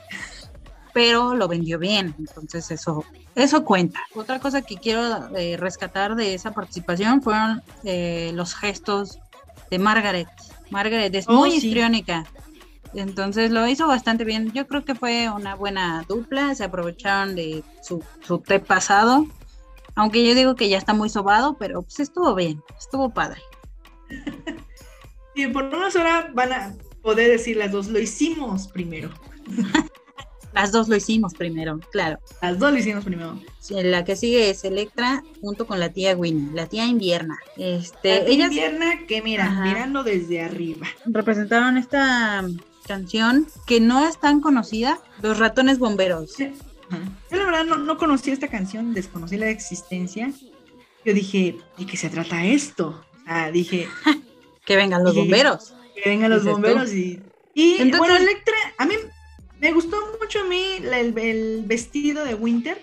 Pero 0.93 1.35
lo 1.35 1.47
vendió 1.47 1.79
bien, 1.79 2.15
entonces 2.19 2.71
eso, 2.73 3.05
eso 3.37 3.65
cuenta. 3.65 4.01
Otra 4.15 4.41
cosa 4.41 4.63
que 4.63 4.77
quiero 4.77 5.35
eh, 5.37 5.57
rescatar 5.57 6.17
de 6.17 6.35
esa 6.35 6.51
participación 6.51 7.23
fueron 7.23 7.63
eh, 7.85 8.33
los 8.35 8.55
gestos 8.55 9.21
de 9.71 9.79
Margaret. 9.79 10.29
Margaret 10.71 11.15
es 11.15 11.29
oh, 11.29 11.35
muy 11.35 11.55
histriónica. 11.55 12.25
Entonces 12.93 13.53
lo 13.53 13.69
hizo 13.69 13.87
bastante 13.87 14.25
bien. 14.25 14.51
Yo 14.51 14.67
creo 14.67 14.85
que 14.85 14.97
fue 14.97 15.31
una 15.31 15.55
buena 15.55 16.05
dupla. 16.09 16.57
Se 16.57 16.65
aprovecharon 16.65 17.37
de 17.37 17.63
su, 17.83 18.03
su 18.27 18.39
té 18.39 18.59
pasado 18.59 19.27
aunque 19.95 20.27
yo 20.27 20.35
digo 20.35 20.55
que 20.55 20.69
ya 20.69 20.79
está 20.79 20.95
muy 20.95 21.09
sobado, 21.09 21.57
pero 21.59 21.83
pues 21.83 22.01
estuvo 22.01 22.35
bien, 22.35 22.63
estuvo 22.79 23.11
padre. 23.11 23.41
Y 25.35 25.47
por 25.47 25.65
unas 25.65 25.95
horas 25.97 26.27
van 26.35 26.53
a 26.53 26.75
poder 27.03 27.31
decir 27.31 27.57
las 27.57 27.73
dos, 27.73 27.89
lo 27.89 27.99
hicimos 27.99 28.69
primero. 28.69 29.11
las 30.53 30.73
dos 30.73 30.89
lo 30.89 30.97
hicimos 30.97 31.35
primero, 31.35 31.79
claro. 31.93 32.19
Las 32.43 32.59
dos 32.59 32.73
lo 32.73 32.79
hicimos 32.79 33.05
primero. 33.05 33.41
la 33.71 34.05
que 34.05 34.17
sigue 34.17 34.51
es 34.51 34.65
Electra 34.65 35.23
junto 35.41 35.67
con 35.67 35.81
la 35.81 35.91
tía 35.91 36.17
Winnie, 36.17 36.51
la 36.53 36.67
tía 36.67 36.85
Invierna. 36.87 37.39
Este, 37.57 38.19
la 38.19 38.25
tía 38.25 38.47
Invierna 38.47 39.07
que 39.07 39.23
mira, 39.23 39.51
mirando 39.63 40.03
desde 40.03 40.43
arriba. 40.43 40.87
Representaron 41.07 41.79
esta 41.79 42.45
canción 42.87 43.47
que 43.67 43.81
no 43.81 44.07
es 44.07 44.19
tan 44.19 44.41
conocida, 44.41 44.99
Los 45.23 45.39
ratones 45.39 45.79
bomberos. 45.79 46.35
Yo 47.31 47.37
la 47.37 47.45
verdad 47.45 47.65
no, 47.65 47.79
no 47.79 47.97
conocía 47.97 48.33
esta 48.33 48.49
canción, 48.49 48.95
desconocí 48.95 49.37
la 49.37 49.49
existencia. 49.49 50.33
Yo 51.05 51.15
dije, 51.15 51.57
¿de 51.79 51.87
qué 51.87 51.97
se 51.97 52.11
trata 52.11 52.45
esto? 52.45 53.05
Ah, 53.27 53.51
dije. 53.51 53.89
que 54.67 54.77
vengan 54.77 55.05
los 55.05 55.15
bomberos. 55.15 55.75
Que 56.03 56.11
vengan 56.11 56.31
los 56.31 56.45
bomberos 56.45 56.93
y. 56.93 57.21
Y 57.55 57.91
bueno, 57.91 58.17
Electra, 58.17 58.55
a 58.79 58.87
mí 58.87 58.95
me 59.61 59.73
gustó 59.73 59.97
mucho 60.21 60.41
a 60.41 60.45
mí 60.45 60.63
el, 60.81 61.65
vestido 61.67 62.25
de 62.25 62.35
Winter 62.35 62.83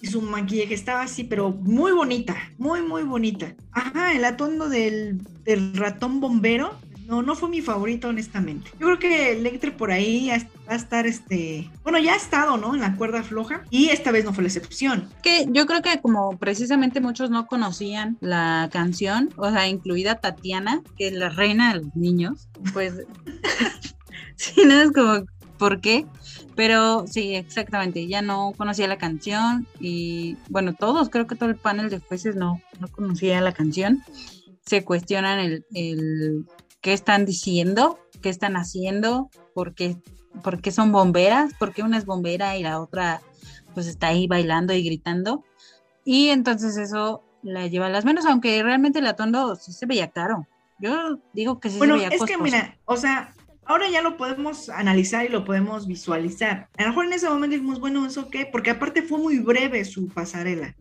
y 0.00 0.08
su 0.08 0.20
maquillaje 0.20 0.74
estaba 0.74 1.02
así, 1.02 1.24
pero 1.24 1.50
muy 1.50 1.92
bonita, 1.92 2.36
muy, 2.58 2.82
muy 2.82 3.04
bonita. 3.04 3.54
Ajá, 3.70 4.12
el 4.12 4.24
atondo 4.24 4.68
del, 4.68 5.20
del 5.44 5.74
ratón 5.74 6.20
bombero 6.20 6.76
no, 7.06 7.22
no 7.22 7.34
fue 7.34 7.48
mi 7.48 7.60
favorito, 7.60 8.08
honestamente. 8.08 8.70
Yo 8.78 8.86
creo 8.86 8.98
que 8.98 9.32
Electre 9.32 9.70
por 9.70 9.90
ahí 9.90 10.28
va 10.28 10.72
a 10.72 10.76
estar, 10.76 11.06
este, 11.06 11.70
bueno, 11.82 11.98
ya 11.98 12.14
ha 12.14 12.16
estado, 12.16 12.56
¿no? 12.56 12.74
En 12.74 12.80
la 12.80 12.96
cuerda 12.96 13.22
floja 13.22 13.64
y 13.70 13.88
esta 13.88 14.10
vez 14.10 14.24
no 14.24 14.32
fue 14.32 14.42
la 14.44 14.48
excepción. 14.48 15.08
Que 15.22 15.46
yo 15.50 15.66
creo 15.66 15.82
que 15.82 16.00
como 16.00 16.38
precisamente 16.38 17.00
muchos 17.00 17.30
no 17.30 17.46
conocían 17.46 18.16
la 18.20 18.68
canción, 18.72 19.30
o 19.36 19.50
sea, 19.50 19.68
incluida 19.68 20.20
Tatiana, 20.20 20.82
que 20.96 21.08
es 21.08 21.14
la 21.14 21.28
reina 21.28 21.72
de 21.72 21.80
los 21.80 21.96
niños, 21.96 22.48
pues, 22.72 22.94
sí, 24.36 24.62
no 24.64 24.74
es 24.74 24.92
como, 24.92 25.26
¿por 25.58 25.80
qué? 25.80 26.06
Pero 26.54 27.06
sí, 27.06 27.34
exactamente, 27.34 28.06
ya 28.06 28.20
no 28.20 28.52
conocía 28.56 28.86
la 28.86 28.98
canción 28.98 29.66
y 29.80 30.36
bueno, 30.50 30.74
todos, 30.74 31.08
creo 31.08 31.26
que 31.26 31.34
todo 31.34 31.48
el 31.48 31.56
panel 31.56 31.88
de 31.88 31.98
jueces 31.98 32.36
no, 32.36 32.60
no 32.78 32.88
conocía 32.88 33.40
la 33.40 33.52
canción. 33.52 34.02
Se 34.64 34.84
cuestionan 34.84 35.40
el, 35.40 35.64
el 35.74 36.46
qué 36.82 36.92
están 36.92 37.24
diciendo, 37.24 37.98
qué 38.20 38.28
están 38.28 38.56
haciendo, 38.56 39.30
por 39.54 39.74
qué, 39.74 39.96
son 40.70 40.92
bomberas, 40.92 41.52
porque 41.58 41.82
una 41.82 41.96
es 41.96 42.04
bombera 42.04 42.56
y 42.56 42.62
la 42.62 42.80
otra 42.80 43.22
pues 43.72 43.86
está 43.86 44.08
ahí 44.08 44.26
bailando 44.26 44.74
y 44.74 44.84
gritando. 44.84 45.44
Y 46.04 46.28
entonces 46.28 46.76
eso 46.76 47.22
la 47.42 47.66
lleva 47.68 47.86
a 47.86 47.90
las 47.90 48.04
menos, 48.04 48.26
aunque 48.26 48.62
realmente 48.62 48.98
el 48.98 49.06
atondo 49.06 49.56
sí 49.56 49.72
se 49.72 49.86
veía 49.86 50.10
caro. 50.10 50.46
Yo 50.78 51.18
digo 51.32 51.60
que 51.60 51.70
sí 51.70 51.78
se 51.78 51.86
veía 51.86 52.08
es 52.08 52.22
que 52.24 52.36
mira, 52.36 52.76
o 52.84 52.96
sea, 52.96 53.32
ahora 53.64 53.88
ya 53.88 54.02
lo 54.02 54.16
podemos 54.16 54.68
analizar 54.68 55.24
y 55.24 55.28
lo 55.28 55.44
podemos 55.44 55.86
visualizar. 55.86 56.68
A 56.76 56.82
lo 56.82 56.88
mejor 56.88 57.06
en 57.06 57.12
ese 57.12 57.28
momento 57.28 57.54
dijimos, 57.54 57.78
bueno, 57.78 58.04
¿eso 58.04 58.28
qué? 58.28 58.44
Porque 58.44 58.70
aparte 58.70 59.02
fue 59.02 59.18
muy 59.18 59.38
breve 59.38 59.84
su 59.84 60.08
pasarela. 60.08 60.74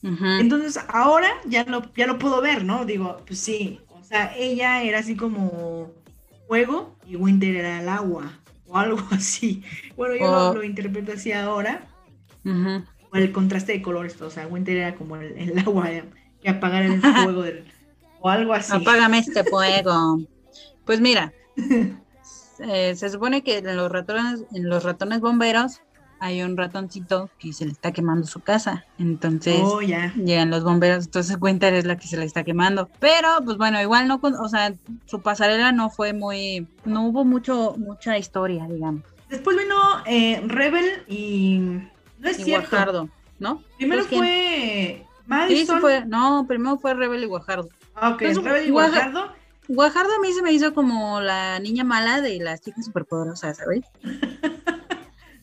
Entonces 0.00 0.78
ahora 0.88 1.28
ya 1.44 1.64
lo, 1.64 1.92
ya 1.94 2.06
lo 2.06 2.18
puedo 2.18 2.40
ver, 2.40 2.64
¿no? 2.64 2.84
Digo, 2.84 3.16
pues 3.26 3.40
sí, 3.40 3.80
sea, 4.08 4.34
ella 4.36 4.82
era 4.82 5.00
así 5.00 5.16
como 5.16 5.92
fuego 6.46 6.96
y 7.06 7.16
Winter 7.16 7.54
era 7.54 7.80
el 7.80 7.88
agua 7.88 8.32
o 8.66 8.76
algo 8.76 9.00
así. 9.10 9.62
Bueno, 9.96 10.14
yo 10.16 10.54
lo, 10.54 10.62
interpreto 10.62 11.12
así 11.12 11.32
ahora. 11.32 11.86
O 12.44 13.16
el 13.16 13.32
contraste 13.32 13.72
de 13.72 13.82
colores, 13.82 14.20
o 14.20 14.30
sea, 14.30 14.46
Winter 14.46 14.76
era 14.76 14.94
como 14.94 15.16
el, 15.16 15.58
agua 15.66 15.88
que 16.40 16.48
apagara 16.48 16.86
el 16.86 17.00
fuego 17.00 17.44
o 18.20 18.28
algo 18.28 18.54
así. 18.54 18.72
Apágame 18.74 19.18
este 19.18 19.44
fuego. 19.50 20.20
Pues 20.84 21.00
mira, 21.00 21.32
eh, 22.60 22.94
se 22.96 23.08
supone 23.10 23.42
que 23.42 23.58
en 23.58 23.76
los 23.76 23.92
ratones, 23.92 24.44
en 24.54 24.68
los 24.68 24.84
ratones 24.84 25.20
bomberos 25.20 25.82
hay 26.20 26.42
un 26.42 26.56
ratoncito 26.56 27.30
que 27.38 27.52
se 27.52 27.64
le 27.64 27.72
está 27.72 27.92
quemando 27.92 28.26
su 28.26 28.40
casa. 28.40 28.84
Entonces 28.98 29.60
oh, 29.62 29.80
llegan 29.80 30.50
los 30.50 30.64
bomberos, 30.64 31.06
entonces 31.06 31.36
cuenta 31.36 31.68
es 31.68 31.84
la 31.84 31.96
que 31.96 32.06
se 32.06 32.16
le 32.16 32.24
está 32.24 32.44
quemando. 32.44 32.88
Pero 32.98 33.28
pues 33.44 33.56
bueno, 33.56 33.80
igual 33.80 34.08
no, 34.08 34.20
o 34.22 34.48
sea, 34.48 34.74
su 35.06 35.20
pasarela 35.20 35.72
no 35.72 35.90
fue 35.90 36.12
muy, 36.12 36.66
no 36.84 37.06
hubo 37.06 37.24
mucho, 37.24 37.74
mucha 37.78 38.18
historia, 38.18 38.66
digamos. 38.68 39.02
Después 39.28 39.56
vino 39.56 39.76
eh, 40.06 40.42
Rebel 40.46 41.04
y 41.06 41.58
no 42.18 42.28
es 42.28 42.36
cierto. 42.38 43.08
¿no? 43.38 43.62
Primero 43.76 44.04
fue 44.04 45.06
Madison. 45.26 45.76
Sí, 45.76 45.80
fue, 45.80 46.04
no, 46.06 46.46
primero 46.48 46.78
fue 46.78 46.94
Rebel 46.94 47.22
y 47.22 47.26
Guajardo. 47.26 47.68
Ah, 47.94 48.10
ok, 48.10 48.20
Rebel 48.20 48.68
y 48.68 48.70
Guajardo. 48.70 49.32
Guajardo 49.68 50.14
a 50.14 50.20
mí 50.20 50.32
se 50.32 50.42
me 50.42 50.52
hizo 50.52 50.72
como 50.72 51.20
la 51.20 51.58
niña 51.60 51.84
mala 51.84 52.22
de 52.22 52.38
las 52.38 52.62
chicas 52.62 52.86
superpoderosas, 52.86 53.58
¿sabes? 53.58 53.82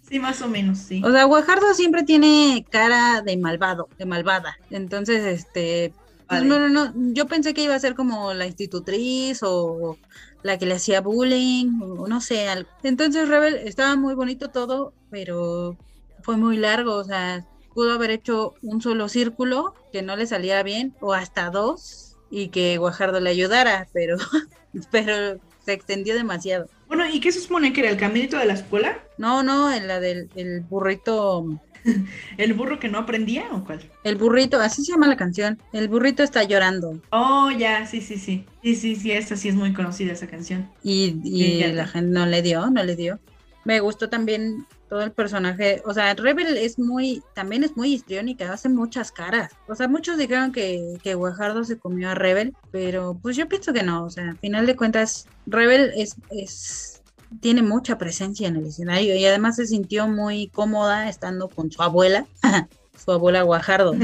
Sí, 0.08 0.20
más 0.20 0.41
o 0.41 0.47
menos, 0.47 0.78
sí. 0.80 1.01
O 1.03 1.12
sea, 1.12 1.24
Guajardo 1.26 1.74
siempre 1.74 2.03
tiene 2.03 2.66
cara 2.70 3.22
de 3.22 3.38
malvado, 3.38 3.89
de 3.97 4.06
malvada. 4.06 4.56
Entonces, 4.70 5.26
este, 5.26 5.93
pues, 6.28 6.43
no, 6.43 6.70
no, 6.70 6.93
yo 7.14 7.26
pensé 7.28 7.53
que 7.53 7.64
iba 7.64 7.74
a 7.74 7.80
ser 7.80 7.95
como 7.95 8.34
la 8.34 8.45
institutriz 8.45 9.39
o 9.41 9.97
la 10.43 10.58
que 10.60 10.68
le 10.68 10.76
hacía 10.76 11.01
bullying, 11.01 11.80
o 11.82 12.08
no 12.08 12.22
sé. 12.22 12.45
Entonces, 12.84 13.28
Rebel 13.30 13.56
estaba 13.56 13.95
muy 13.95 14.14
bonito 14.14 14.49
todo, 14.49 14.93
pero 15.10 15.76
fue 16.22 16.38
muy 16.38 16.58
largo, 16.58 16.95
o 16.95 17.03
sea, 17.03 17.43
pudo 17.74 17.93
haber 17.93 18.12
hecho 18.12 18.53
un 18.62 18.82
solo 18.82 19.10
círculo 19.10 19.74
que 19.91 20.03
no 20.03 20.16
le 20.16 20.28
saliera 20.28 20.62
bien, 20.62 20.95
o 21.01 21.14
hasta 21.14 21.49
dos, 21.49 22.16
y 22.30 22.49
que 22.49 22.78
Guajardo 22.78 23.20
le 23.20 23.32
ayudara, 23.32 23.88
pero, 23.91 24.18
pero 24.91 25.39
se 25.66 25.74
extendió 25.74 26.16
demasiado. 26.16 26.68
Bueno, 26.88 27.09
¿y 27.09 27.20
qué 27.20 27.32
se 27.32 27.41
supone 27.41 27.74
que 27.74 27.82
era 27.82 27.89
el 27.89 27.97
caminito 27.97 28.38
de 28.38 28.45
la 28.45 28.53
escuela? 28.53 28.99
No, 29.18 29.43
no, 29.43 29.74
en 29.74 29.88
la 29.88 29.99
del 29.99 30.30
el 30.36 30.61
burrito. 30.61 31.59
¿El 32.38 32.53
burro 32.53 32.80
que 32.80 32.89
no 32.89 32.99
aprendía 32.99 33.47
o 33.51 33.63
cuál? 33.63 33.80
El 34.03 34.16
burrito, 34.16 34.59
así 34.59 34.84
se 34.84 34.91
llama 34.91 35.07
la 35.07 35.18
canción. 35.18 35.59
El 35.74 35.88
burrito 35.88 36.24
está 36.24 36.43
llorando. 36.43 36.99
Oh, 37.11 37.51
ya, 37.51 37.86
sí, 37.86 38.01
sí, 38.01 38.18
sí. 38.18 38.45
Sí, 38.63 38.76
sí, 38.76 38.95
sí, 38.95 39.11
esta 39.11 39.36
sí 39.36 39.49
es 39.49 39.55
muy 39.55 39.74
conocida 39.74 40.13
esa 40.13 40.28
canción. 40.28 40.70
Y, 40.84 41.20
y 41.24 41.63
la 41.74 41.88
gente 41.88 42.11
no 42.11 42.26
le 42.26 42.41
dio, 42.41 42.70
no 42.70 42.84
le 42.84 42.95
dio. 42.95 43.20
Me 43.63 43.80
gustó 43.80 44.09
también 44.09 44.66
todo 44.90 45.02
el 45.02 45.12
personaje, 45.12 45.82
o 45.86 45.94
sea, 45.94 46.14
Rebel 46.14 46.58
es 46.58 46.78
muy, 46.78 47.24
también 47.34 47.64
es 47.64 47.76
muy 47.76 47.94
histriónica, 47.94 48.52
hace 48.52 48.70
muchas 48.70 49.12
caras. 49.12 49.52
O 49.68 49.76
sea, 49.76 49.88
muchos 49.88 50.18
dijeron 50.18 50.52
que, 50.52 50.98
que 51.04 51.16
Guajardo 51.16 51.64
se 51.64 51.78
comió 51.78 52.10
a 52.10 52.16
Rebel, 52.16 52.56
pero 52.72 53.18
pues 53.22 53.36
yo 53.36 53.48
pienso 53.48 53.74
que 53.74 53.84
no, 53.84 54.06
o 54.06 54.10
sea, 54.10 54.30
al 54.30 54.38
final 54.38 54.66
de 54.66 54.76
cuentas, 54.76 55.28
Rebel 55.48 55.92
es, 55.96 56.16
es, 56.30 57.02
tiene 57.42 57.64
mucha 57.64 57.98
presencia 57.98 58.48
en 58.48 58.58
el 58.58 58.68
escenario 58.68 59.16
y 59.16 59.26
además 59.26 59.56
se 59.56 59.66
sintió 59.66 60.08
muy 60.08 60.48
cómoda 60.50 61.10
estando 61.10 61.50
con 61.50 61.72
su 61.72 61.82
abuela, 61.82 62.26
su 63.04 63.12
abuela 63.12 63.42
Guajardo. 63.42 63.96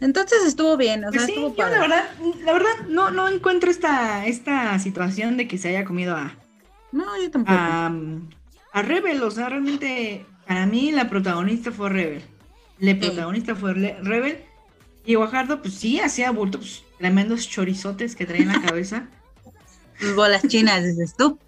Entonces 0.00 0.44
estuvo 0.46 0.76
bien, 0.76 1.04
o 1.04 1.10
sea, 1.10 1.20
pues 1.20 1.30
estuvo 1.30 1.56
Yo 1.56 1.68
la 1.68 1.80
verdad, 1.80 2.04
la 2.44 2.52
verdad 2.52 2.86
no, 2.88 3.10
no 3.10 3.28
encuentro 3.28 3.68
esta, 3.68 4.26
esta 4.26 4.78
situación 4.78 5.36
de 5.36 5.48
que 5.48 5.58
se 5.58 5.70
haya 5.70 5.84
comido 5.84 6.14
a, 6.14 6.36
no, 6.92 7.04
yo 7.20 7.30
tampoco 7.30 7.58
a 8.78 8.82
Rebel, 8.82 9.22
o 9.22 9.30
sea, 9.30 9.48
realmente 9.48 10.24
para 10.46 10.66
mí 10.66 10.92
la 10.92 11.08
protagonista 11.08 11.72
fue 11.72 11.90
Rebel. 11.90 12.22
La 12.78 12.98
protagonista 12.98 13.54
fue 13.54 13.74
Rebel. 13.74 14.44
Y 15.04 15.14
Guajardo, 15.14 15.60
pues 15.62 15.74
sí, 15.74 16.00
hacía 16.00 16.30
bulto, 16.30 16.58
pues, 16.58 16.84
tremendos 16.98 17.48
chorizotes 17.48 18.14
que 18.14 18.26
traía 18.26 18.42
en 18.42 18.52
la 18.52 18.62
cabeza. 18.68 19.08
Bolas 20.14 20.46
chinas, 20.46 20.84
dices 20.84 21.14
tú. 21.16 21.38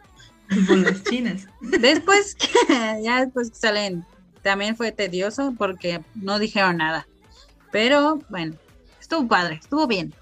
Bolas 0.68 1.04
chinas. 1.04 1.46
Después, 1.60 2.36
ya 3.02 3.24
después 3.24 3.50
que 3.50 3.56
salen, 3.56 4.04
también 4.42 4.76
fue 4.76 4.90
tedioso 4.90 5.54
porque 5.56 6.00
no 6.14 6.38
dijeron 6.38 6.78
nada. 6.78 7.06
Pero 7.70 8.20
bueno, 8.28 8.56
estuvo 9.00 9.28
padre, 9.28 9.60
estuvo 9.62 9.86
bien. 9.86 10.12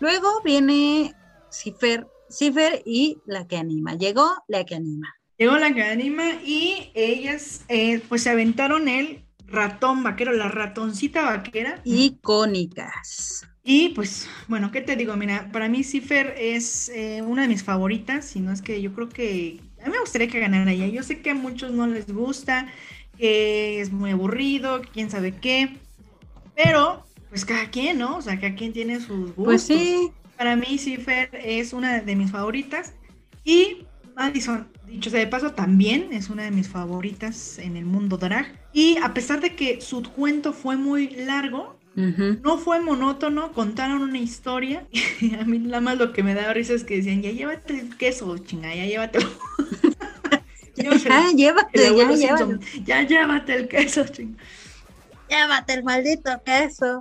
Luego 0.00 0.42
viene 0.42 1.14
Cifer, 1.50 2.06
Cifer 2.28 2.82
y 2.84 3.18
la 3.24 3.46
que 3.46 3.56
anima. 3.56 3.94
Llegó 3.94 4.28
la 4.48 4.64
que 4.64 4.74
anima. 4.74 5.14
Llegó 5.40 5.56
la 5.56 5.68
anima 5.68 6.34
y 6.44 6.90
ellas 6.92 7.64
eh, 7.68 8.02
pues 8.10 8.24
se 8.24 8.28
aventaron 8.28 8.88
el 8.88 9.24
ratón 9.46 10.02
vaquero, 10.02 10.34
la 10.34 10.48
ratoncita 10.48 11.22
vaquera. 11.22 11.80
Icónicas. 11.82 13.48
Y 13.64 13.88
pues, 13.90 14.28
bueno, 14.48 14.70
¿qué 14.70 14.82
te 14.82 14.96
digo? 14.96 15.16
Mira, 15.16 15.48
para 15.50 15.70
mí 15.70 15.82
Cifer 15.82 16.34
es 16.38 16.90
eh, 16.90 17.22
una 17.22 17.40
de 17.40 17.48
mis 17.48 17.64
favoritas, 17.64 18.26
si 18.26 18.40
no 18.40 18.52
es 18.52 18.60
que 18.60 18.82
yo 18.82 18.92
creo 18.92 19.08
que 19.08 19.58
a 19.80 19.86
mí 19.86 19.92
me 19.92 20.00
gustaría 20.00 20.28
que 20.28 20.40
ganara 20.40 20.72
ella. 20.72 20.88
Yo 20.88 21.02
sé 21.02 21.22
que 21.22 21.30
a 21.30 21.34
muchos 21.34 21.72
no 21.72 21.86
les 21.86 22.12
gusta, 22.12 22.68
que 23.16 23.80
es 23.80 23.90
muy 23.90 24.10
aburrido, 24.10 24.82
quién 24.92 25.10
sabe 25.10 25.36
qué, 25.36 25.78
pero 26.54 27.06
pues 27.30 27.46
cada 27.46 27.70
quien, 27.70 27.96
¿no? 27.96 28.18
O 28.18 28.20
sea, 28.20 28.38
cada 28.38 28.54
quien 28.54 28.74
tiene 28.74 29.00
sus 29.00 29.34
gustos. 29.34 29.44
Pues 29.44 29.62
sí. 29.62 30.10
Para 30.36 30.54
mí 30.54 30.76
Cifer 30.76 31.30
es 31.32 31.72
una 31.72 32.00
de 32.00 32.14
mis 32.14 32.30
favoritas 32.30 32.92
y 33.42 33.86
Madison 34.20 34.68
Dicho 34.86 35.08
sea 35.08 35.20
de 35.20 35.28
paso, 35.28 35.52
también 35.52 36.12
es 36.12 36.30
una 36.30 36.42
de 36.42 36.50
mis 36.50 36.68
favoritas 36.68 37.58
en 37.58 37.76
el 37.76 37.84
mundo 37.84 38.18
drag. 38.18 38.52
Y 38.72 38.98
a 38.98 39.14
pesar 39.14 39.40
de 39.40 39.54
que 39.54 39.80
su 39.80 40.02
cuento 40.02 40.52
fue 40.52 40.76
muy 40.76 41.10
largo, 41.10 41.78
no 41.94 42.58
fue 42.58 42.80
monótono, 42.80 43.52
contaron 43.52 44.02
una 44.02 44.18
historia. 44.18 44.86
Y 45.20 45.34
a 45.40 45.44
mí 45.44 45.60
nada 45.60 45.80
más 45.80 45.96
lo 45.96 46.12
que 46.12 46.24
me 46.24 46.34
da 46.34 46.52
risa 46.52 46.74
es 46.74 46.82
que 46.82 46.96
decían, 46.96 47.22
ya 47.22 47.30
llévate 47.30 47.78
el 47.78 47.96
queso, 47.96 48.36
chinga, 48.38 48.74
ya 48.74 48.84
llévatelo. 48.84 49.28
ya, 50.76 50.90
llévate, 51.34 51.80
ya, 51.80 51.92
llévate. 51.92 52.58
ya 52.84 53.02
llévate 53.02 53.54
el 53.54 53.68
queso, 53.68 54.04
chinga. 54.08 54.42
Llévate 55.28 55.74
el 55.74 55.84
maldito 55.84 56.30
queso. 56.44 57.00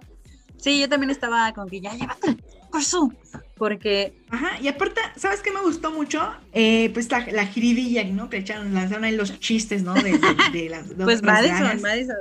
Sí, 0.57 0.79
yo 0.79 0.87
también 0.87 1.09
estaba 1.09 1.51
con 1.53 1.67
que 1.69 1.81
ya 1.81 1.93
llévate 1.93 2.29
el 2.29 2.43
queso 2.71 3.11
porque... 3.59 4.13
Ajá, 4.29 4.59
y 4.59 4.67
aparte, 4.67 4.99
¿sabes 5.15 5.41
qué 5.41 5.51
me 5.51 5.61
gustó 5.61 5.91
mucho? 5.91 6.33
Eh, 6.53 6.89
pues 6.93 7.11
la, 7.11 7.27
la 7.31 7.45
giridilla, 7.45 8.03
¿no? 8.05 8.29
Que 8.29 8.37
echaron, 8.37 8.73
lanzaron 8.73 9.03
ahí 9.03 9.15
los 9.15 9.39
chistes, 9.39 9.83
¿no? 9.83 9.93
De, 9.93 10.69
las 10.69 10.97
dos 10.97 11.05
Pues 11.05 11.21
Madison, 11.21 11.79
Madison, 11.81 12.17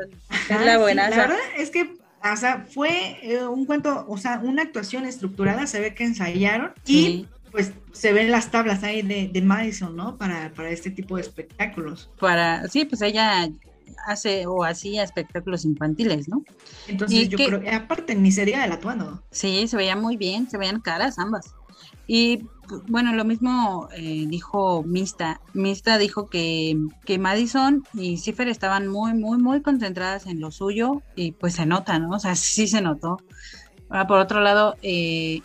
es 0.51 0.61
la 0.61 0.78
buena. 0.78 1.09
la 1.09 1.16
verdad 1.16 1.39
es 1.57 1.70
que 1.70 1.97
o 2.20 2.36
sea, 2.36 2.66
fue 2.68 3.18
eh, 3.22 3.47
un 3.47 3.64
cuento, 3.64 4.05
o 4.09 4.18
sea, 4.18 4.41
una 4.43 4.62
actuación 4.62 5.07
estructurada, 5.07 5.66
se 5.66 5.80
ve 5.80 5.95
que 5.95 6.05
ensayaron 6.05 6.72
y 6.84 7.26
pues 7.53 7.72
se 7.93 8.12
ven 8.12 8.30
las 8.30 8.51
tablas 8.51 8.82
ahí 8.82 9.03
de, 9.03 9.28
de 9.28 9.41
Madison, 9.41 9.97
¿no? 9.97 10.18
Para, 10.18 10.53
para 10.53 10.70
este 10.70 10.91
tipo 10.91 11.16
de 11.16 11.22
espectáculos. 11.22 12.11
Para, 12.18 12.66
sí, 12.68 12.84
pues 12.84 13.01
ella 13.03 13.49
hace 14.07 14.47
o 14.47 14.64
hacía 14.64 15.03
espectáculos 15.03 15.64
infantiles, 15.64 16.28
¿no? 16.28 16.43
Entonces 16.86 17.28
yo 17.28 17.39
creo, 17.39 17.62
aparte 17.72 18.14
ni 18.14 18.32
sería 18.32 18.64
el 18.64 18.72
atuendo. 18.72 19.22
Sí, 19.30 19.68
se 19.68 19.76
veía 19.76 19.97
muy 19.97 20.16
bien, 20.16 20.49
se 20.51 20.59
veían 20.59 20.80
caras 20.80 21.18
ambas. 21.18 21.55
Y 22.07 22.47
bueno, 22.89 23.12
lo 23.12 23.24
mismo 23.24 23.89
eh, 23.95 24.24
dijo 24.28 24.82
Mista. 24.82 25.41
Mista 25.53 25.99
dijo 25.99 26.28
que, 26.28 26.76
que 27.05 27.18
Madison 27.18 27.84
y 27.95 28.16
Cipher 28.16 28.49
estaban 28.49 28.89
muy, 28.89 29.14
muy, 29.14 29.39
muy 29.39 29.61
concentradas 29.61 30.26
en 30.26 30.41
lo 30.41 30.51
suyo 30.51 31.03
y 31.16 31.32
pues 31.32 31.55
se 31.55 31.66
nota, 31.66 31.99
¿no? 31.99 32.11
O 32.11 32.18
sea, 32.18 32.34
sí 32.34 32.66
se 32.66 32.80
notó. 32.80 33.18
Ahora, 33.91 34.07
por 34.07 34.18
otro 34.20 34.41
lado, 34.41 34.76
eh, 34.82 35.43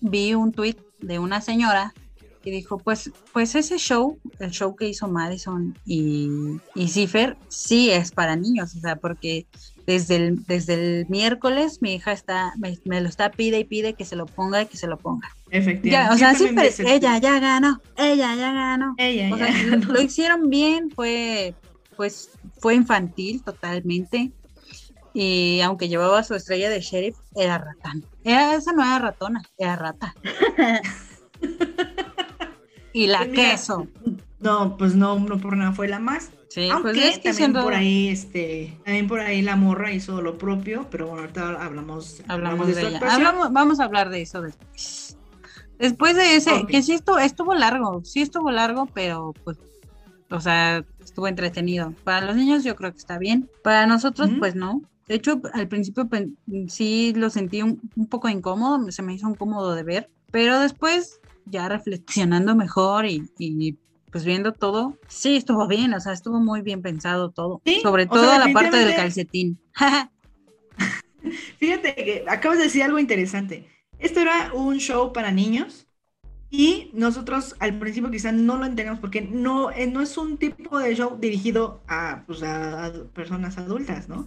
vi 0.00 0.34
un 0.34 0.52
tuit 0.52 0.78
de 1.00 1.18
una 1.18 1.40
señora 1.40 1.94
que 2.42 2.50
dijo, 2.50 2.78
pues, 2.78 3.10
pues 3.32 3.54
ese 3.54 3.78
show, 3.78 4.18
el 4.38 4.50
show 4.50 4.74
que 4.74 4.88
hizo 4.88 5.08
Madison 5.08 5.76
y, 5.84 6.28
y 6.74 6.88
Cipher, 6.88 7.36
sí 7.48 7.90
es 7.90 8.10
para 8.10 8.36
niños, 8.36 8.74
o 8.76 8.80
sea, 8.80 8.96
porque 8.96 9.46
desde 9.86 10.16
el, 10.16 10.44
desde 10.46 10.74
el 10.74 11.06
miércoles 11.08 11.82
mi 11.82 11.94
hija 11.94 12.12
está, 12.12 12.52
me, 12.58 13.00
lo 13.00 13.08
está 13.08 13.30
pide 13.30 13.58
y 13.58 13.64
pide 13.64 13.94
que 13.94 14.04
se 14.04 14.16
lo 14.16 14.26
ponga 14.26 14.62
y 14.62 14.66
que 14.66 14.76
se 14.76 14.86
lo 14.86 14.98
ponga. 14.98 15.28
Efectivamente. 15.50 16.14
o 16.14 16.18
sea, 16.18 16.34
sí, 16.34 16.48
ella 16.86 17.18
ya 17.18 17.40
ganó, 17.40 17.80
ella 17.96 18.34
ya 18.34 18.52
ganó. 18.52 18.94
Ella 18.96 19.36
ya 19.36 19.36
ganó. 19.36 19.92
Lo 19.92 20.00
hicieron 20.00 20.48
bien, 20.48 20.90
fue, 20.90 21.54
pues, 21.96 22.30
fue 22.58 22.74
infantil 22.74 23.42
totalmente. 23.42 24.32
Y 25.12 25.60
aunque 25.62 25.88
llevaba 25.88 26.22
su 26.22 26.34
estrella 26.34 26.70
de 26.70 26.80
sheriff, 26.80 27.16
era 27.34 27.58
ratán. 27.58 28.04
Era, 28.22 28.54
esa 28.54 28.72
no 28.72 28.82
era 28.82 28.98
ratona, 29.00 29.42
era 29.58 29.74
rata. 29.74 30.14
y 32.92 33.06
la 33.06 33.18
pues 33.18 33.30
queso. 33.30 33.86
No, 34.40 34.76
pues 34.76 34.94
no, 34.94 35.18
no 35.18 35.38
por 35.38 35.56
nada 35.56 35.72
fue 35.72 35.88
la 35.88 35.98
más. 35.98 36.30
Sí, 36.48 36.68
pues 36.68 36.72
Aunque 36.72 37.20
pues 37.22 37.22
también 37.22 37.52
por 37.52 37.74
ahí, 37.74 38.08
este, 38.08 38.76
también 38.84 39.06
por 39.06 39.20
ahí 39.20 39.40
la 39.40 39.54
morra 39.54 39.92
hizo 39.92 40.20
lo 40.20 40.36
propio, 40.36 40.88
pero 40.90 41.06
bueno, 41.06 41.22
ahorita 41.22 41.64
hablamos, 41.64 42.22
hablamos, 42.26 42.74
de, 42.74 42.88
ella. 42.88 43.00
vamos 43.50 43.78
a 43.78 43.84
hablar 43.84 44.10
de 44.10 44.22
eso 44.22 44.42
después. 44.42 45.16
Después 45.78 46.16
de 46.16 46.36
ese, 46.36 46.66
que 46.66 46.82
sí 46.82 46.92
estuvo, 46.92 47.18
estuvo 47.18 47.54
largo, 47.54 48.04
sí 48.04 48.20
estuvo 48.20 48.50
largo, 48.50 48.86
pero 48.92 49.32
pues, 49.44 49.58
o 50.28 50.40
sea, 50.40 50.84
estuvo 51.02 51.26
entretenido. 51.26 51.94
Para 52.04 52.26
los 52.26 52.36
niños 52.36 52.64
yo 52.64 52.76
creo 52.76 52.92
que 52.92 52.98
está 52.98 53.18
bien. 53.18 53.48
Para 53.62 53.86
nosotros, 53.86 54.28
pues 54.38 54.54
no. 54.54 54.82
De 55.06 55.14
hecho, 55.14 55.40
al 55.54 55.68
principio 55.68 56.08
sí 56.68 57.12
lo 57.16 57.30
sentí 57.30 57.62
un, 57.62 57.80
poco 58.08 58.28
incómodo, 58.28 58.90
se 58.92 59.02
me 59.02 59.14
hizo 59.14 59.28
incómodo 59.28 59.74
de 59.74 59.82
ver, 59.82 60.10
pero 60.30 60.60
después 60.60 61.19
ya 61.50 61.68
reflexionando 61.68 62.54
mejor 62.54 63.06
y 63.06 63.28
pues 64.10 64.24
viendo 64.24 64.52
todo, 64.52 64.98
sí 65.08 65.36
estuvo 65.36 65.66
bien, 65.66 65.94
o 65.94 66.00
sea, 66.00 66.12
estuvo 66.12 66.40
muy 66.40 66.62
bien 66.62 66.82
pensado 66.82 67.30
todo. 67.30 67.62
Sobre 67.82 68.06
todo 68.06 68.38
la 68.38 68.52
parte 68.52 68.76
del 68.76 68.94
calcetín. 68.94 69.58
Fíjate 71.58 71.94
que 71.94 72.24
acabas 72.28 72.58
de 72.58 72.64
decir 72.64 72.82
algo 72.82 72.98
interesante. 72.98 73.68
Esto 73.98 74.20
era 74.20 74.52
un 74.54 74.78
show 74.78 75.12
para 75.12 75.30
niños 75.30 75.86
y 76.48 76.90
nosotros 76.94 77.54
al 77.60 77.78
principio 77.78 78.10
quizás 78.10 78.34
no 78.34 78.56
lo 78.56 78.64
entendemos 78.64 78.98
porque 78.98 79.20
no, 79.22 79.70
eh, 79.70 79.86
no 79.86 80.00
es 80.00 80.16
un 80.16 80.38
tipo 80.38 80.78
de 80.78 80.96
show 80.96 81.18
dirigido 81.20 81.82
a, 81.86 82.24
pues, 82.26 82.42
a, 82.42 82.92
personas 83.14 83.58
adultas, 83.58 84.08
¿no? 84.08 84.26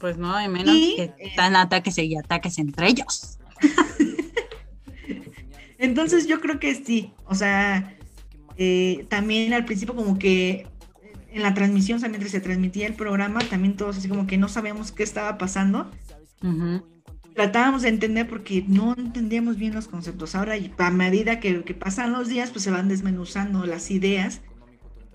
Pues 0.00 0.16
no, 0.16 0.34
hay 0.34 0.48
menos 0.48 0.74
que 0.74 1.14
están 1.18 1.54
ataques 1.54 1.98
y 1.98 2.16
ataques 2.16 2.58
entre 2.58 2.88
ellos. 2.88 3.38
Entonces 5.82 6.28
yo 6.28 6.40
creo 6.40 6.60
que 6.60 6.76
sí, 6.76 7.12
o 7.26 7.34
sea, 7.34 7.96
eh, 8.56 9.04
también 9.08 9.52
al 9.52 9.64
principio 9.64 9.96
como 9.96 10.16
que 10.16 10.68
en 11.32 11.42
la 11.42 11.54
transmisión, 11.54 11.96
o 11.96 12.00
sea, 12.00 12.08
mientras 12.08 12.30
se 12.30 12.40
transmitía 12.40 12.86
el 12.86 12.94
programa, 12.94 13.40
también 13.40 13.76
todos 13.76 13.96
así 13.96 14.08
como 14.08 14.28
que 14.28 14.38
no 14.38 14.48
sabíamos 14.48 14.92
qué 14.92 15.02
estaba 15.02 15.38
pasando. 15.38 15.90
Tratábamos 17.34 17.82
de 17.82 17.88
entender 17.88 18.28
porque 18.28 18.64
no 18.68 18.94
entendíamos 18.96 19.56
bien 19.56 19.74
los 19.74 19.88
conceptos. 19.88 20.36
Ahora, 20.36 20.54
a 20.78 20.90
medida 20.92 21.40
que, 21.40 21.52
pasan 21.74 22.12
los 22.12 22.28
días, 22.28 22.52
pues 22.52 22.62
se 22.62 22.70
van 22.70 22.86
desmenuzando 22.86 23.66
las 23.66 23.90
ideas 23.90 24.40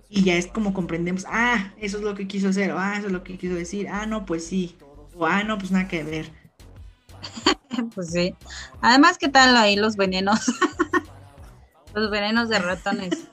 y 0.09 0.23
ya 0.23 0.35
es 0.35 0.47
como 0.47 0.73
comprendemos, 0.73 1.25
ah, 1.29 1.73
eso 1.79 1.97
es 1.99 2.03
lo 2.03 2.13
que 2.13 2.27
quiso 2.27 2.49
hacer, 2.49 2.73
o 2.73 2.77
ah, 2.77 2.97
eso 2.97 3.07
es 3.07 3.13
lo 3.13 3.23
que 3.23 3.37
quiso 3.37 3.55
decir, 3.55 3.87
ah, 3.87 4.05
no, 4.05 4.25
pues 4.25 4.45
sí, 4.45 4.75
o 5.15 5.25
ah, 5.25 5.45
no, 5.45 5.57
pues 5.57 5.71
nada 5.71 5.87
que 5.87 6.03
ver. 6.03 6.29
pues 7.95 8.11
sí. 8.11 8.35
Además, 8.81 9.17
¿qué 9.17 9.29
tal 9.29 9.55
ahí 9.57 9.75
los 9.75 9.95
venenos? 9.95 10.39
los 11.93 12.09
venenos 12.09 12.49
de 12.49 12.59
ratones. 12.59 13.27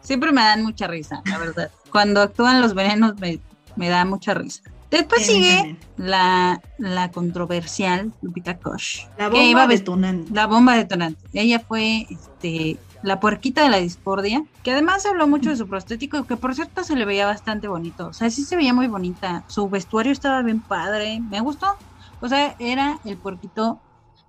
Siempre 0.00 0.32
me 0.32 0.42
dan 0.42 0.62
mucha 0.62 0.86
risa, 0.86 1.22
la 1.26 1.38
verdad. 1.38 1.70
Cuando 1.90 2.22
actúan 2.22 2.60
los 2.60 2.74
venenos 2.74 3.18
me, 3.18 3.40
me 3.76 3.88
da 3.88 4.04
mucha 4.04 4.34
risa. 4.34 4.62
Después 4.90 5.24
sigue 5.24 5.76
la, 5.96 6.60
la, 6.78 7.12
controversial 7.12 8.12
Lupita 8.22 8.58
Kosh. 8.58 9.06
La 9.16 9.28
bomba 9.28 9.68
detonante. 9.68 10.32
La 10.34 10.46
bomba 10.46 10.74
detonante. 10.74 11.20
Ella 11.32 11.60
fue 11.60 12.08
este, 12.10 12.76
la 13.02 13.20
puerquita 13.20 13.62
de 13.62 13.68
la 13.68 13.76
discordia, 13.76 14.44
que 14.64 14.72
además 14.72 15.06
habló 15.06 15.28
mucho 15.28 15.50
de 15.50 15.56
su 15.56 15.68
prostético, 15.68 16.24
que 16.24 16.36
por 16.36 16.56
cierto 16.56 16.82
se 16.82 16.96
le 16.96 17.04
veía 17.04 17.24
bastante 17.24 17.68
bonito. 17.68 18.08
O 18.08 18.12
sea, 18.12 18.30
sí 18.30 18.42
se 18.42 18.56
veía 18.56 18.74
muy 18.74 18.88
bonita. 18.88 19.44
Su 19.46 19.68
vestuario 19.68 20.10
estaba 20.10 20.42
bien 20.42 20.60
padre. 20.60 21.20
Me 21.20 21.40
gustó. 21.40 21.76
O 22.20 22.28
sea, 22.28 22.56
era 22.58 23.00
el 23.04 23.16
puerquito, 23.16 23.80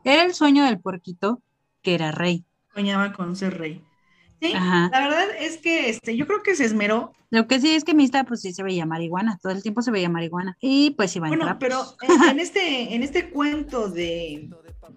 era 0.04 0.24
el 0.24 0.34
sueño 0.34 0.66
del 0.66 0.80
puerquito 0.80 1.42
que 1.82 1.96
era 1.96 2.12
rey 2.12 2.46
soñaba 2.74 3.14
con 3.14 3.36
ser 3.36 3.58
rey. 3.58 3.82
Sí, 4.42 4.54
la 4.54 4.90
verdad 4.92 5.26
es 5.40 5.58
que 5.58 5.90
este, 5.90 6.18
yo 6.18 6.26
creo 6.26 6.42
que 6.42 6.56
se 6.56 6.66
esmeró. 6.66 7.14
Lo 7.30 7.48
que 7.48 7.60
sí 7.60 7.76
es 7.76 7.84
que 7.84 7.94
Mista, 7.94 8.24
pues 8.24 8.42
sí 8.42 8.54
se 8.54 8.64
veía 8.64 8.88
marihuana, 8.88 9.38
todo 9.40 9.52
el 9.52 9.62
tiempo 9.62 9.84
se 9.84 9.92
veía 9.92 10.10
marihuana. 10.10 10.58
Y 10.60 10.92
pues 10.92 11.16
iba 11.16 11.28
Bueno, 11.28 11.58
pero 11.60 11.84
en, 12.30 12.40
este, 12.40 12.96
en 12.96 13.04
este 13.04 13.30
cuento 13.30 13.88
de, 13.88 14.50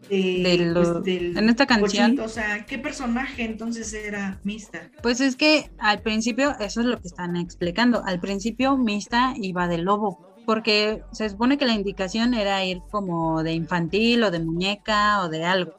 de, 0.09 0.71
pues, 0.73 0.89
en 1.07 1.49
esta 1.51 1.67
canción. 1.67 2.19
o 2.21 2.29
sea, 2.29 2.65
¿qué 2.65 2.79
personaje 2.79 3.45
entonces 3.45 3.93
era 3.93 4.41
Mista? 4.45 4.91
Pues 5.03 5.21
es 5.21 5.37
que 5.37 5.71
al 5.77 6.01
principio, 6.01 6.57
eso 6.59 6.81
es 6.81 6.87
lo 6.87 6.99
que 6.99 7.09
están 7.09 7.37
explicando. 7.37 8.03
Al 8.03 8.21
principio 8.21 8.79
Mista 8.79 9.35
iba 9.37 9.69
de 9.69 9.77
lobo. 9.77 10.34
Porque 10.47 11.03
se 11.13 11.31
supone 11.31 11.59
que 11.59 11.67
la 11.67 11.75
indicación 11.75 12.35
era 12.35 12.65
ir 12.65 12.83
como 12.91 13.43
de 13.43 13.53
infantil 13.53 14.25
o 14.25 14.31
de 14.31 14.41
muñeca 14.41 15.23
o 15.23 15.29
de 15.29 15.45
algo 15.45 15.73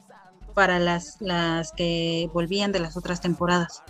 para 0.54 0.78
las, 0.78 1.18
las 1.20 1.72
que 1.72 2.30
volvían 2.32 2.72
de 2.72 2.80
las 2.80 2.96
otras 2.96 3.20
temporadas. 3.20 3.82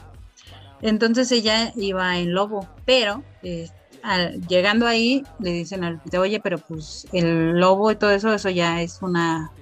Entonces 0.83 1.31
ella 1.33 1.73
iba 1.77 2.19
en 2.19 2.35
lobo, 2.35 2.69
pero 2.85 3.23
eh, 3.43 3.71
llegando 4.49 4.87
ahí 4.87 5.25
le 5.39 5.53
dicen 5.53 5.85
al 5.85 6.01
oye, 6.19 6.41
pero 6.41 6.59
pues 6.59 7.07
el 7.13 7.59
lobo 7.59 7.91
y 7.91 7.97
todo 7.97 8.11
eso, 8.11 8.33
eso 8.33 8.51
ya 8.51 8.83
es 8.83 9.01
una 9.03 9.53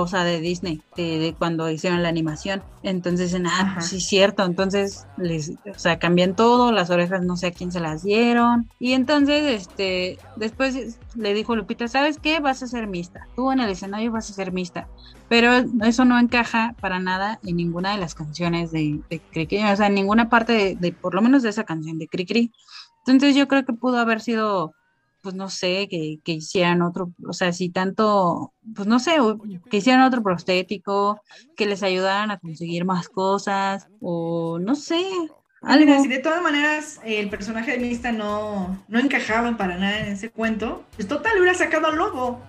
cosa 0.00 0.24
de 0.24 0.40
Disney, 0.40 0.80
de, 0.96 1.34
cuando 1.38 1.68
hicieron 1.68 2.02
la 2.02 2.08
animación. 2.08 2.62
Entonces 2.82 3.36
ah, 3.44 3.72
pues 3.74 3.88
sí 3.88 3.98
es 3.98 4.06
cierto. 4.06 4.46
Entonces, 4.46 5.06
les, 5.18 5.50
o 5.50 5.78
sea, 5.78 5.98
cambian 5.98 6.34
todo, 6.34 6.72
las 6.72 6.88
orejas 6.88 7.22
no 7.22 7.36
sé 7.36 7.48
a 7.48 7.50
quién 7.50 7.70
se 7.70 7.80
las 7.80 8.02
dieron. 8.02 8.70
Y 8.78 8.94
entonces, 8.94 9.60
este, 9.60 10.18
después 10.36 10.98
le 11.14 11.34
dijo 11.34 11.54
Lupita, 11.54 11.86
¿sabes 11.86 12.16
qué? 12.16 12.40
Vas 12.40 12.62
a 12.62 12.66
ser 12.66 12.86
mixta. 12.86 13.26
Tú 13.36 13.52
en 13.52 13.60
el 13.60 13.68
escenario 13.68 14.10
vas 14.10 14.30
a 14.30 14.32
ser 14.32 14.52
mixta. 14.52 14.88
Pero 15.28 15.52
eso 15.84 16.06
no 16.06 16.18
encaja 16.18 16.74
para 16.80 16.98
nada 16.98 17.38
en 17.44 17.56
ninguna 17.56 17.92
de 17.92 17.98
las 17.98 18.14
canciones 18.14 18.72
de, 18.72 19.00
de 19.10 19.20
Cricri, 19.20 19.62
o 19.62 19.76
sea, 19.76 19.88
en 19.88 19.94
ninguna 19.94 20.30
parte 20.30 20.54
de, 20.54 20.76
de, 20.76 20.92
por 20.92 21.14
lo 21.14 21.20
menos 21.20 21.42
de 21.42 21.50
esa 21.50 21.64
canción 21.64 21.98
de 21.98 22.08
Cricri. 22.08 22.52
Entonces 23.06 23.36
yo 23.36 23.48
creo 23.48 23.66
que 23.66 23.74
pudo 23.74 23.98
haber 23.98 24.22
sido 24.22 24.72
pues 25.22 25.34
no 25.34 25.48
sé, 25.48 25.88
que, 25.90 26.18
que, 26.24 26.32
hicieran 26.32 26.82
otro, 26.82 27.12
o 27.26 27.32
sea, 27.32 27.52
si 27.52 27.70
tanto, 27.70 28.54
pues 28.74 28.86
no 28.88 28.98
sé, 28.98 29.16
que 29.70 29.78
hicieran 29.78 30.02
otro 30.02 30.22
prostético, 30.22 31.20
que 31.56 31.66
les 31.66 31.82
ayudaran 31.82 32.30
a 32.30 32.38
conseguir 32.38 32.84
más 32.84 33.08
cosas, 33.08 33.88
o 34.00 34.58
no 34.60 34.74
sé. 34.74 35.02
Algo. 35.62 36.02
si 36.02 36.08
de 36.08 36.20
todas 36.20 36.40
maneras 36.40 37.00
el 37.04 37.28
personaje 37.28 37.72
de 37.72 37.78
Mista 37.80 38.12
no, 38.12 38.82
no 38.88 38.98
encajaba 38.98 39.58
para 39.58 39.76
nada 39.76 40.00
en 40.00 40.12
ese 40.14 40.30
cuento, 40.30 40.84
pues 40.96 41.06
total 41.06 41.38
hubiera 41.38 41.54
sacado 41.54 41.88
al 41.88 41.96
lobo. 41.96 42.40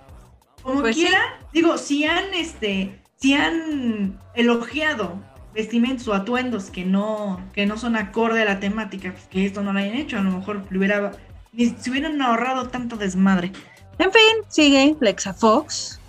Como 0.64 0.80
pues 0.80 0.96
quiera, 0.96 1.20
digo, 1.52 1.78
si 1.78 2.06
han 2.06 2.34
este, 2.34 3.02
si 3.18 3.34
han 3.34 4.20
elogiado 4.34 5.20
vestimentos 5.54 6.08
o 6.08 6.14
atuendos 6.14 6.70
que 6.70 6.86
no, 6.86 7.42
que 7.54 7.66
no 7.66 7.78
son 7.78 7.96
acorde 7.96 8.42
a 8.42 8.46
la 8.46 8.60
temática, 8.60 9.12
pues 9.12 9.26
que 9.26 9.46
esto 9.46 9.62
no 9.62 9.74
lo 9.74 9.80
hayan 9.80 9.96
hecho, 9.96 10.18
a 10.18 10.22
lo 10.22 10.32
mejor 10.32 10.66
le 10.70 10.78
hubiera 10.78 11.12
ni 11.54 11.70
se 11.70 11.90
hubieran 11.90 12.22
ahorrado 12.22 12.70
tanto 12.70 12.96
desmadre. 12.96 13.52
En 13.98 14.12
fin, 14.12 14.46
sigue 14.48 14.96
Lexa 15.00 15.34
Fox 15.34 16.00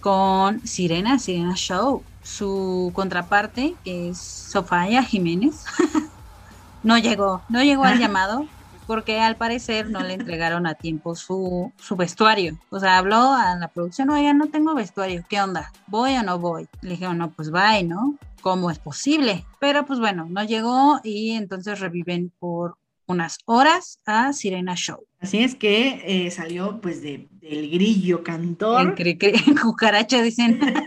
con 0.00 0.66
Sirena, 0.66 1.18
Sirena 1.18 1.54
Show. 1.54 2.02
Su 2.22 2.90
contraparte, 2.94 3.76
que 3.84 4.08
es 4.08 4.18
Sofía 4.18 5.02
Jiménez, 5.04 5.64
no 6.82 6.98
llegó, 6.98 7.42
no 7.48 7.62
llegó 7.62 7.84
al 7.84 7.98
llamado. 8.00 8.46
porque 8.86 9.20
al 9.20 9.36
parecer 9.36 9.90
no 9.90 10.00
le 10.00 10.14
entregaron 10.14 10.66
a 10.66 10.74
tiempo 10.74 11.14
su, 11.14 11.72
su 11.76 11.96
vestuario. 11.96 12.56
O 12.70 12.80
sea, 12.80 12.98
habló 12.98 13.32
a 13.32 13.56
la 13.56 13.68
producción, 13.68 14.10
oiga, 14.10 14.32
no 14.32 14.46
tengo 14.46 14.74
vestuario, 14.74 15.24
¿qué 15.28 15.40
onda? 15.40 15.72
¿Voy 15.88 16.16
o 16.16 16.22
no 16.22 16.38
voy? 16.38 16.68
Le 16.82 16.90
dijeron, 16.90 17.18
no, 17.18 17.30
pues 17.30 17.50
bye, 17.50 17.84
¿no? 17.84 18.16
¿Cómo 18.40 18.70
es 18.70 18.78
posible? 18.78 19.44
Pero 19.60 19.84
pues 19.86 19.98
bueno, 19.98 20.26
no 20.28 20.44
llegó 20.44 21.00
y 21.02 21.32
entonces 21.32 21.80
reviven 21.80 22.32
por 22.38 22.76
unas 23.06 23.38
horas 23.44 24.00
a 24.04 24.32
Sirena 24.32 24.74
Show. 24.74 25.06
Así 25.20 25.38
es 25.42 25.54
que 25.54 26.02
eh, 26.04 26.30
salió 26.30 26.80
pues 26.80 27.02
de, 27.02 27.28
del 27.40 27.70
grillo 27.70 28.22
cantor. 28.22 28.94
En 28.98 29.56
cucaracha 29.62 30.22
dicen. 30.22 30.60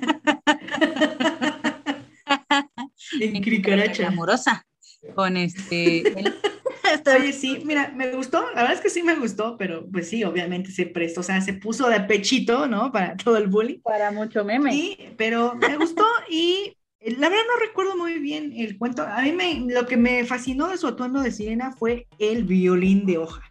en 3.20 3.42
cricaracha. 3.42 4.08
Amorosa. 4.08 4.66
Con 5.16 5.38
este. 5.38 6.04
Oye, 7.18 7.34
sí, 7.34 7.62
mira, 7.64 7.94
me 7.96 8.12
gustó, 8.12 8.42
la 8.54 8.62
verdad 8.62 8.74
es 8.74 8.82
que 8.82 8.90
sí 8.90 9.02
me 9.02 9.16
gustó, 9.16 9.56
pero 9.58 9.88
pues 9.90 10.10
sí, 10.10 10.24
obviamente 10.24 10.72
se 10.72 10.86
prestó, 10.86 11.22
o 11.22 11.24
sea, 11.24 11.40
se 11.42 11.54
puso 11.54 11.88
de 11.90 12.02
pechito, 12.02 12.68
¿no? 12.68 12.92
Para 12.92 13.16
todo 13.16 13.38
el 13.38 13.48
bullying. 13.48 13.80
Para 13.80 14.12
mucho 14.12 14.44
meme. 14.44 14.74
Sí, 14.74 14.98
pero 15.18 15.56
me 15.56 15.78
gustó 15.78 16.06
y 16.30 16.76
la 17.02 17.30
verdad 17.30 17.44
no 17.48 17.66
recuerdo 17.66 17.96
muy 17.96 18.20
bien 18.20 18.54
el 18.56 18.78
cuento. 18.78 19.04
A 19.04 19.22
mí 19.22 19.32
me, 19.32 19.66
lo 19.72 19.86
que 19.86 19.98
me 19.98 20.26
fascinó 20.26 20.68
de 20.68 20.78
su 20.78 20.88
atuendo 20.88 21.22
de 21.22 21.32
sirena 21.32 21.72
fue 21.72 22.08
el 22.20 22.44
violín 22.44 23.06
de 23.06 23.18
hoja. 23.18 23.42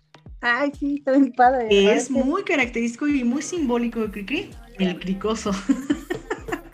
Ay, 0.40 0.72
sí, 0.78 0.96
está 0.98 1.12
bien 1.12 1.32
padre. 1.32 1.66
Es 1.94 2.10
muy 2.10 2.44
característico 2.44 3.08
y 3.08 3.24
muy 3.24 3.42
simbólico 3.42 4.00
de 4.00 4.10
Cricri, 4.10 4.50
el 4.78 4.98
cricoso. 4.98 5.52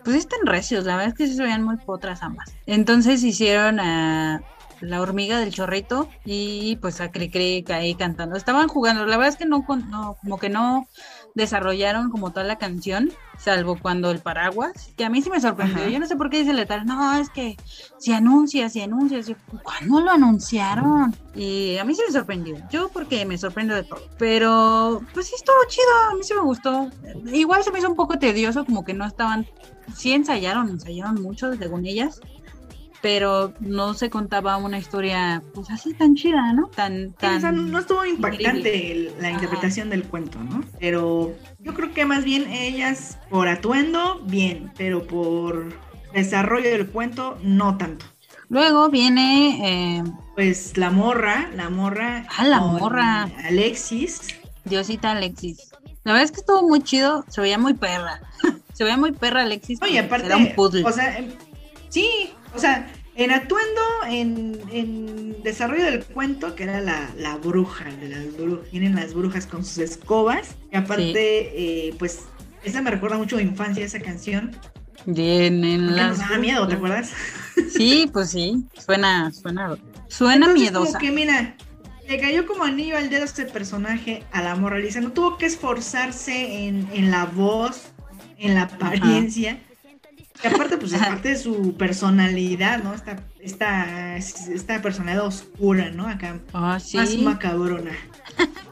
Pues 0.04 0.16
están 0.16 0.40
recios, 0.44 0.84
la 0.84 0.96
verdad 0.96 1.12
es 1.12 1.14
que 1.14 1.34
se 1.34 1.42
veían 1.42 1.62
muy 1.62 1.78
potras 1.78 2.22
ambas. 2.22 2.54
Entonces 2.66 3.22
hicieron 3.22 3.80
a 3.80 4.42
la 4.82 5.00
hormiga 5.00 5.40
del 5.40 5.50
chorrito 5.50 6.10
y 6.26 6.76
pues 6.82 7.00
a 7.00 7.10
Cricri 7.10 7.64
ahí 7.68 7.94
cantando. 7.94 8.36
Estaban 8.36 8.68
jugando, 8.68 9.06
la 9.06 9.16
verdad 9.16 9.32
es 9.32 9.38
que 9.38 9.46
no, 9.46 9.64
no 9.88 10.18
como 10.20 10.38
que 10.38 10.50
no 10.50 10.86
desarrollaron 11.34 12.10
como 12.10 12.30
toda 12.30 12.44
la 12.44 12.58
canción, 12.58 13.12
salvo 13.38 13.76
cuando 13.80 14.10
el 14.10 14.20
paraguas, 14.20 14.92
que 14.96 15.04
a 15.04 15.10
mí 15.10 15.20
sí 15.20 15.30
me 15.30 15.40
sorprendió. 15.40 15.88
Yo 15.88 15.98
no 15.98 16.06
sé 16.06 16.16
por 16.16 16.30
qué 16.30 16.38
dice 16.38 16.52
letal, 16.52 16.86
no, 16.86 17.16
es 17.16 17.28
que 17.28 17.56
si 17.98 18.12
anuncia, 18.12 18.68
si 18.68 18.80
anuncia, 18.80 19.20
¿cuándo 19.62 20.00
lo 20.00 20.12
anunciaron? 20.12 21.14
Y 21.34 21.76
a 21.76 21.84
mí 21.84 21.94
sí 21.94 22.02
me 22.06 22.12
sorprendió. 22.12 22.56
Yo 22.70 22.88
porque 22.88 23.24
me 23.26 23.36
sorprendo 23.36 23.74
de 23.74 23.82
todo. 23.82 24.00
Pero 24.18 25.02
pues 25.12 25.26
sí 25.26 25.34
estuvo 25.36 25.56
chido, 25.68 25.88
a 26.10 26.14
mí 26.14 26.22
sí 26.22 26.34
me 26.34 26.42
gustó. 26.42 26.90
Igual 27.32 27.64
se 27.64 27.72
me 27.72 27.80
hizo 27.80 27.88
un 27.88 27.96
poco 27.96 28.18
tedioso, 28.18 28.64
como 28.64 28.84
que 28.84 28.94
no 28.94 29.04
estaban, 29.04 29.46
sí 29.94 30.12
ensayaron, 30.12 30.68
ensayaron 30.68 31.20
mucho 31.20 31.52
según 31.54 31.84
ellas, 31.86 32.20
pero 33.04 33.52
no 33.60 33.92
se 33.92 34.08
contaba 34.08 34.56
una 34.56 34.78
historia 34.78 35.42
pues 35.52 35.70
así 35.70 35.92
tan 35.92 36.14
chida, 36.14 36.54
¿no? 36.54 36.68
Tan, 36.68 37.12
tan 37.12 37.70
no 37.70 37.78
estuvo 37.78 38.02
impactante 38.06 39.12
la 39.20 39.30
interpretación 39.30 39.90
del 39.90 40.04
cuento, 40.04 40.38
¿no? 40.38 40.64
Pero 40.80 41.34
yo 41.58 41.74
creo 41.74 41.92
que 41.92 42.06
más 42.06 42.24
bien 42.24 42.50
ellas 42.50 43.18
por 43.28 43.48
atuendo, 43.48 44.22
bien, 44.24 44.72
pero 44.78 45.06
por 45.06 45.78
desarrollo 46.14 46.70
del 46.70 46.86
cuento, 46.86 47.36
no 47.42 47.76
tanto. 47.76 48.06
Luego 48.48 48.88
viene... 48.88 49.98
Eh, 49.98 50.04
pues 50.34 50.78
la 50.78 50.88
morra, 50.88 51.50
la 51.54 51.68
morra... 51.68 52.24
Ah, 52.34 52.46
la 52.46 52.60
morra. 52.60 53.24
Alexis. 53.44 54.34
Diosita 54.64 55.10
Alexis. 55.10 55.72
La 56.04 56.12
verdad 56.12 56.24
es 56.24 56.32
que 56.32 56.40
estuvo 56.40 56.66
muy 56.66 56.82
chido, 56.82 57.26
se 57.28 57.42
veía 57.42 57.58
muy 57.58 57.74
perra. 57.74 58.22
se 58.72 58.82
veía 58.82 58.96
muy 58.96 59.12
perra 59.12 59.42
Alexis. 59.42 59.78
Oye, 59.82 59.98
aparte, 59.98 60.24
era 60.24 60.38
un 60.38 60.54
puzzle. 60.54 60.86
o 60.86 60.90
sea, 60.90 61.22
sí, 61.90 62.32
o 62.54 62.58
sea, 62.58 62.86
en 63.16 63.30
atuendo, 63.30 63.80
en, 64.08 65.42
desarrollo 65.42 65.84
del 65.84 66.04
cuento, 66.04 66.54
que 66.54 66.64
era 66.64 66.80
la, 66.80 67.36
bruja, 67.42 67.84
de 67.84 68.08
las 68.08 68.36
brujas, 68.36 68.70
vienen 68.70 68.96
las 68.96 69.14
brujas 69.14 69.46
con 69.46 69.64
sus 69.64 69.78
escobas, 69.78 70.56
y 70.72 70.76
aparte, 70.76 71.88
eh, 71.88 71.94
pues, 71.98 72.20
esa 72.64 72.82
me 72.82 72.90
recuerda 72.90 73.16
mucho 73.16 73.36
a 73.36 73.38
mi 73.38 73.44
infancia, 73.44 73.84
esa 73.84 74.00
canción. 74.00 74.56
Vienen 75.06 75.94
las... 75.94 76.10
Nos 76.10 76.18
daba 76.18 76.38
miedo, 76.38 76.66
¿te 76.66 76.74
acuerdas? 76.74 77.10
Sí, 77.70 78.08
pues 78.12 78.30
sí, 78.30 78.64
suena, 78.78 79.30
suena, 79.32 79.76
suena 80.08 80.48
miedosa. 80.48 80.92
Como 80.92 80.98
que, 80.98 81.10
mira, 81.10 81.56
le 82.08 82.20
cayó 82.20 82.46
como 82.46 82.64
anillo 82.64 82.96
al 82.96 83.10
dedo 83.10 83.24
este 83.24 83.44
personaje 83.44 84.22
a 84.32 84.42
la 84.42 84.56
moraliza, 84.56 85.00
no 85.00 85.12
tuvo 85.12 85.36
que 85.38 85.46
esforzarse 85.46 86.66
en, 86.66 86.88
en 86.92 87.10
la 87.10 87.26
voz, 87.26 87.92
en 88.38 88.54
la 88.54 88.62
apariencia. 88.62 89.60
Y 90.42 90.46
aparte, 90.48 90.76
pues 90.76 90.92
es 90.92 91.00
parte 91.00 91.28
de 91.30 91.36
su 91.36 91.74
personalidad, 91.76 92.82
¿no? 92.82 92.92
Esta, 92.92 93.22
esta, 93.40 94.16
esta 94.16 94.82
personalidad 94.82 95.26
oscura, 95.26 95.90
¿no? 95.90 96.08
Acá, 96.08 96.40
ah, 96.52 96.78
¿sí? 96.80 96.96
más 96.96 97.16
macabrona. 97.16 97.92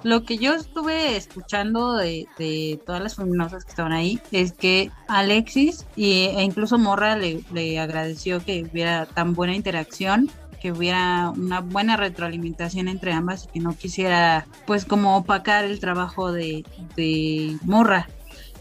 Lo 0.03 0.25
que 0.25 0.39
yo 0.39 0.55
estuve 0.55 1.17
escuchando 1.17 1.95
de, 1.95 2.27
de, 2.37 2.81
todas 2.85 3.01
las 3.01 3.15
feminosas 3.15 3.65
que 3.65 3.71
estaban 3.71 3.93
ahí 3.93 4.21
es 4.33 4.53
que 4.53 4.91
Alexis 5.07 5.87
y, 5.95 6.31
e 6.37 6.43
incluso 6.43 6.77
Morra 6.79 7.17
le, 7.17 7.45
le 7.53 7.79
agradeció 7.79 8.45
que 8.45 8.65
hubiera 8.71 9.07
tan 9.07 9.35
buena 9.35 9.55
interacción 9.55 10.31
que 10.61 10.71
hubiera 10.71 11.31
una 11.31 11.61
buena 11.61 11.97
retroalimentación 11.97 12.87
entre 12.87 13.13
ambas 13.13 13.45
y 13.45 13.49
que 13.49 13.61
no 13.61 13.77
quisiera 13.77 14.47
pues 14.65 14.85
como 14.85 15.17
opacar 15.17 15.65
el 15.65 15.81
trabajo 15.81 16.31
de, 16.31 16.65
de 16.95 17.57
Morra 17.65 18.09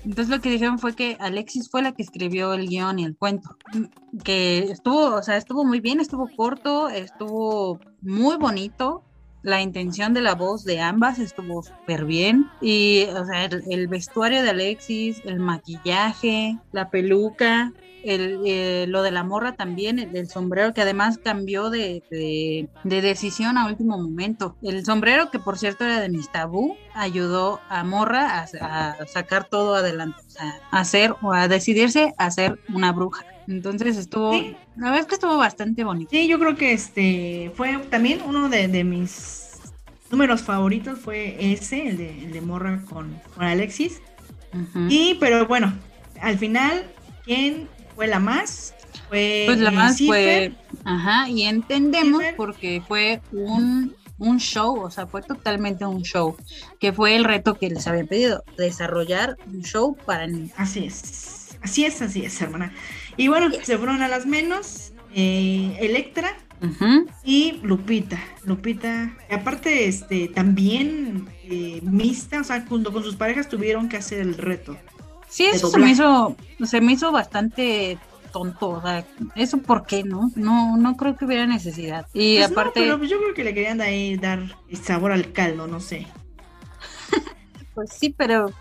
entonces 0.04 0.30
lo 0.30 0.42
que 0.42 0.50
dijeron 0.50 0.80
fue 0.80 0.96
que 0.96 1.18
Alexis 1.20 1.70
fue 1.70 1.82
la 1.82 1.92
que 1.92 2.04
escribió 2.04 2.54
el 2.54 2.68
guion 2.68 3.00
y 3.00 3.06
el 3.06 3.16
cuento, 3.16 3.58
que 4.24 4.60
estuvo, 4.72 5.16
o 5.16 5.22
sea, 5.22 5.38
estuvo 5.38 5.64
muy 5.64 5.80
bien, 5.80 6.00
estuvo 6.00 6.28
corto, 6.36 6.90
estuvo 6.90 7.80
muy 8.02 8.38
bonito, 8.38 9.04
la 9.44 9.62
intención 9.62 10.14
de 10.14 10.22
la 10.22 10.36
voz 10.36 10.64
de 10.64 10.80
ambas 10.80 11.20
estuvo 11.20 11.64
súper 11.64 12.06
bien. 12.06 12.48
Y, 12.62 13.06
o 13.16 13.26
sea, 13.26 13.46
el, 13.46 13.88
vestuario 13.88 14.44
de 14.44 14.52
Alexis, 14.52 15.22
el 15.26 15.40
maquillaje, 15.40 16.58
la 16.72 16.90
peluca, 16.90 17.74
el, 18.04 18.42
eh, 18.46 18.86
lo 18.88 19.02
de 19.02 19.12
la 19.12 19.24
morra 19.24 19.54
también, 19.54 20.00
el, 20.00 20.28
sombrero 20.28 20.74
que 20.74 20.82
además 20.82 21.18
cambió 21.18 21.70
de, 21.70 22.04
de, 22.10 23.02
decisión 23.02 23.58
a 23.58 23.68
último 23.68 23.98
momento. 23.98 24.56
El 24.62 24.86
sombrero 24.86 25.30
que 25.32 25.40
por 25.40 25.58
cierto 25.58 25.86
era 25.86 26.00
de 26.00 26.10
mis 26.10 26.32
tabú, 26.32 26.76
ayudó 26.94 27.60
a 27.70 27.84
morra 27.84 28.46
a, 28.62 29.06
sacar 29.08 29.46
todo 29.46 29.76
adelante, 29.76 30.22
a 30.40 30.80
hacer 30.80 31.16
o 31.22 31.34
a 31.34 31.48
decidirse 31.48 32.14
a 32.18 32.32
ser 32.32 32.60
una 32.74 32.92
bruja. 32.92 33.26
Entonces 33.48 33.98
estuvo, 33.98 34.34
la 34.34 34.86
verdad 34.86 35.00
es 35.00 35.06
que 35.08 35.16
estuvo 35.16 35.38
bastante 35.38 35.84
bonito. 35.84 36.12
Sí, 36.12 36.28
yo 36.28 36.40
creo 36.40 36.56
que 36.56 36.74
este 36.74 37.52
fue 37.56 37.78
también 37.90 38.22
uno 38.26 38.50
de, 38.50 38.84
mis 38.84 39.60
números 40.10 40.42
favoritos 40.42 41.00
fue 41.00 41.36
ese, 41.54 41.88
el 41.88 41.98
de, 41.98 42.26
el 42.26 42.32
de 42.32 42.42
Morra 42.42 42.82
con, 42.90 43.20
con 43.36 43.44
Alexis. 43.44 44.02
Y, 44.90 45.16
pero 45.16 45.48
bueno, 45.48 45.74
al 46.22 46.38
final, 46.38 46.86
¿quién 47.24 47.70
fue 48.02 48.08
la 48.08 48.20
más. 48.20 48.74
Fue 49.10 49.44
pues 49.46 49.60
la 49.60 49.70
más 49.70 50.00
fue, 50.04 50.54
ajá, 50.86 51.30
y 51.30 51.44
entendemos 51.44 52.24
porque 52.36 52.82
fue 52.88 53.22
un, 53.32 53.94
un 54.18 54.40
show, 54.40 54.80
o 54.80 54.90
sea, 54.90 55.06
fue 55.06 55.22
totalmente 55.22 55.86
un 55.86 56.02
show, 56.02 56.36
que 56.80 56.94
fue 56.94 57.16
el 57.16 57.26
reto 57.26 57.60
que 57.60 57.70
les 57.70 57.86
había 57.86 58.06
pedido, 58.06 58.44
desarrollar 58.58 59.38
un 59.46 59.62
show 59.62 59.96
para 60.04 60.26
niños. 60.26 60.52
Así 60.58 60.86
es, 60.86 61.56
así 61.62 61.86
es, 61.86 62.02
así 62.02 62.26
es, 62.26 62.42
hermana. 62.42 62.74
Y 63.18 63.28
bueno, 63.28 63.52
se 63.62 63.78
fueron 63.78 64.02
a 64.02 64.08
las 64.08 64.26
menos, 64.26 64.94
eh, 65.14 65.78
Electra, 65.80 66.36
Y 67.24 67.60
Lupita, 67.62 68.20
Lupita, 68.46 69.16
aparte 69.30 69.88
este 69.88 70.28
también 70.28 71.28
eh, 71.44 71.82
mixta, 71.84 72.42
o 72.42 72.44
sea, 72.44 72.66
junto 72.68 72.92
con 72.92 73.04
sus 73.04 73.16
parejas 73.16 73.48
tuvieron 73.48 73.90
que 73.90 73.98
hacer 73.98 74.22
el 74.22 74.40
reto. 74.40 74.76
Sí, 75.32 75.46
eso 75.46 75.70
se 75.70 75.80
me 75.80 75.92
hizo, 75.92 76.36
se 76.66 76.82
me 76.82 76.92
hizo 76.92 77.10
bastante 77.10 77.98
tonto, 78.34 78.70
o 78.70 78.82
sea, 78.82 79.06
eso 79.36 79.60
por 79.60 79.86
qué, 79.86 80.04
¿no? 80.04 80.30
No, 80.36 80.76
no 80.76 80.98
creo 80.98 81.16
que 81.16 81.24
hubiera 81.24 81.48
necesidad. 81.48 82.06
Y 82.14 82.36
pues 82.36 82.52
aparte. 82.52 82.82
pero 82.82 83.02
yo 83.02 83.18
creo 83.18 83.34
que 83.34 83.46
le 83.46 83.54
querían 83.54 83.80
ahí 83.80 84.18
dar 84.18 84.58
sabor 84.74 85.14
al 85.14 85.32
caldo, 85.32 85.68
no 85.68 85.80
sé. 85.80 86.06
pues 87.74 87.92
sí, 87.94 88.14
pero, 88.16 88.52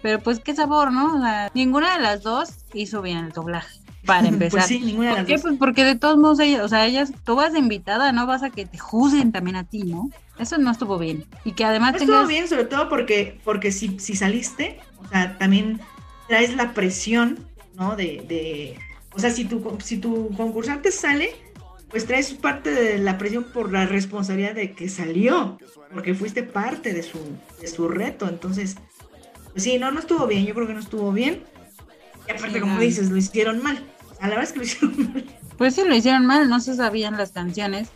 pero 0.00 0.20
pues 0.20 0.38
qué 0.38 0.54
sabor, 0.54 0.92
¿no? 0.92 1.16
O 1.16 1.20
sea, 1.20 1.50
ninguna 1.54 1.96
de 1.96 2.02
las 2.02 2.22
dos 2.22 2.50
hizo 2.72 3.02
bien 3.02 3.18
el 3.18 3.32
doblaje. 3.32 3.80
Para 4.04 4.20
pues 4.20 4.32
empezar. 4.32 4.60
pues 4.60 4.66
sí, 4.66 4.78
ninguna 4.78 5.10
de 5.10 5.16
las 5.16 5.26
qué? 5.26 5.38
Pues 5.40 5.56
porque 5.58 5.84
de 5.84 5.96
todos 5.96 6.18
modos, 6.18 6.38
ellas, 6.38 6.62
o 6.62 6.68
sea, 6.68 6.86
ellas, 6.86 7.12
tú 7.24 7.34
vas 7.34 7.52
de 7.52 7.58
invitada, 7.58 8.12
no 8.12 8.28
vas 8.28 8.44
a 8.44 8.50
que 8.50 8.64
te 8.64 8.78
juzguen 8.78 9.32
también 9.32 9.56
a 9.56 9.64
ti, 9.64 9.82
¿no? 9.82 10.08
Eso 10.38 10.56
no 10.58 10.70
estuvo 10.70 10.98
bien. 10.98 11.24
Y 11.44 11.50
que 11.50 11.64
además 11.64 11.94
no 11.94 11.98
Estuvo 11.98 12.26
bien, 12.28 12.46
sobre 12.46 12.66
todo 12.66 12.88
porque, 12.88 13.40
porque 13.42 13.72
si, 13.72 13.98
si 13.98 14.14
saliste, 14.14 14.78
o 15.04 15.08
sea, 15.08 15.36
también 15.38 15.80
traes 16.28 16.54
la 16.54 16.74
presión, 16.74 17.38
¿no? 17.74 17.96
De, 17.96 18.24
de, 18.28 18.78
o 19.12 19.18
sea, 19.18 19.30
si 19.30 19.44
tu, 19.44 19.78
si 19.82 19.98
tu 19.98 20.30
concursante 20.36 20.92
sale, 20.92 21.30
pues 21.88 22.06
traes 22.06 22.34
parte 22.34 22.70
de 22.70 22.98
la 22.98 23.16
presión 23.18 23.44
por 23.44 23.72
la 23.72 23.86
responsabilidad 23.86 24.54
de 24.54 24.72
que 24.72 24.88
salió, 24.88 25.58
porque 25.92 26.14
fuiste 26.14 26.42
parte 26.42 26.92
de 26.92 27.02
su, 27.02 27.18
de 27.60 27.68
su 27.68 27.88
reto. 27.88 28.28
Entonces, 28.28 28.76
pues 29.52 29.64
sí, 29.64 29.78
no, 29.78 29.90
no 29.90 30.00
estuvo 30.00 30.26
bien, 30.26 30.44
yo 30.44 30.54
creo 30.54 30.66
que 30.66 30.74
no 30.74 30.80
estuvo 30.80 31.12
bien. 31.12 31.44
Y 32.28 32.32
aparte, 32.32 32.60
como 32.60 32.78
dices, 32.78 33.10
lo 33.10 33.16
hicieron 33.16 33.62
mal. 33.62 33.82
A 34.20 34.28
la 34.28 34.38
vez 34.38 34.52
que 34.52 34.58
lo 34.58 34.64
hicieron 34.64 35.12
mal. 35.12 35.24
Pues 35.56 35.74
sí, 35.74 35.82
lo 35.86 35.94
hicieron 35.94 36.26
mal, 36.26 36.48
no 36.48 36.60
se 36.60 36.74
sabían 36.74 37.16
las 37.16 37.32
canciones. 37.32 37.88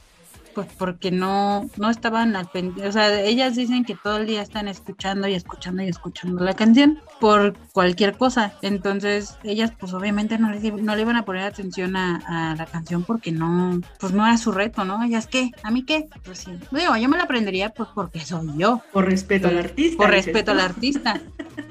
Pues 0.54 0.68
porque 0.78 1.10
no, 1.10 1.68
no 1.76 1.90
estaban 1.90 2.36
al 2.36 2.48
pendiente, 2.48 2.88
o 2.88 2.92
sea, 2.92 3.20
ellas 3.22 3.56
dicen 3.56 3.84
que 3.84 3.94
todo 3.94 4.18
el 4.18 4.26
día 4.26 4.42
están 4.42 4.68
escuchando 4.68 5.28
y 5.28 5.34
escuchando 5.34 5.82
y 5.82 5.88
escuchando 5.88 6.44
la 6.44 6.54
canción 6.54 7.00
por 7.20 7.56
cualquier 7.72 8.16
cosa, 8.16 8.54
entonces 8.62 9.36
ellas 9.42 9.72
pues 9.78 9.92
obviamente 9.92 10.38
no 10.38 10.50
le, 10.50 10.72
no 10.72 10.94
le 10.94 11.02
iban 11.02 11.16
a 11.16 11.24
poner 11.24 11.42
atención 11.44 11.96
a, 11.96 12.54
la 12.56 12.66
canción 12.66 13.04
porque 13.04 13.32
no, 13.32 13.80
pues 13.98 14.12
no 14.12 14.26
era 14.26 14.36
su 14.36 14.52
reto, 14.52 14.84
¿no? 14.84 15.02
Ellas 15.02 15.26
qué, 15.26 15.50
a 15.62 15.70
mí 15.70 15.84
qué, 15.84 16.06
pues 16.24 16.38
sí, 16.38 16.52
digo, 16.70 16.96
yo 16.96 17.08
me 17.08 17.16
la 17.16 17.24
aprendería 17.24 17.70
pues 17.70 17.88
porque 17.94 18.20
soy 18.20 18.48
yo. 18.56 18.82
Por 18.92 19.06
respeto 19.06 19.48
al 19.48 19.58
artista. 19.58 19.96
Por 19.96 20.10
respeto 20.10 20.52
al 20.52 20.60
artista. 20.60 21.20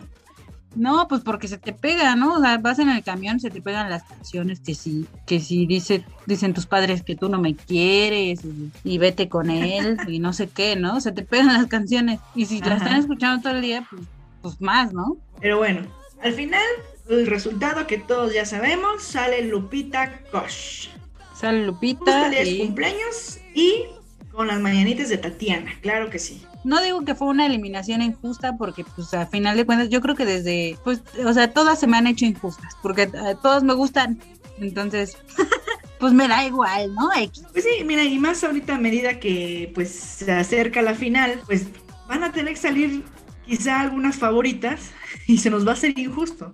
No, 0.80 1.10
pues 1.10 1.24
porque 1.24 1.50
se 1.50 1.58
te 1.58 1.74
pega, 1.74 2.16
¿no? 2.16 2.36
O 2.36 2.40
sea, 2.40 2.58
vas 2.58 2.80
en 2.80 2.88
el 2.88 3.04
camión, 3.04 3.42
se 3.42 3.50
te 3.50 3.62
pegan 3.62 3.90
las 3.90 4.04
canciones 4.04 4.62
que 4.62 4.74
sí, 4.76 5.06
que 5.28 5.42
sí 5.42 5.66
dice, 5.66 6.06
dicen 6.26 6.54
tus 6.54 6.68
padres 6.68 7.04
que 7.04 7.18
tú 7.18 7.28
no 7.28 7.38
me 7.38 7.54
quieres 7.54 8.40
y, 8.86 8.98
vete 8.98 9.28
con 9.28 9.50
él 9.50 9.98
y 10.08 10.20
no 10.20 10.32
sé 10.32 10.48
qué, 10.48 10.78
¿no? 10.78 11.02
Se 11.02 11.12
te 11.12 11.24
pegan 11.24 11.48
las 11.48 11.68
canciones. 11.68 12.22
Y 12.34 12.46
si 12.46 12.62
las 12.62 12.82
están 12.82 12.98
escuchando 12.98 13.42
todo 13.42 13.56
el 13.56 13.62
día, 13.62 13.86
pues, 13.90 14.04
pues 14.42 14.62
más, 14.62 14.94
¿no? 14.94 15.18
Pero 15.42 15.58
bueno, 15.58 15.82
al 16.24 16.32
final, 16.32 16.66
el 17.10 17.28
resultado 17.28 17.86
que 17.86 17.98
todos 17.98 18.34
ya 18.34 18.46
sabemos, 18.46 19.04
sale 19.04 19.44
Lupita 19.44 20.22
Kosh. 20.32 20.88
Sale 21.36 21.66
Lupita. 21.66 22.32
y... 22.42 22.60
cumpleaños 22.60 23.40
y 23.54 23.84
con 24.32 24.48
las 24.48 24.62
mañanitas 24.62 25.10
de 25.10 25.18
Tatiana, 25.18 25.74
claro 25.82 26.10
que 26.10 26.20
sí 26.20 26.42
no 26.64 26.82
digo 26.82 27.06
que 27.06 27.16
fue 27.16 27.28
una 27.28 27.46
eliminación 27.46 28.02
injusta 28.02 28.58
porque 28.58 28.84
pues 28.96 29.14
a 29.14 29.26
final 29.26 29.56
de 29.56 29.66
cuentas 29.66 29.90
yo 29.90 30.02
creo 30.02 30.16
que 30.16 30.26
desde 30.26 30.78
pues 30.84 31.02
o 31.26 31.34
sea 31.34 31.52
todas 31.54 31.80
se 31.80 31.88
me 31.88 31.98
han 31.98 32.08
hecho 32.08 32.26
injustas 32.26 32.76
porque 32.82 33.04
a 33.04 33.36
todos 33.36 33.64
me 33.64 33.74
gustan. 33.74 34.20
Entonces 34.60 35.18
pues 36.00 36.12
me 36.12 36.28
da 36.28 36.46
igual 36.46 36.94
no 36.96 37.10
pues 37.54 37.64
sí 37.64 37.84
mira 37.86 38.04
y 38.04 38.20
más 38.20 38.44
ahorita 38.44 38.76
a 38.76 38.80
medida 38.80 39.20
que 39.20 39.72
pues 39.74 39.90
se 39.90 40.32
acerca 40.32 40.82
la 40.82 40.96
final 40.96 41.42
pues 41.46 41.68
van 42.08 42.24
a 42.24 42.32
tener 42.32 42.54
que 42.54 42.60
salir 42.60 43.04
quizá 43.46 43.80
algunas 43.80 44.18
favoritas 44.18 44.92
y 45.28 45.38
se 45.38 45.50
nos 45.50 45.66
va 45.66 45.72
a 45.72 45.74
hacer 45.74 45.98
injusto. 45.98 46.52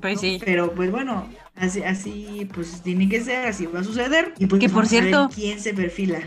Pues 0.00 0.20
sí. 0.20 0.40
Pero 0.44 0.74
pues 0.74 0.90
bueno 0.90 1.28
así 1.54 1.82
así 1.84 2.48
pues 2.52 2.82
tiene 2.82 3.08
que 3.08 3.22
ser 3.22 3.46
así 3.46 3.66
va 3.66 3.80
a 3.80 3.84
suceder. 3.84 4.34
Y 4.38 4.46
pues 4.46 4.60
que 4.60 4.68
por 4.68 4.88
cierto 4.88 5.30
quién 5.32 5.60
se 5.60 5.72
perfila 5.72 6.20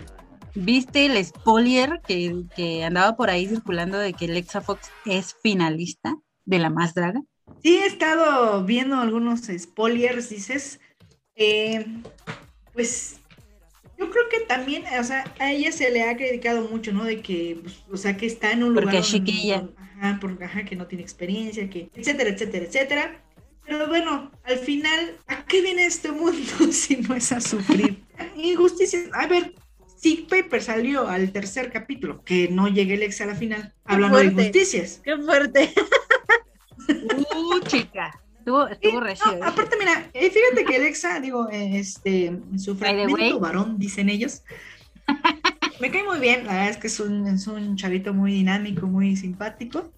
¿Viste 0.56 1.08
el 1.08 1.24
spoiler 1.26 2.02
que, 2.06 2.84
andaba 2.84 3.16
por 3.16 3.30
ahí 3.30 3.48
circulando 3.48 3.98
de 3.98 4.14
que 4.14 4.28
Lexa 4.28 4.62
Fox 4.62 4.90
es 5.06 5.36
finalista 5.42 6.16
de 6.46 6.60
La 6.60 6.70
Más 6.70 6.94
Draga? 6.94 7.22
Sí, 7.62 7.78
he 7.78 7.86
estado 7.86 8.64
viendo 8.64 8.98
algunos 8.98 9.42
spoilers, 9.58 10.30
dices. 10.30 10.80
Eh, 11.36 11.86
pues 12.74 13.20
yo 13.98 14.10
creo 14.10 14.30
que 14.30 14.42
también, 14.42 14.84
o 15.00 15.04
sea, 15.04 15.24
a 15.40 15.52
ella 15.52 15.72
se 15.72 15.90
le 15.90 16.04
ha 16.04 16.16
criticado 16.16 16.68
mucho, 16.70 16.92
¿no? 16.92 17.04
De 17.04 17.22
que, 17.22 17.60
pues, 17.62 17.84
o 17.92 17.98
sea, 17.98 18.16
que 18.16 18.26
está 18.26 18.52
en 18.52 18.64
un 18.64 18.70
lugar. 18.74 18.86
Porque 18.86 19.02
chiquilla. 19.02 19.68
Ajá, 19.78 20.18
porque, 20.22 20.44
ajá, 20.44 20.66
que 20.66 20.76
no 20.76 20.86
tiene 20.88 21.04
experiencia, 21.04 21.70
que, 21.70 21.90
etcétera, 21.96 22.30
etcétera, 22.30 22.66
etcétera. 22.66 23.24
Pero 23.66 23.88
bueno, 23.88 24.30
al 24.44 24.58
final, 24.58 25.18
¿a 25.28 25.46
qué 25.46 25.62
viene 25.62 25.86
este 25.86 26.12
mundo 26.12 26.52
si 26.72 26.98
no 26.98 27.16
es 27.16 27.32
a 27.32 27.40
sufrir? 27.40 28.04
Injusticia. 28.36 29.00
A 29.14 29.28
ver, 29.28 29.56
Sick 30.04 30.28
Paper 30.28 30.62
salió 30.62 31.08
al 31.08 31.32
tercer 31.32 31.72
capítulo, 31.72 32.26
que 32.26 32.50
no 32.50 32.68
llegué 32.68 32.96
el 32.96 33.04
ex 33.04 33.22
a 33.22 33.26
la 33.26 33.36
final, 33.36 33.74
hablando 33.86 34.18
de 34.18 34.26
injusticias. 34.26 35.00
¡Qué 35.02 35.16
fuerte! 35.16 35.74
¡Uh, 36.90 37.60
chica! 37.66 38.20
Estuvo, 38.38 38.68
estuvo 38.68 39.00
aparte, 39.42 39.78
mira, 39.80 40.10
eh, 40.14 40.30
fíjate 40.30 40.66
que 40.66 40.76
Alexa, 40.76 41.22
digo, 41.22 41.48
este, 41.50 42.26
en 42.26 42.60
su 42.60 42.76
fragmento 42.76 43.40
varón, 43.40 43.80
dicen 43.80 44.10
ellos, 44.10 44.44
me 45.80 45.90
cae 45.90 46.04
muy 46.04 46.20
bien, 46.20 46.46
la 46.48 46.52
verdad 46.52 46.70
es 46.72 46.78
que 46.78 46.88
es 46.88 47.00
un, 47.00 47.26
es 47.26 47.48
un 47.48 47.78
chavito 47.78 48.14
muy 48.14 48.34
dinámico, 48.34 48.86
muy 48.86 49.16
simpático. 49.16 49.90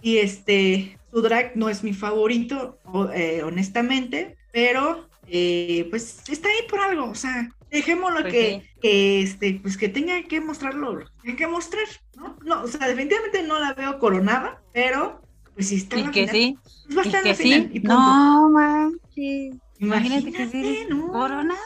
Y 0.00 0.18
este, 0.18 0.96
su 1.10 1.22
drag 1.22 1.56
no 1.56 1.68
es 1.68 1.82
mi 1.82 1.92
favorito, 1.92 2.78
eh, 3.12 3.42
honestamente, 3.42 4.36
pero 4.52 5.09
eh, 5.30 5.86
pues 5.90 6.22
está 6.28 6.48
ahí 6.48 6.68
por 6.68 6.80
algo, 6.80 7.10
o 7.10 7.14
sea, 7.14 7.48
dejémoslo 7.70 8.22
pues 8.22 8.32
que, 8.32 8.62
que, 8.82 9.22
este, 9.22 9.60
pues 9.62 9.76
que 9.76 9.88
tenga 9.88 10.22
que 10.24 10.40
mostrarlo, 10.40 11.04
tiene 11.22 11.36
que 11.36 11.46
mostrar, 11.46 11.86
¿no? 12.16 12.36
No, 12.44 12.62
o 12.62 12.66
sea, 12.66 12.88
definitivamente 12.88 13.42
no 13.42 13.58
la 13.58 13.74
veo 13.74 13.98
coronada, 13.98 14.60
pero 14.72 15.22
pues 15.54 15.68
si 15.68 15.76
está 15.76 15.98
y 15.98 16.10
que 16.10 16.28
sí, 16.28 16.58
pues 16.92 17.06
y 17.06 17.10
que 17.10 17.34
sí. 17.34 17.80
no 17.82 18.50
manches. 18.50 19.56
Imagínate, 19.78 20.30
que 20.30 20.46
sí, 20.46 20.86
coronada, 21.10 21.58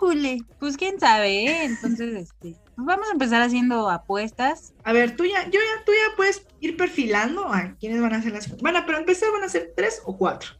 Jule. 0.00 0.38
Pues 0.58 0.76
quién 0.76 0.98
sabe, 0.98 1.46
¿eh? 1.46 1.64
Entonces, 1.64 2.14
este, 2.14 2.56
pues 2.74 2.86
vamos 2.86 3.08
a 3.08 3.12
empezar 3.12 3.40
haciendo 3.40 3.88
apuestas. 3.88 4.74
A 4.82 4.92
ver, 4.92 5.16
tú 5.16 5.24
ya, 5.24 5.44
yo 5.44 5.60
ya, 5.60 5.84
tú 5.84 5.92
ya 5.92 6.16
puedes 6.16 6.44
ir 6.60 6.76
perfilando 6.76 7.46
a 7.46 7.76
quiénes 7.78 8.00
van 8.00 8.14
a 8.14 8.16
hacer 8.16 8.32
las. 8.32 8.54
Bueno, 8.56 8.82
pero 8.84 8.98
empezar 8.98 9.30
van 9.32 9.44
a 9.44 9.48
ser 9.48 9.72
tres 9.76 10.02
o 10.04 10.16
cuatro. 10.16 10.50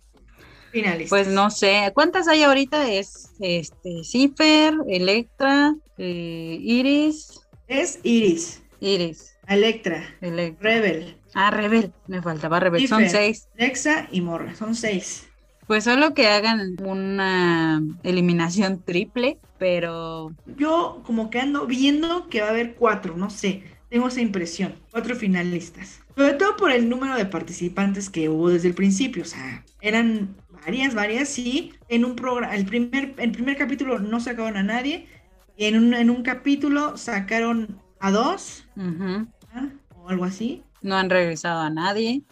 Pues 1.08 1.28
no 1.28 1.50
sé, 1.50 1.90
¿cuántas 1.94 2.28
hay 2.28 2.42
ahorita? 2.42 2.90
Es 2.90 3.30
este 3.40 4.04
Cifer, 4.04 4.74
Electra, 4.88 5.74
eh, 5.98 6.58
Iris. 6.60 7.40
Es 7.68 7.98
Iris. 8.02 8.62
Iris. 8.80 9.36
Electra. 9.48 10.04
Rebel. 10.20 11.16
Ah, 11.34 11.50
Rebel. 11.50 11.92
Me 12.06 12.20
faltaba 12.22 12.60
Rebel. 12.60 12.86
son 12.88 13.08
seis. 13.08 13.48
Lexa 13.56 14.08
y 14.10 14.20
Morra. 14.20 14.54
Son 14.54 14.74
seis. 14.74 15.26
Pues 15.66 15.84
solo 15.84 16.14
que 16.14 16.28
hagan 16.28 16.76
una 16.82 17.82
eliminación 18.04 18.82
triple, 18.82 19.38
pero. 19.58 20.32
Yo 20.56 21.02
como 21.04 21.30
que 21.30 21.40
ando 21.40 21.66
viendo 21.66 22.28
que 22.28 22.40
va 22.40 22.48
a 22.48 22.50
haber 22.50 22.74
cuatro, 22.74 23.16
no 23.16 23.30
sé. 23.30 23.64
Tengo 23.88 24.08
esa 24.08 24.20
impresión. 24.20 24.74
Cuatro 24.90 25.16
finalistas. 25.16 26.00
Sobre 26.16 26.34
todo 26.34 26.56
por 26.56 26.70
el 26.70 26.88
número 26.88 27.14
de 27.16 27.26
participantes 27.26 28.10
que 28.10 28.28
hubo 28.28 28.48
desde 28.48 28.68
el 28.68 28.74
principio. 28.74 29.22
O 29.22 29.26
sea, 29.26 29.64
eran 29.80 30.34
varias, 30.66 30.94
varias, 30.94 31.28
sí. 31.28 31.72
En 31.88 32.04
un 32.04 32.16
programa, 32.16 32.54
el 32.54 32.66
primer, 32.66 33.14
el 33.18 33.30
primer 33.30 33.56
capítulo 33.56 34.00
no 34.00 34.18
sacaron 34.18 34.56
a 34.56 34.64
nadie. 34.64 35.06
En 35.56 35.76
un, 35.76 35.94
en 35.94 36.10
un 36.10 36.24
capítulo 36.24 36.96
sacaron 36.96 37.80
a 38.00 38.10
dos. 38.10 38.64
¿ah? 39.54 39.68
O 40.02 40.08
algo 40.08 40.24
así. 40.24 40.64
No 40.82 40.96
han 40.96 41.08
regresado 41.08 41.60
a 41.60 41.70
nadie. 41.70 42.22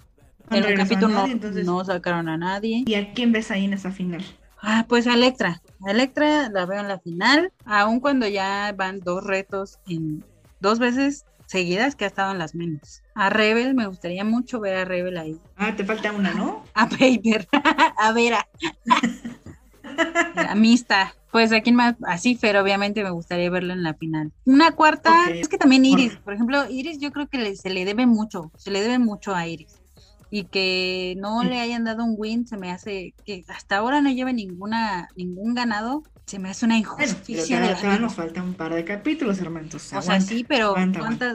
en 0.50 0.64
el 0.64 0.76
capítulo 0.76 1.26
no, 1.64 1.84
sacaron 1.84 2.28
a 2.28 2.36
nadie. 2.36 2.82
¿Y 2.86 2.94
a 2.94 3.12
quién 3.12 3.30
ves 3.30 3.52
ahí 3.52 3.66
en 3.66 3.72
esa 3.72 3.92
final? 3.92 4.24
Ah, 4.60 4.84
pues 4.88 5.06
a 5.06 5.14
Electra. 5.14 5.62
A 5.86 5.92
Electra 5.92 6.48
la 6.48 6.66
veo 6.66 6.80
en 6.80 6.88
la 6.88 6.98
final, 6.98 7.52
aun 7.64 8.00
cuando 8.00 8.26
ya 8.26 8.74
van 8.76 8.98
dos 8.98 9.22
retos 9.22 9.78
en 9.86 10.24
dos 10.58 10.80
veces 10.80 11.24
seguidas 11.46 11.96
que 11.96 12.04
ha 12.04 12.08
estado 12.08 12.32
en 12.32 12.38
las 12.38 12.54
menos. 12.54 13.02
A 13.14 13.30
Rebel, 13.30 13.74
me 13.74 13.86
gustaría 13.86 14.24
mucho 14.24 14.60
ver 14.60 14.76
a 14.76 14.84
Rebel 14.84 15.16
ahí. 15.18 15.38
Ah, 15.56 15.74
te 15.76 15.84
falta 15.84 16.12
una, 16.12 16.32
¿no? 16.32 16.64
A 16.74 16.88
Paper, 16.88 17.48
a 17.98 18.12
Vera. 18.12 18.46
a 20.36 20.54
Mista. 20.54 21.14
Pues 21.30 21.52
a 21.52 21.62
quién 21.62 21.74
más, 21.74 21.96
a 22.06 22.16
Cifer, 22.16 22.56
obviamente 22.56 23.02
me 23.02 23.10
gustaría 23.10 23.50
verlo 23.50 23.72
en 23.72 23.82
la 23.82 23.94
final. 23.94 24.32
Una 24.44 24.70
cuarta, 24.70 25.30
es 25.30 25.48
que 25.48 25.58
también 25.58 25.84
Iris, 25.84 26.14
por 26.18 26.32
ejemplo, 26.32 26.70
Iris 26.70 27.00
yo 27.00 27.10
creo 27.10 27.26
que 27.26 27.56
se 27.56 27.70
le 27.70 27.84
debe 27.84 28.06
mucho, 28.06 28.52
se 28.56 28.70
le 28.70 28.80
debe 28.80 29.00
mucho 29.00 29.34
a 29.34 29.44
Iris. 29.48 29.82
Y 30.30 30.44
que 30.44 31.16
no 31.18 31.42
le 31.42 31.60
hayan 31.60 31.82
dado 31.82 32.04
un 32.04 32.14
win, 32.16 32.46
se 32.46 32.56
me 32.56 32.70
hace 32.70 33.14
que 33.26 33.44
hasta 33.48 33.78
ahora 33.78 34.00
no 34.00 34.10
lleve 34.10 34.32
ninguna, 34.32 35.08
ningún 35.16 35.54
ganado, 35.54 36.04
se 36.26 36.38
me 36.38 36.50
hace 36.50 36.64
una 36.64 36.78
injusticia. 36.78 37.60
de 37.60 37.98
nos 37.98 38.14
falta 38.14 38.42
un 38.42 38.54
par 38.54 38.74
de 38.74 38.84
capítulos, 38.84 39.38
hermanos. 39.40 39.92
O 39.92 40.02
sea, 40.02 40.20
sí, 40.20 40.44
pero 40.46 40.74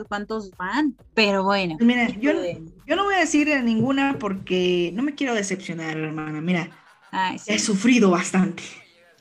¿cuántos 0.08 0.52
van? 0.58 0.96
Pero 1.14 1.44
bueno. 1.44 1.76
Pues 1.78 1.88
mira, 1.88 2.10
yo, 2.10 2.32
yo 2.88 2.96
no 2.96 3.04
voy 3.04 3.16
a 3.16 3.20
decir 3.20 3.48
ninguna 3.64 4.18
porque 4.20 4.92
no 4.94 5.04
me 5.04 5.16
quiero 5.16 5.34
decepcionar, 5.34 5.98
hermana. 5.98 6.42
Mira, 6.42 6.70
he 7.46 7.60
sufrido 7.60 8.12
bastante. 8.12 8.64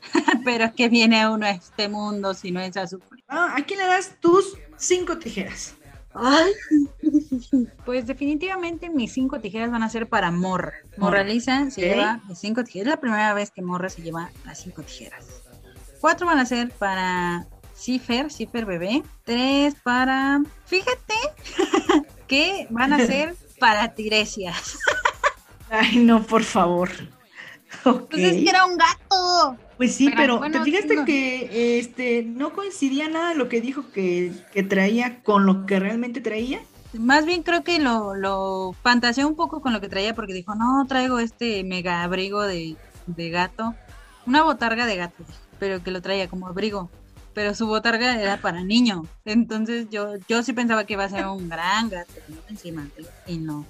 pero 0.45 0.73
que 0.73 0.89
viene 0.89 1.27
uno 1.27 1.45
a 1.45 1.51
este 1.51 1.89
mundo 1.89 2.33
si 2.33 2.51
no 2.51 2.59
es 2.61 2.75
a 2.77 2.87
sufrir. 2.87 3.23
Ah, 3.27 3.53
¿A 3.55 3.63
quién 3.63 3.79
le 3.79 3.85
das 3.85 4.15
tus 4.19 4.57
cinco 4.77 5.17
tijeras? 5.17 5.75
Ay, 6.13 6.51
pues 7.85 8.07
definitivamente 8.07 8.89
mis 8.89 9.13
cinco 9.13 9.39
tijeras 9.39 9.71
van 9.71 9.83
a 9.83 9.89
ser 9.89 10.09
para 10.09 10.31
Morra. 10.31 10.73
Morra 10.97 11.23
Lisa 11.23 11.69
se 11.69 11.81
lleva 11.81 12.21
cinco 12.33 12.63
tijeras. 12.63 12.87
Es 12.87 12.91
la 12.95 12.99
primera 12.99 13.33
vez 13.33 13.51
que 13.51 13.61
Morra 13.61 13.89
se 13.89 14.01
lleva 14.01 14.31
las 14.45 14.59
cinco 14.59 14.81
tijeras. 14.81 15.38
Cuatro 15.99 16.25
van 16.27 16.39
a 16.39 16.45
ser 16.45 16.71
para 16.71 17.45
Cifer, 17.75 18.31
Cifer 18.31 18.65
bebé. 18.65 19.03
Tres 19.23 19.75
para. 19.83 20.41
Fíjate 20.65 21.13
que 22.27 22.67
van 22.69 22.93
a 22.93 23.05
ser 23.05 23.35
para 23.59 23.93
Tiresias. 23.93 24.79
Ay, 25.69 25.97
no, 25.97 26.23
por 26.23 26.43
favor. 26.43 26.89
Pues 27.83 28.23
es 28.23 28.43
que 28.43 28.49
era 28.49 28.65
un 28.65 28.77
gato. 28.77 29.57
Pues 29.77 29.95
sí, 29.95 30.11
pero, 30.15 30.41
¿te 30.41 30.61
fijaste 30.61 31.05
que 31.05 31.79
este 31.79 32.23
no 32.23 32.53
coincidía 32.53 33.07
nada 33.07 33.33
lo 33.33 33.47
que 33.47 33.61
dijo 33.61 33.91
que, 33.91 34.33
traía 34.67 35.21
con 35.21 35.45
lo 35.45 35.65
que 35.65 35.79
realmente 35.79 36.19
traía? 36.19 36.59
Más 36.93 37.25
bien 37.25 37.43
creo 37.43 37.63
que 37.63 37.79
lo, 37.79 38.15
lo 38.15 38.75
fantaseó 38.81 39.27
un 39.27 39.35
poco 39.35 39.61
con 39.61 39.71
lo 39.71 39.79
que 39.79 39.87
traía 39.87 40.15
porque 40.15 40.33
dijo, 40.33 40.55
no, 40.55 40.85
traigo 40.87 41.19
este 41.19 41.63
mega 41.63 42.03
abrigo 42.03 42.41
de, 42.41 42.75
de 43.05 43.29
gato, 43.29 43.75
una 44.25 44.43
botarga 44.43 44.85
de 44.87 44.95
gato 44.97 45.23
pero 45.59 45.83
que 45.83 45.91
lo 45.91 46.01
traía 46.01 46.27
como 46.27 46.47
abrigo. 46.47 46.89
pero 47.33 47.53
su 47.53 47.67
botarga 47.67 48.19
era 48.19 48.37
para 48.41 48.63
niño. 48.63 49.05
Entonces 49.25 49.87
yo, 49.89 50.15
yo 50.27 50.43
sí 50.43 50.53
pensaba 50.53 50.85
que 50.85 50.93
iba 50.93 51.03
a 51.03 51.09
ser 51.09 51.25
un 51.27 51.47
gran 51.47 51.89
gato 51.89 52.11
encima 52.49 52.87
y 53.27 53.37
no. 53.37 53.65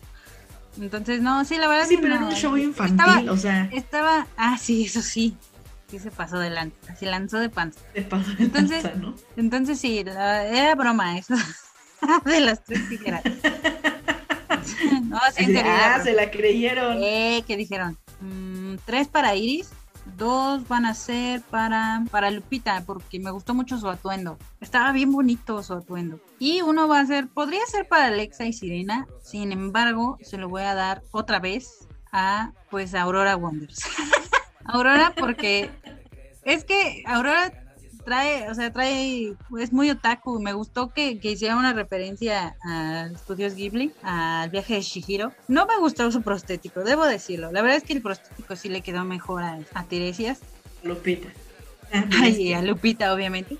Entonces, 0.80 1.22
no, 1.22 1.44
sí, 1.46 1.58
la 1.58 1.68
verdad 1.68 1.86
sí, 1.88 1.98
pero 2.02 2.16
era 2.16 2.26
un 2.26 2.34
show 2.34 2.56
infantil, 2.56 3.30
o 3.30 3.38
sea. 3.38 3.70
Estaba, 3.74 4.28
ah, 4.38 4.58
sí, 4.58 4.86
eso 4.86 5.02
sí. 5.02 5.36
Sí 5.90 5.98
se 5.98 6.12
pasó 6.12 6.38
delante, 6.38 6.78
así 6.88 7.06
lanzó 7.08 7.40
de 7.40 7.50
panza. 7.50 7.80
Se 7.94 8.04
pasó 8.04 8.30
de 8.36 8.44
entonces, 8.44 8.84
panza, 8.84 8.98
¿no? 9.00 9.16
Entonces 9.36 9.80
sí, 9.80 9.98
era 10.00 10.76
broma 10.76 11.18
eso 11.18 11.34
de 12.26 12.40
las 12.42 12.64
tres 12.64 12.88
tijeras. 12.88 13.24
no, 15.04 15.20
sí, 15.36 15.58
ah, 15.66 16.00
se 16.04 16.14
la 16.14 16.30
creyeron. 16.30 17.00
Eh, 17.02 17.44
¿qué 17.48 17.58
dijeron? 17.58 17.98
Mm, 18.22 18.76
tres 18.86 19.08
para 19.08 19.36
Iris, 19.36 19.72
dos 20.20 20.68
van 20.68 20.86
a 20.86 20.94
ser 20.94 21.42
para, 21.42 22.04
para 22.12 22.30
Lupita, 22.30 22.84
porque 22.86 23.20
me 23.20 23.32
gustó 23.32 23.56
mucho 23.56 23.80
su 23.80 23.90
atuendo. 23.90 24.38
Estaba 24.62 24.92
bien 24.92 25.12
bonito 25.12 25.64
su 25.64 25.74
atuendo. 25.74 26.20
Y 26.38 26.62
uno 26.62 26.88
va 26.88 27.00
a 27.00 27.06
ser, 27.06 27.28
podría 27.28 27.66
ser 27.66 27.88
para 27.88 28.06
Alexa 28.06 28.46
y 28.46 28.54
Sirena, 28.54 29.08
sin 29.24 29.52
embargo, 29.52 30.20
se 30.22 30.38
lo 30.38 30.50
voy 30.50 30.64
a 30.64 30.76
dar 30.76 31.02
otra 31.12 31.40
vez 31.40 31.88
a, 32.12 32.52
pues, 32.70 32.94
Aurora 32.94 33.36
Wonders. 33.36 33.82
Aurora, 34.66 35.14
porque 35.18 35.72
es 36.44 36.64
que 36.64 37.02
Aurora 37.08 37.52
trae, 38.04 38.50
o 38.50 38.56
sea, 38.56 38.72
trae, 38.72 39.34
es 39.60 39.72
muy 39.72 39.90
otaku. 39.90 40.40
Me 40.40 40.54
gustó 40.54 40.94
que, 40.94 41.20
que 41.20 41.32
hiciera 41.32 41.56
una 41.56 41.74
referencia 41.74 42.56
a 42.64 43.10
Estudios 43.14 43.56
Ghibli, 43.56 43.92
al 44.04 44.50
viaje 44.50 44.76
de 44.76 44.82
Shihiro. 44.82 45.34
No 45.48 45.66
me 45.66 45.78
gustó 45.78 46.12
su 46.12 46.22
prostético, 46.22 46.82
debo 46.82 47.06
decirlo. 47.06 47.52
La 47.52 47.62
verdad 47.62 47.78
es 47.78 47.84
que 47.84 47.94
el 47.94 48.02
prostético 48.02 48.56
sí 48.56 48.70
le 48.70 48.82
quedó 48.82 49.06
mejor 49.06 49.44
a, 49.44 49.60
a 49.74 49.84
Tiresias. 49.84 50.40
Lupita. 50.84 51.30
Ay, 52.22 52.54
a 52.54 52.62
Lupita, 52.62 53.14
obviamente. 53.14 53.58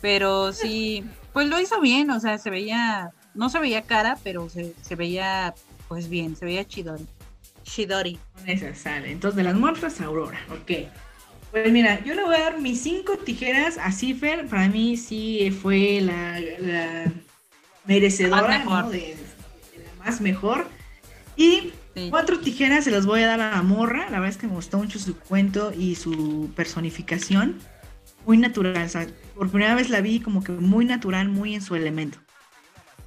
Pero 0.00 0.52
sí, 0.52 1.04
pues 1.32 1.48
lo 1.48 1.60
hizo 1.60 1.80
bien, 1.80 2.10
o 2.10 2.20
sea, 2.20 2.38
se 2.38 2.50
veía, 2.50 3.12
no 3.34 3.48
se 3.48 3.58
veía 3.58 3.82
cara, 3.82 4.18
pero 4.22 4.48
se, 4.48 4.74
se 4.82 4.94
veía 4.94 5.54
pues 5.88 6.08
bien, 6.08 6.36
se 6.36 6.44
veía 6.44 6.64
chidori. 6.64 7.06
Shidori. 7.64 8.18
Esa 8.46 8.74
sale. 8.74 9.10
Entonces, 9.10 9.36
de 9.36 9.42
las 9.42 9.54
muertas, 9.54 10.00
Aurora, 10.00 10.38
ok. 10.50 10.88
Pues 11.56 11.72
mira, 11.72 12.04
yo 12.04 12.12
le 12.12 12.22
voy 12.22 12.34
a 12.34 12.40
dar 12.40 12.60
mis 12.60 12.82
cinco 12.82 13.16
tijeras 13.16 13.78
a 13.78 13.90
Cifer. 13.90 14.46
Para 14.46 14.68
mí 14.68 14.98
sí 14.98 15.50
fue 15.50 16.02
la, 16.02 17.10
merecedora 17.86 18.62
¿no? 18.62 18.90
de, 18.90 19.16
la 19.74 20.04
más 20.04 20.20
mejor. 20.20 20.68
Y 21.34 21.72
cuatro 22.10 22.40
tijeras 22.40 22.84
se 22.84 22.90
las 22.90 23.06
voy 23.06 23.22
a 23.22 23.28
dar 23.28 23.40
a 23.40 23.52
la 23.52 23.62
morra. 23.62 24.00
La 24.10 24.20
verdad 24.20 24.28
es 24.28 24.36
que 24.36 24.46
me 24.46 24.52
gustó 24.52 24.76
mucho 24.76 24.98
su 24.98 25.18
cuento 25.18 25.72
y 25.72 25.94
su 25.94 26.50
personificación. 26.54 27.58
Muy 28.26 28.36
natural. 28.36 28.84
O 28.84 28.88
sea, 28.90 29.06
por 29.34 29.48
primera 29.48 29.74
vez 29.74 29.88
la 29.88 30.02
vi 30.02 30.20
como 30.20 30.44
que 30.44 30.52
muy 30.52 30.84
natural, 30.84 31.30
muy 31.30 31.54
en 31.54 31.62
su 31.62 31.74
elemento. 31.74 32.18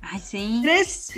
Ay, 0.02 0.20
sí. 0.26 0.62
Tres 0.64 1.14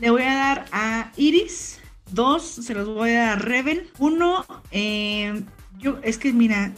le 0.00 0.10
voy 0.10 0.22
a 0.22 0.34
dar 0.34 0.64
a 0.72 1.12
Iris. 1.16 1.78
Dos 2.10 2.42
se 2.42 2.74
los 2.74 2.88
voy 2.88 3.10
a 3.10 3.20
dar 3.20 3.38
a 3.38 3.40
Reven. 3.40 3.88
Uno, 4.00 4.44
eh, 4.72 5.44
yo, 5.78 5.98
es 6.02 6.18
que 6.18 6.32
mira, 6.32 6.72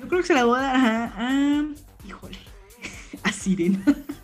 yo 0.00 0.08
creo 0.08 0.20
que 0.20 0.26
se 0.26 0.34
la 0.34 0.44
voy 0.44 0.58
a 0.58 0.62
dar 0.62 0.76
a, 1.16 1.64
híjole, 2.06 2.38
a 3.22 3.32
Sirena. 3.32 3.84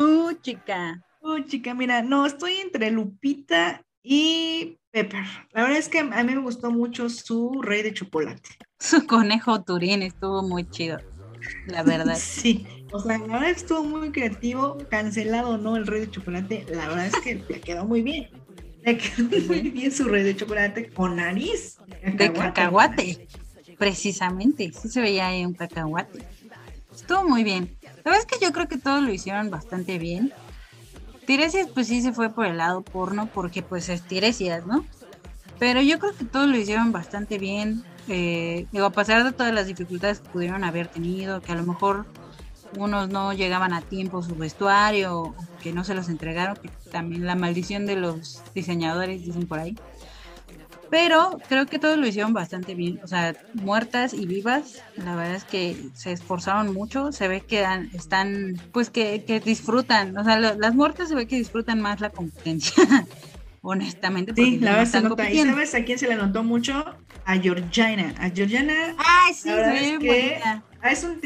Uh, 0.00 0.32
chica. 0.40 1.02
Uh, 1.20 1.40
chica, 1.40 1.74
mira, 1.74 2.02
no, 2.02 2.24
estoy 2.24 2.52
entre 2.58 2.88
Lupita 2.92 3.84
y 4.00 4.78
Pepper. 4.92 5.24
La 5.50 5.62
verdad 5.62 5.78
es 5.78 5.88
que 5.88 5.98
a 5.98 6.04
mí 6.04 6.34
me 6.34 6.40
gustó 6.40 6.70
mucho 6.70 7.08
su 7.08 7.60
rey 7.62 7.82
de 7.82 7.92
chocolate. 7.92 8.48
Su 8.78 9.06
conejo 9.06 9.60
Turín 9.64 10.02
estuvo 10.02 10.42
muy 10.42 10.64
chido, 10.70 10.98
la 11.66 11.82
verdad. 11.82 12.16
sí, 12.20 12.64
o 12.92 13.00
sea, 13.00 13.18
la 13.18 13.26
verdad 13.26 13.50
estuvo 13.50 13.82
muy 13.82 14.12
creativo, 14.12 14.78
cancelado 14.88 15.58
no 15.58 15.76
el 15.76 15.86
rey 15.86 16.02
de 16.02 16.10
chocolate, 16.12 16.64
la 16.68 16.86
verdad 16.86 17.06
es 17.06 17.16
que 17.16 17.44
le 17.48 17.60
quedó 17.60 17.84
muy 17.84 18.02
bien. 18.02 18.30
Le 18.88 18.96
quedó 18.96 19.46
muy 19.46 19.60
bien 19.70 19.92
su 19.92 20.04
rey 20.04 20.22
de 20.22 20.34
chocolate 20.34 20.88
con 20.88 21.16
nariz. 21.16 21.76
De 22.14 22.32
cacahuate. 22.32 23.28
Precisamente, 23.76 24.72
sí 24.72 24.88
se 24.88 25.02
veía 25.02 25.28
ahí 25.28 25.44
un 25.44 25.52
cacahuate. 25.52 26.24
Estuvo 26.94 27.28
muy 27.28 27.44
bien. 27.44 27.76
La 27.82 28.12
verdad 28.12 28.20
es 28.20 28.26
que 28.26 28.42
yo 28.44 28.50
creo 28.50 28.66
que 28.66 28.78
todos 28.78 29.02
lo 29.02 29.12
hicieron 29.12 29.50
bastante 29.50 29.98
bien. 29.98 30.32
Tiresias 31.26 31.68
pues 31.68 31.88
sí 31.88 32.00
se 32.00 32.12
fue 32.12 32.30
por 32.30 32.46
el 32.46 32.56
lado 32.56 32.80
porno 32.80 33.28
porque 33.32 33.62
pues 33.62 33.90
es 33.90 34.00
Tiresias, 34.02 34.66
¿no? 34.66 34.86
Pero 35.58 35.82
yo 35.82 35.98
creo 35.98 36.16
que 36.16 36.24
todos 36.24 36.48
lo 36.48 36.56
hicieron 36.56 36.90
bastante 36.90 37.36
bien. 37.38 37.84
Eh, 38.08 38.66
digo, 38.72 38.86
a 38.86 38.92
pesar 38.92 39.22
de 39.22 39.32
todas 39.32 39.52
las 39.52 39.66
dificultades 39.66 40.20
que 40.20 40.30
pudieron 40.30 40.64
haber 40.64 40.88
tenido, 40.88 41.42
que 41.42 41.52
a 41.52 41.56
lo 41.56 41.64
mejor 41.64 42.06
unos 42.72 43.08
no 43.08 43.32
llegaban 43.32 43.72
a 43.72 43.80
tiempo 43.80 44.22
su 44.22 44.34
vestuario, 44.36 45.34
que 45.60 45.72
no 45.72 45.84
se 45.84 45.94
los 45.94 46.08
entregaron, 46.08 46.56
que 46.56 46.70
también 46.90 47.26
la 47.26 47.34
maldición 47.34 47.86
de 47.86 47.96
los 47.96 48.42
diseñadores 48.54 49.24
dicen 49.24 49.46
por 49.46 49.58
ahí. 49.58 49.76
Pero 50.90 51.38
creo 51.48 51.66
que 51.66 51.78
todos 51.78 51.98
lo 51.98 52.06
hicieron 52.06 52.32
bastante 52.32 52.74
bien, 52.74 52.98
o 53.04 53.06
sea, 53.06 53.36
muertas 53.52 54.14
y 54.14 54.26
vivas, 54.26 54.82
la 54.96 55.14
verdad 55.16 55.34
es 55.34 55.44
que 55.44 55.76
se 55.94 56.12
esforzaron 56.12 56.72
mucho, 56.72 57.12
se 57.12 57.28
ve 57.28 57.42
que 57.42 57.66
están, 57.92 58.54
pues 58.72 58.88
que, 58.88 59.22
que 59.26 59.38
disfrutan, 59.40 60.16
o 60.16 60.24
sea, 60.24 60.38
las 60.40 60.74
muertas 60.74 61.10
se 61.10 61.14
ve 61.14 61.26
que 61.26 61.36
disfrutan 61.36 61.82
más 61.82 62.00
la 62.00 62.08
competencia, 62.08 62.72
honestamente. 63.60 64.32
Sí, 64.34 64.58
la 64.60 64.72
verdad 64.72 64.86
se 64.86 65.02
nota, 65.02 65.30
y 65.30 65.38
sabes 65.38 65.74
a 65.74 65.84
quién 65.84 65.98
se 65.98 66.08
le 66.08 66.16
notó 66.16 66.42
mucho, 66.42 66.82
a 67.26 67.36
Georgiana, 67.36 68.14
a 68.18 68.30
Georgiana. 68.30 68.96
Ay, 68.96 69.34
sí, 69.34 69.50
sí, 69.50 69.98
que 69.98 70.40
es 70.84 71.04
un, 71.04 71.20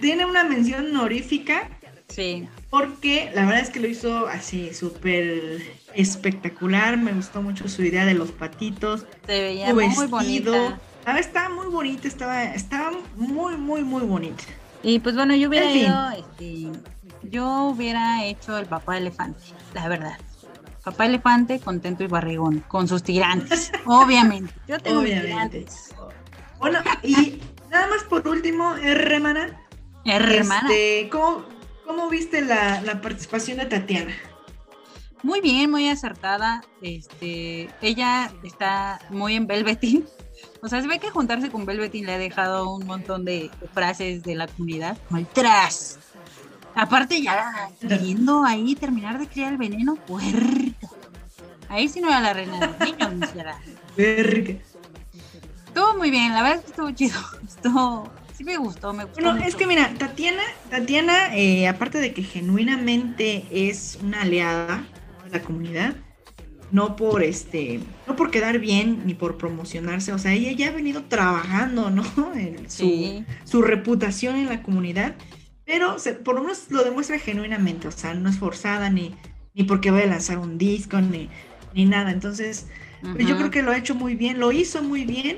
tiene, 0.00 0.26
una 0.26 0.44
mención 0.44 0.86
honorífica. 0.86 1.70
Sí. 2.08 2.48
Porque 2.70 3.30
la 3.34 3.44
verdad 3.46 3.60
es 3.60 3.70
que 3.70 3.80
lo 3.80 3.88
hizo 3.88 4.26
así, 4.26 4.72
súper 4.72 5.62
espectacular. 5.94 6.96
Me 6.96 7.12
gustó 7.12 7.42
mucho 7.42 7.68
su 7.68 7.82
idea 7.82 8.04
de 8.04 8.14
los 8.14 8.32
patitos. 8.32 9.06
Se 9.26 9.40
veía 9.40 9.74
muy 9.74 10.06
bonita. 10.06 10.78
Ah, 11.04 11.18
estaba 11.20 11.48
muy 11.54 11.66
bonita, 11.66 12.08
estaba, 12.08 12.44
estaba 12.44 12.90
muy, 13.14 13.56
muy, 13.56 13.84
muy 13.84 14.02
bonita. 14.02 14.42
Y 14.82 14.98
pues 14.98 15.14
bueno, 15.14 15.36
yo 15.36 15.48
hubiera 15.48 15.70
ido, 15.70 16.10
este, 16.10 16.72
yo 17.22 17.66
hubiera 17.66 18.24
hecho 18.24 18.58
el 18.58 18.66
papá 18.66 18.98
elefante, 18.98 19.40
la 19.72 19.88
verdad. 19.88 20.18
Papá 20.84 21.06
elefante 21.06 21.60
contento 21.60 22.02
y 22.02 22.08
barrigón, 22.08 22.64
con 22.66 22.88
sus 22.88 23.04
tirantes, 23.04 23.70
obviamente. 23.86 24.52
Yo 24.66 24.80
tengo 24.80 25.02
tirantes. 25.02 25.94
Bueno, 26.58 26.80
y 27.04 27.40
nada 27.70 27.86
más 27.88 28.04
por 28.04 28.26
último, 28.26 28.76
hermana. 28.76 29.60
Hermana. 30.04 30.68
Este, 30.68 31.08
¿cómo, 31.10 31.44
¿Cómo 31.84 32.08
viste 32.08 32.42
la, 32.42 32.80
la 32.82 33.00
participación 33.00 33.58
de 33.58 33.66
Tatiana? 33.66 34.14
Muy 35.22 35.40
bien, 35.40 35.70
muy 35.70 35.88
acertada. 35.88 36.62
Este, 36.82 37.68
ella 37.80 38.32
está 38.44 39.00
muy 39.10 39.34
en 39.34 39.46
Velvetín. 39.46 40.06
O 40.62 40.68
sea, 40.68 40.82
se 40.82 40.88
ve 40.88 40.98
que 40.98 41.10
juntarse 41.10 41.50
con 41.50 41.64
Velvetín 41.64 42.06
le 42.06 42.14
ha 42.14 42.18
dejado 42.18 42.74
un 42.74 42.86
montón 42.86 43.24
de 43.24 43.50
frases 43.72 44.22
de 44.22 44.34
la 44.34 44.46
comunidad. 44.46 44.98
Maltras. 45.10 45.98
Aparte 46.74 47.22
ya 47.22 47.70
queriendo 47.80 48.44
ahí 48.44 48.74
terminar 48.74 49.18
de 49.18 49.28
criar 49.28 49.52
el 49.52 49.58
veneno, 49.58 49.96
puerco. 49.96 50.94
Ahí 51.68 51.88
sí 51.88 52.00
no 52.00 52.08
era 52.08 52.20
la 52.20 52.32
reina 52.32 52.60
de 52.60 52.66
los 52.66 52.78
niños. 52.80 54.65
Estuvo 55.76 55.98
muy 55.98 56.10
bien, 56.10 56.32
la 56.32 56.42
verdad 56.42 56.60
es 56.60 56.64
que 56.64 56.70
estuvo 56.70 56.90
chido. 56.92 57.18
Estuvo 57.46 58.10
sí 58.32 58.44
me 58.44 58.56
gustó, 58.56 58.94
me 58.94 59.04
gustó. 59.04 59.20
Bueno, 59.20 59.44
es 59.44 59.54
que 59.56 59.66
mira, 59.66 59.92
Tatiana, 59.98 60.42
Tatiana, 60.70 61.36
eh, 61.36 61.68
aparte 61.68 61.98
de 61.98 62.14
que 62.14 62.22
genuinamente 62.22 63.44
es 63.50 63.98
una 64.02 64.22
aliada 64.22 64.86
de 65.24 65.38
la 65.38 65.42
comunidad, 65.42 65.94
no 66.70 66.96
por 66.96 67.22
este, 67.22 67.80
no 68.06 68.16
por 68.16 68.30
quedar 68.30 68.58
bien 68.58 69.02
ni 69.04 69.12
por 69.12 69.36
promocionarse, 69.36 70.14
o 70.14 70.18
sea, 70.18 70.32
ella 70.32 70.50
ya 70.52 70.68
ha 70.68 70.70
venido 70.70 71.04
trabajando, 71.04 71.90
¿no? 71.90 72.04
En 72.34 72.70
su, 72.70 73.22
su 73.44 73.60
reputación 73.60 74.36
en 74.36 74.46
la 74.46 74.62
comunidad, 74.62 75.14
pero 75.66 75.96
por 76.24 76.36
lo 76.36 76.40
menos 76.40 76.70
lo 76.70 76.84
demuestra 76.84 77.18
genuinamente, 77.18 77.86
o 77.86 77.92
sea, 77.92 78.14
no 78.14 78.30
es 78.30 78.38
forzada 78.38 78.88
ni, 78.88 79.14
ni 79.52 79.64
porque 79.64 79.90
vaya 79.90 80.04
a 80.04 80.08
lanzar 80.08 80.38
un 80.38 80.56
disco 80.56 81.02
ni, 81.02 81.28
ni 81.74 81.84
nada, 81.84 82.12
entonces, 82.12 82.66
pues 83.02 83.26
yo 83.26 83.36
creo 83.36 83.50
que 83.50 83.60
lo 83.60 83.72
ha 83.72 83.76
hecho 83.76 83.94
muy 83.94 84.14
bien, 84.14 84.40
lo 84.40 84.52
hizo 84.52 84.82
muy 84.82 85.04
bien 85.04 85.36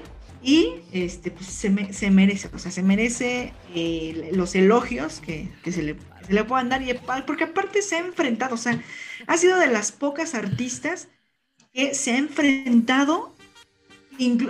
y 0.49 0.80
este, 0.92 1.30
pues, 1.30 1.46
se, 1.46 1.92
se 1.92 2.11
merece, 2.11 2.49
o 2.55 2.59
sea, 2.59 2.72
se 2.72 2.82
merece 2.82 3.53
eh, 3.74 4.30
los 4.32 4.55
elogios 4.55 5.20
que, 5.20 5.51
se, 5.62 5.82
le, 5.82 5.96
se, 6.26 6.32
le, 6.32 6.42
puedan 6.44 6.70
dar, 6.70 6.80
y, 6.80 6.99
porque 7.26 7.44
aparte 7.44 7.82
se 7.82 7.96
ha 7.96 7.99
enfrentado, 7.99 8.55
o 8.55 8.59
sea, 8.59 8.82
ha 9.26 9.36
sido 9.36 9.59
de 9.59 9.66
las 9.66 9.92
pocas 9.92 10.34
artistas 10.34 11.09
que 11.74 11.94
se 11.94 12.12
ha 12.12 12.16
enfrentado 12.16 13.34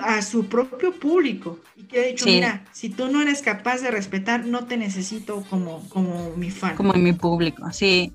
a 0.02 0.22
su 0.22 0.46
propio 0.46 0.92
público 0.92 1.58
y 1.74 1.82
que 1.82 2.00
ha 2.00 2.06
dicho, 2.06 2.26
mira, 2.26 2.64
si 2.70 2.90
tú 2.90 3.08
no 3.08 3.20
eres 3.20 3.42
capaz 3.42 3.80
de 3.80 3.90
respetar, 3.90 4.46
no 4.46 4.66
te 4.66 4.76
necesito 4.76 5.44
como, 5.50 5.86
como 5.88 6.30
mi 6.36 6.52
fan. 6.52 6.76
Como 6.76 6.92
mi 6.92 7.12
público, 7.12 7.72
sí. 7.72 8.12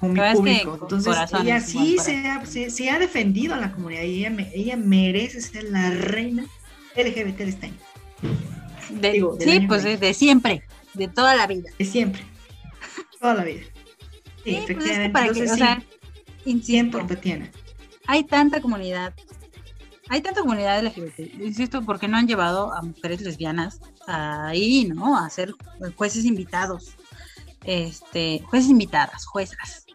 Como 0.00 0.12
mi 0.12 0.20
público. 0.34 0.78
Entonces, 0.82 1.16
ella 1.40 1.60
sí 1.60 1.96
se 1.98 2.28
ha, 2.28 2.44
se, 2.44 2.90
ha, 2.90 2.98
defendido 2.98 3.54
a 3.54 3.56
la 3.56 3.72
comunidad 3.72 4.02
y 4.02 4.26
ella, 4.26 4.36
ella 4.52 4.76
merece 4.76 5.40
ser 5.40 5.64
la 5.64 5.90
reina 5.90 6.46
LGBT 6.96 7.36
de 7.36 7.48
este 7.48 7.66
año. 7.66 9.36
sí, 9.38 9.60
pues 9.66 9.82
de 9.82 10.14
siempre, 10.14 10.62
de 10.94 11.08
toda 11.08 11.34
la 11.34 11.46
vida. 11.46 11.70
De 11.78 11.84
siempre. 11.84 12.22
Toda 13.20 13.34
la 13.34 13.44
vida. 13.44 13.62
Sí, 14.44 14.52
pues 14.52 14.70
efectivamente. 14.70 15.10
para 15.10 15.32
que, 15.32 15.42
o 15.42 15.56
sea, 15.56 15.82
insisto, 16.44 17.04
Tatiana. 17.06 17.50
hay 18.06 18.24
tanta 18.24 18.60
comunidad, 18.60 19.14
hay 20.08 20.20
tanta 20.20 20.40
comunidad 20.40 20.84
LGBT, 20.84 21.18
insisto, 21.40 21.82
porque 21.82 22.06
no 22.08 22.16
han 22.16 22.28
llevado 22.28 22.72
a 22.72 22.82
mujeres 22.82 23.20
lesbianas 23.22 23.80
ahí, 24.06 24.84
¿no? 24.86 25.18
A 25.18 25.28
ser 25.30 25.52
jueces 25.96 26.24
invitados, 26.24 26.96
este, 27.64 28.40
jueces 28.46 28.70
invitadas, 28.70 29.26
juezas. 29.26 29.85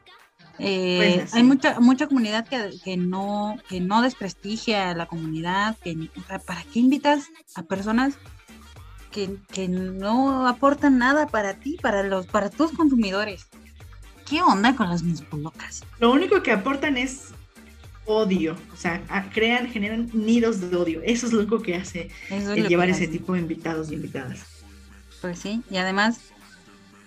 Eh, 0.62 1.14
Juezas, 1.16 1.34
Hay 1.34 1.44
mucha 1.44 1.80
mucha 1.80 2.08
comunidad 2.08 2.48
que, 2.48 2.72
que 2.84 2.96
no 2.98 3.58
que 3.68 3.80
no 3.80 4.02
desprestigia 4.02 4.92
a 4.92 4.96
la 4.96 5.08
comunidad, 5.08 5.78
que 5.84 6.10
o 6.16 6.24
sea, 6.28 6.40
¿para 6.40 6.64
qué 6.64 6.80
invitas 6.80 7.30
a 7.56 7.64
personas 7.64 8.14
que, 9.12 9.38
que 9.52 9.68
no 9.68 10.48
aportan 10.48 10.98
nada 10.98 11.28
para 11.28 11.56
ti, 11.56 11.78
para 11.82 12.04
los 12.04 12.28
para 12.28 12.50
tus 12.50 12.72
consumidores? 12.72 13.48
¿Qué 14.30 14.42
onda 14.42 14.76
con 14.76 14.90
las 14.90 15.04
locas? 15.04 15.84
Lo 16.00 16.12
único 16.12 16.42
que 16.44 16.52
aportan 16.52 16.96
es 16.96 17.34
odio. 18.06 18.56
O 18.74 18.78
sea, 18.78 19.02
crean, 19.34 19.68
generan 19.68 20.10
nidos 20.14 20.62
de 20.62 20.76
odio. 20.76 21.02
Eso 21.04 21.28
es 21.28 21.34
lo 21.34 21.40
único 21.40 21.62
que 21.62 21.76
hace 21.76 22.10
es 22.30 22.48
el 22.48 22.68
llevar 22.68 22.90
ese 22.90 23.08
tipo 23.08 23.34
de 23.34 23.40
invitados 23.40 23.92
y 23.92 23.96
invitadas. 23.96 24.46
Pues 25.22 25.40
sí, 25.40 25.62
y 25.70 25.78
además, 25.78 26.20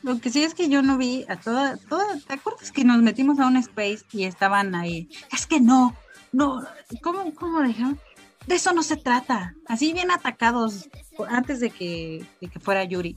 lo 0.04 0.20
que 0.20 0.30
sí 0.30 0.44
es 0.44 0.52
que 0.52 0.68
yo 0.68 0.82
no 0.82 0.98
vi 0.98 1.24
a 1.28 1.36
toda, 1.36 1.78
toda, 1.78 2.18
¿te 2.18 2.34
acuerdas 2.34 2.70
que 2.70 2.84
nos 2.84 2.98
metimos 2.98 3.40
a 3.40 3.46
un 3.46 3.56
space 3.56 4.04
y 4.12 4.24
estaban 4.24 4.74
ahí? 4.74 5.08
Es 5.32 5.46
que 5.46 5.60
no, 5.60 5.96
no, 6.30 6.62
¿cómo, 7.02 7.34
cómo 7.34 7.62
dijeron? 7.62 7.98
De 8.46 8.56
eso 8.56 8.74
no 8.74 8.82
se 8.82 8.98
trata. 8.98 9.54
Así 9.66 9.94
bien 9.94 10.10
atacados 10.10 10.90
antes 11.28 11.58
de 11.58 11.70
que, 11.70 12.22
de 12.38 12.48
que 12.48 12.60
fuera 12.60 12.84
Yuri, 12.84 13.16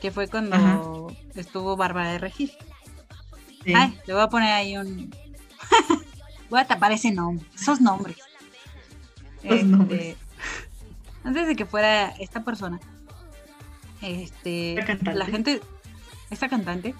que 0.00 0.10
fue 0.10 0.26
cuando 0.26 0.56
Ajá. 0.56 0.80
estuvo 1.34 1.76
Bárbara 1.76 2.12
de 2.12 2.18
Regil. 2.18 2.50
Sí. 3.62 3.74
Ay, 3.76 4.00
le 4.06 4.14
voy 4.14 4.22
a 4.22 4.28
poner 4.30 4.52
ahí 4.54 4.74
un... 4.78 5.14
voy 6.48 6.60
a 6.60 6.66
tapar 6.66 6.92
ese 6.92 7.10
nombre, 7.10 7.44
esos 7.54 7.82
nombres. 7.82 8.16
Los 9.42 9.64
nombres. 9.64 10.16
Antes 11.24 11.46
de 11.46 11.56
que 11.56 11.66
fuera 11.66 12.08
esta 12.18 12.42
persona, 12.42 12.80
este, 14.00 14.76
la 15.02 15.26
gente, 15.26 15.60
esta 16.30 16.48
cantante, 16.48 16.94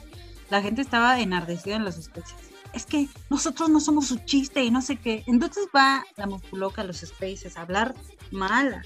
la 0.50 0.62
gente 0.62 0.82
estaba 0.82 1.20
enardecida 1.20 1.76
en 1.76 1.84
los 1.84 1.96
spaces. 1.96 2.34
Es 2.72 2.86
que 2.86 3.08
nosotros 3.30 3.68
no 3.68 3.80
somos 3.80 4.06
su 4.06 4.18
chiste 4.18 4.62
y 4.64 4.70
no 4.70 4.82
sé 4.82 4.96
qué. 4.96 5.24
Entonces 5.26 5.66
va 5.74 6.04
la 6.16 6.26
musculoca 6.26 6.82
a 6.82 6.84
los 6.84 6.98
spaces 6.98 7.56
a 7.56 7.62
hablar 7.62 7.94
mal 8.30 8.82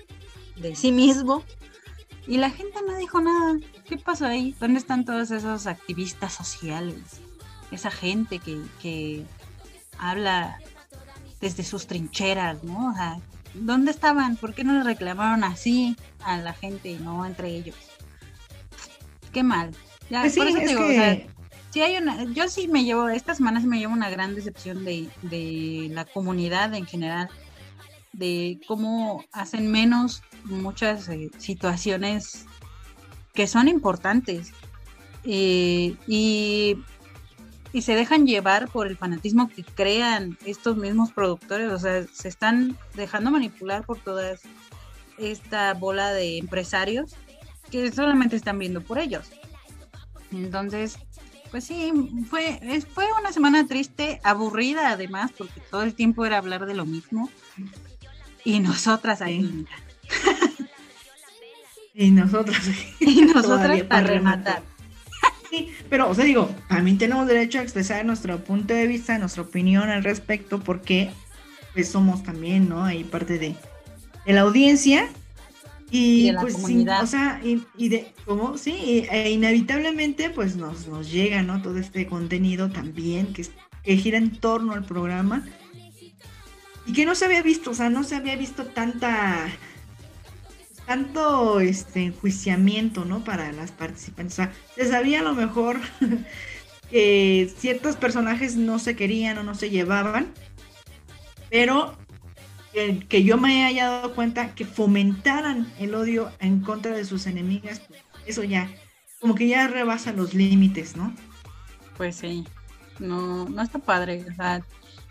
de 0.57 0.77
sí 0.77 0.93
mismo 0.93 1.43
y 2.27 2.37
la 2.37 2.51
gente 2.51 2.79
no 2.87 2.97
dijo 2.97 3.21
nada. 3.21 3.59
¿Qué 3.85 3.97
pasó 3.97 4.27
ahí? 4.27 4.55
¿Dónde 4.61 4.79
están 4.79 5.05
todos 5.05 5.31
esos 5.31 5.67
activistas 5.67 6.33
sociales? 6.33 7.21
Esa 7.71 7.91
gente 7.91 8.39
que, 8.39 8.63
que 8.81 9.25
habla 9.99 10.61
desde 11.41 11.65
sus 11.65 11.87
trincheras, 11.87 12.63
¿no? 12.63 12.91
O 12.91 12.95
sea, 12.95 13.19
¿dónde 13.55 13.91
estaban? 13.91 14.37
¿Por 14.37 14.55
qué 14.55 14.65
no 14.65 14.75
le 14.75 14.85
reclamaron 14.85 15.45
así 15.45 15.97
a 16.23 16.37
la 16.37 16.53
gente 16.53 16.91
y 16.91 16.99
no 16.99 17.25
entre 17.27 17.49
ellos? 17.49 17.77
Qué 19.33 19.43
mal. 19.43 19.75
Ya, 20.11 20.23
Pues 20.23 20.35
sí, 20.35 20.41
por 20.41 20.49
eso 20.49 20.59
te 20.59 20.67
digo, 20.67 20.85
o 20.85 20.89
que- 20.89 20.95
sea, 20.95 21.19
sí 21.71 21.83
hay 21.83 21.97
una, 21.97 22.25
yo 22.33 22.49
sí 22.49 22.67
me 22.69 22.85
llevo, 22.85 23.09
esta 23.09 23.35
semana 23.35 23.61
sí 23.61 23.67
me 23.69 23.79
llevo 23.79 23.93
una 23.93 24.11
gran 24.11 24.35
decepción 24.35 24.85
de, 24.85 25.09
de 25.23 25.89
la 25.93 26.05
comunidad 26.05 26.75
en 26.75 26.85
general, 26.87 27.29
de 28.13 28.61
cómo 28.67 29.25
hacen 29.33 29.71
menos 29.71 30.23
muchas 30.45 31.09
eh, 31.09 31.31
situaciones 31.39 32.45
que 33.35 33.47
son 33.47 33.69
importantes 33.69 34.53
eh, 35.23 35.95
y, 36.09 36.77
y 37.73 37.83
se 37.83 37.95
dejan 37.95 38.27
llevar 38.27 38.69
por 38.69 38.89
el 38.89 38.97
fanatismo 38.97 39.49
que 39.49 39.63
crean 39.63 40.37
estos 40.45 40.77
mismos 40.77 41.13
productores, 41.13 41.71
o 41.71 41.79
sea, 41.79 42.05
se 42.13 42.27
están 42.27 42.77
dejando 42.95 43.31
manipular 43.31 43.85
por 43.87 43.99
toda 44.01 44.35
esta 45.19 45.73
bola 45.75 46.13
de 46.13 46.39
empresarios 46.39 47.15
que 47.71 47.93
solamente 47.93 48.35
están 48.35 48.59
viendo 48.59 48.81
por 48.81 48.99
ellos. 48.99 49.31
Entonces, 50.33 50.99
pues 51.51 51.65
sí, 51.65 51.93
fue, 52.29 52.61
fue 52.95 53.05
una 53.19 53.33
semana 53.33 53.67
triste, 53.67 54.21
aburrida 54.23 54.91
además, 54.91 55.33
porque 55.37 55.61
todo 55.71 55.83
el 55.83 55.95
tiempo 55.95 56.25
era 56.25 56.39
hablar 56.39 56.67
de 56.67 56.75
lo 56.75 56.87
mismo. 56.87 57.31
Y 58.45 58.61
nosotras 58.61 59.21
ahí, 59.21 59.67
Y 61.95 62.11
nosotros. 62.13 62.57
y 63.01 63.23
nosotras 63.23 63.83
para 63.83 64.07
rematar. 64.07 64.63
Sí, 65.51 65.75
pero, 65.91 66.09
o 66.09 66.15
sea, 66.15 66.25
digo, 66.25 66.49
también 66.69 66.97
tenemos 66.97 67.27
derecho 67.27 67.59
a 67.59 67.63
expresar 67.63 68.05
nuestro 68.07 68.39
punto 68.45 68.73
de 68.73 68.87
vista, 68.87 69.19
nuestra 69.19 69.43
opinión 69.43 69.91
al 69.91 70.05
respecto, 70.05 70.61
porque 70.61 71.11
pues 71.75 71.89
somos 71.89 72.23
también, 72.23 72.69
¿no? 72.69 72.85
Ahí 72.85 73.03
parte 73.03 73.39
de, 73.39 73.57
de 74.25 74.33
la 74.33 74.43
audiencia. 74.43 75.09
Y, 75.91 76.23
Y 76.23 76.27
de 76.29 76.33
la 76.35 76.41
pues, 76.41 76.55
sin- 76.55 76.63
comunidad. 76.63 77.03
o 77.03 77.07
sea, 77.07 77.41
y, 77.45 77.63
y 77.77 77.89
de, 77.89 78.13
¿cómo? 78.25 78.57
Sí, 78.59 78.71
y- 78.73 79.07
e 79.11 79.31
inevitablemente, 79.31 80.31
pues 80.31 80.57
nos, 80.57 80.87
nos 80.87 81.11
llega, 81.11 81.43
¿no? 81.43 81.61
Todo 81.63 81.79
este 81.79 82.07
contenido 82.07 82.71
también 82.71 83.33
que, 83.33 83.47
que 83.83 83.97
gira 83.97 84.19
en 84.19 84.31
torno 84.39 84.73
al 84.73 84.85
programa. 84.85 85.47
Y 86.87 86.93
que 86.93 87.05
no 87.05 87.15
se 87.15 87.25
había 87.27 87.43
visto, 87.43 87.71
o 87.71 87.75
sea, 87.75 87.91
no 87.91 88.05
se 88.05 88.17
había 88.17 88.37
visto 88.37 88.67
tanta 88.67 89.49
tanto 90.87 91.61
este 91.61 92.03
enjuiciamiento, 92.05 93.05
¿no? 93.05 93.23
Para 93.23 93.53
las 93.53 93.71
participantes. 93.71 94.33
O 94.35 94.37
sea, 94.37 94.53
se 94.75 94.89
sabía 94.89 95.21
a 95.21 95.23
lo 95.23 95.35
mejor 95.35 95.79
que 96.91 97.53
ciertos 97.59 97.97
personajes 97.97 98.57
no 98.57 98.79
se 98.81 98.97
querían 98.97 99.39
o 99.39 99.45
no 99.45 99.55
se 99.55 99.71
llevaban, 99.71 100.33
pero 101.49 101.97
que, 102.73 103.25
yo 103.25 103.37
me 103.37 103.65
haya 103.65 103.89
dado 103.89 104.15
cuenta 104.15 104.55
que 104.55 104.65
fomentaran 104.65 105.73
el 105.79 105.95
odio 105.95 106.31
en 106.39 106.61
contra 106.61 106.93
de 106.93 107.05
sus 107.05 107.27
enemigas, 107.27 107.83
eso 108.27 108.45
ya, 108.45 108.71
como 109.21 109.35
que 109.35 109.49
ya 109.49 109.67
rebasa 109.69 110.13
los 110.13 110.35
límites, 110.35 110.97
¿no? 110.97 111.15
Pues 111.97 112.17
sí, 112.17 112.45
no, 112.99 113.49
no 113.49 113.63
está 113.63 113.79
padre. 113.79 114.25
O 114.31 114.35
sea, 114.35 114.65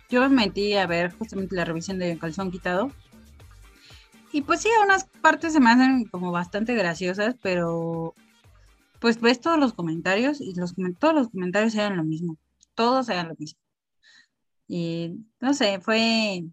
yo 0.10 0.22
me 0.22 0.30
metí 0.30 0.76
a 0.76 0.88
ver 0.88 1.14
justamente 1.14 1.56
la 1.56 1.66
revisión 1.66 2.00
de 2.00 2.18
Calzón 2.18 2.52
Quitado. 2.52 2.92
Y 4.32 4.42
pues 4.42 4.62
sí, 4.62 4.70
unas 4.84 5.06
partes 5.22 5.54
se 5.54 5.60
me 5.60 5.72
hacen 5.72 6.06
como 6.06 6.32
bastante 6.32 6.76
graciosas, 6.76 7.36
pero 7.42 8.14
pues 9.00 9.20
ves 9.22 9.40
todos 9.40 9.60
los 9.60 9.74
comentarios 9.74 10.42
y 10.42 10.54
los 10.54 10.76
todos 11.00 11.16
los 11.16 11.30
comentarios 11.30 11.76
eran 11.76 11.98
lo 11.98 12.04
mismo. 12.04 12.38
Todos 12.76 13.10
eran 13.10 13.30
lo 13.30 13.36
mismo. 13.36 13.60
Y 14.68 15.26
no 15.40 15.54
sé, 15.54 15.80
fue. 15.80 16.46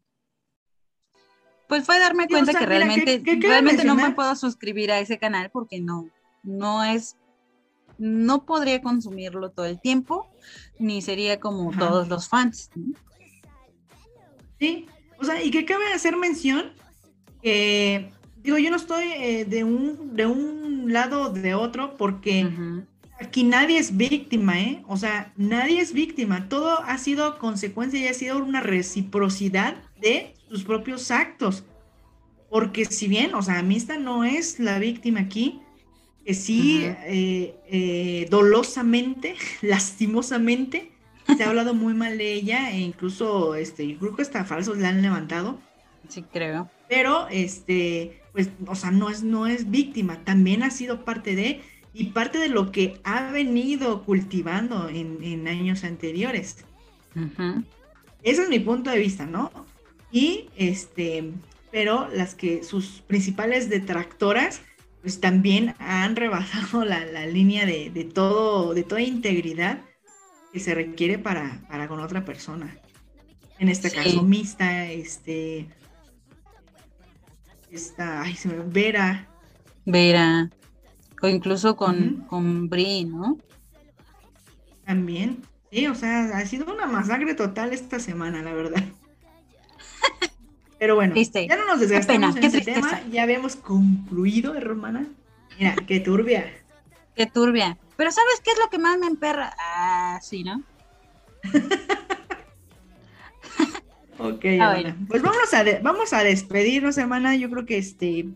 Pues 1.69 1.85
fue 1.85 1.99
darme 1.99 2.25
o 2.25 2.29
cuenta 2.29 2.53
sea, 2.53 2.61
que 2.61 2.67
mira, 2.67 2.79
realmente, 2.79 3.19
que- 3.19 3.23
que 3.25 3.39
cabe 3.39 3.49
realmente 3.55 3.85
no 3.85 3.97
me 3.97 4.11
puedo 4.12 4.35
suscribir 4.37 4.93
a 4.93 5.01
ese 5.01 5.19
canal 5.19 5.51
porque 5.51 5.81
no, 5.81 6.09
no 6.43 6.85
es, 6.85 7.17
no 7.99 8.45
podría 8.45 8.81
consumirlo 8.83 9.51
todo 9.51 9.67
el 9.67 9.81
tiempo, 9.81 10.29
ni 10.79 11.03
sería 11.03 11.41
como 11.41 11.71
Ajá. 11.71 11.79
todos 11.79 12.09
los 12.09 12.29
fans. 12.29 12.71
¿no? 12.75 12.95
Sí, 14.59 14.87
o 15.19 15.25
sea, 15.25 15.43
y 15.43 15.51
que 15.51 15.64
cabe 15.64 15.93
hacer 15.93 16.17
mención 16.17 16.73
que, 17.43 18.11
digo, 18.43 18.59
yo 18.59 18.71
no 18.71 18.77
estoy 18.77 19.05
eh, 19.17 19.45
de, 19.45 19.64
un, 19.64 20.14
de 20.17 20.27
un 20.27 20.93
lado 20.93 21.23
o 21.23 21.29
de 21.31 21.55
otro 21.55 21.97
porque 21.97 22.49
aquí 23.21 23.45
nadie 23.45 23.79
es 23.79 23.97
víctima, 23.97 24.61
¿eh? 24.61 24.83
O 24.89 24.97
sea, 24.97 25.33
nadie 25.37 25.81
es 25.81 25.93
víctima. 25.93 26.49
Todo 26.49 26.81
ha 26.83 26.97
sido 26.99 27.39
consecuencia 27.39 27.99
y 28.01 28.07
ha 28.09 28.14
sido 28.14 28.39
una 28.39 28.61
reciprocidad 28.61 29.77
de 30.01 30.35
sus 30.49 30.64
propios 30.64 31.11
actos. 31.11 31.64
Porque 32.49 32.84
si 32.84 33.09
bien, 33.09 33.34
o 33.34 33.42
sea, 33.42 33.59
Amista 33.59 33.99
no 33.99 34.24
es 34.24 34.61
la 34.61 34.78
víctima 34.78 35.20
aquí, 35.20 35.61
que 36.24 36.34
sí, 36.34 36.82
eh, 36.84 37.55
eh, 37.68 38.26
dolosamente, 38.30 39.34
lastimosamente, 39.62 40.90
se 41.36 41.44
ha 41.44 41.49
hablado 41.49 41.74
muy 41.74 41.94
mal 41.94 42.18
de 42.18 42.32
ella 42.32 42.70
e 42.70 42.78
incluso, 42.78 43.55
este, 43.57 43.97
creo 43.97 44.14
que 44.14 44.22
hasta 44.22 44.44
falsos 44.44 44.78
la 44.78 44.90
han 44.90 45.03
levantado. 45.03 45.59
Sí, 46.09 46.22
creo. 46.22 46.70
Pero, 46.88 47.26
este, 47.28 48.22
pues, 48.32 48.51
o 48.66 48.76
sea, 48.76 48.92
no 48.92 49.11
es, 49.11 49.24
no 49.24 49.47
es 49.47 49.70
víctima, 49.70 50.24
también 50.24 50.62
ha 50.62 50.70
sido 50.70 51.05
parte 51.05 51.34
de, 51.34 51.62
y 51.92 52.07
parte 52.07 52.38
de 52.38 52.49
lo 52.49 52.70
que 52.70 53.01
ha 53.03 53.32
venido 53.32 54.05
cultivando 54.05 54.88
en, 54.88 55.18
en 55.22 55.49
años 55.49 55.82
anteriores. 55.82 56.64
Ujú. 57.16 57.64
Ese 58.22 58.42
es 58.42 58.49
mi 58.49 58.61
punto 58.61 58.90
de 58.90 58.99
vista, 58.99 59.26
¿no? 59.26 59.51
Y, 60.11 60.51
este, 60.57 61.33
pero 61.71 62.09
las 62.09 62.35
que 62.35 62.63
sus 62.65 63.03
principales 63.03 63.69
detractoras, 63.69 64.63
pues 65.03 65.21
también 65.21 65.75
han 65.79 66.17
rebasado 66.17 66.85
la, 66.85 67.05
la 67.07 67.27
línea 67.27 67.67
de, 67.67 67.91
de 67.91 68.05
todo, 68.05 68.75
de 68.75 68.85
toda 68.85 69.03
integridad 69.03 69.85
que 70.53 70.61
se 70.61 70.75
requiere 70.75 71.19
para, 71.19 71.65
para 71.69 71.89
con 71.89 72.01
otra 72.01 72.25
persona. 72.25 72.81
En 73.59 73.69
este 73.69 73.91
Sí. 73.91 73.97
caso, 73.97 74.23
Mista, 74.23 74.91
este, 74.91 75.69
esta, 77.69 78.23
ay, 78.23 78.35
se 78.37 78.49
me 78.49 78.59
Vera, 78.65 79.29
Vera. 79.87 80.51
o 81.23 81.29
incluso 81.29 81.77
con, 81.77 82.25
con 82.27 82.69
Brie, 82.69 83.05
¿no? 83.07 83.43
También, 84.85 85.43
sí, 85.71 85.87
o 85.87 85.95
sea, 85.95 86.39
ha 86.39 86.47
sido 86.47 86.73
una 86.73 86.87
masacre 86.87 87.35
total 87.35 87.73
esta 87.73 87.99
semana, 88.01 88.43
la 88.43 88.53
verdad. 88.55 88.83
Pero 90.79 90.95
bueno, 90.95 91.15
ya 91.15 91.57
no 91.57 91.67
nos 91.67 91.81
desgastamos 91.81 92.37
en 92.37 92.45
ese 92.45 92.61
tema, 92.61 93.01
ya 93.11 93.23
habíamos 93.23 93.57
concluido, 93.57 94.55
hermana. 94.55 95.07
Mira, 95.59 95.75
qué 95.87 96.01
turbia. 96.01 96.53
Qué 97.15 97.27
turbia. 97.27 97.79
Pero 97.97 98.11
¿sabes 98.11 98.41
qué 98.45 98.51
es 98.51 98.59
lo 98.59 98.69
que 98.69 98.79
más 98.79 98.99
me 98.99 99.07
emperra? 99.07 99.57
Ah, 99.59 100.19
sí, 100.23 100.45
¿no? 100.45 100.63
ok, 104.19 104.45
ah, 104.61 104.95
pues 105.09 105.23
vamos 105.23 105.55
a, 105.55 105.65
vamos 105.81 106.13
a 106.13 106.23
despedirnos, 106.23 106.99
hermana. 106.99 107.35
Yo 107.37 107.49
creo 107.49 107.65
que 107.65 107.79
este, 107.79 108.27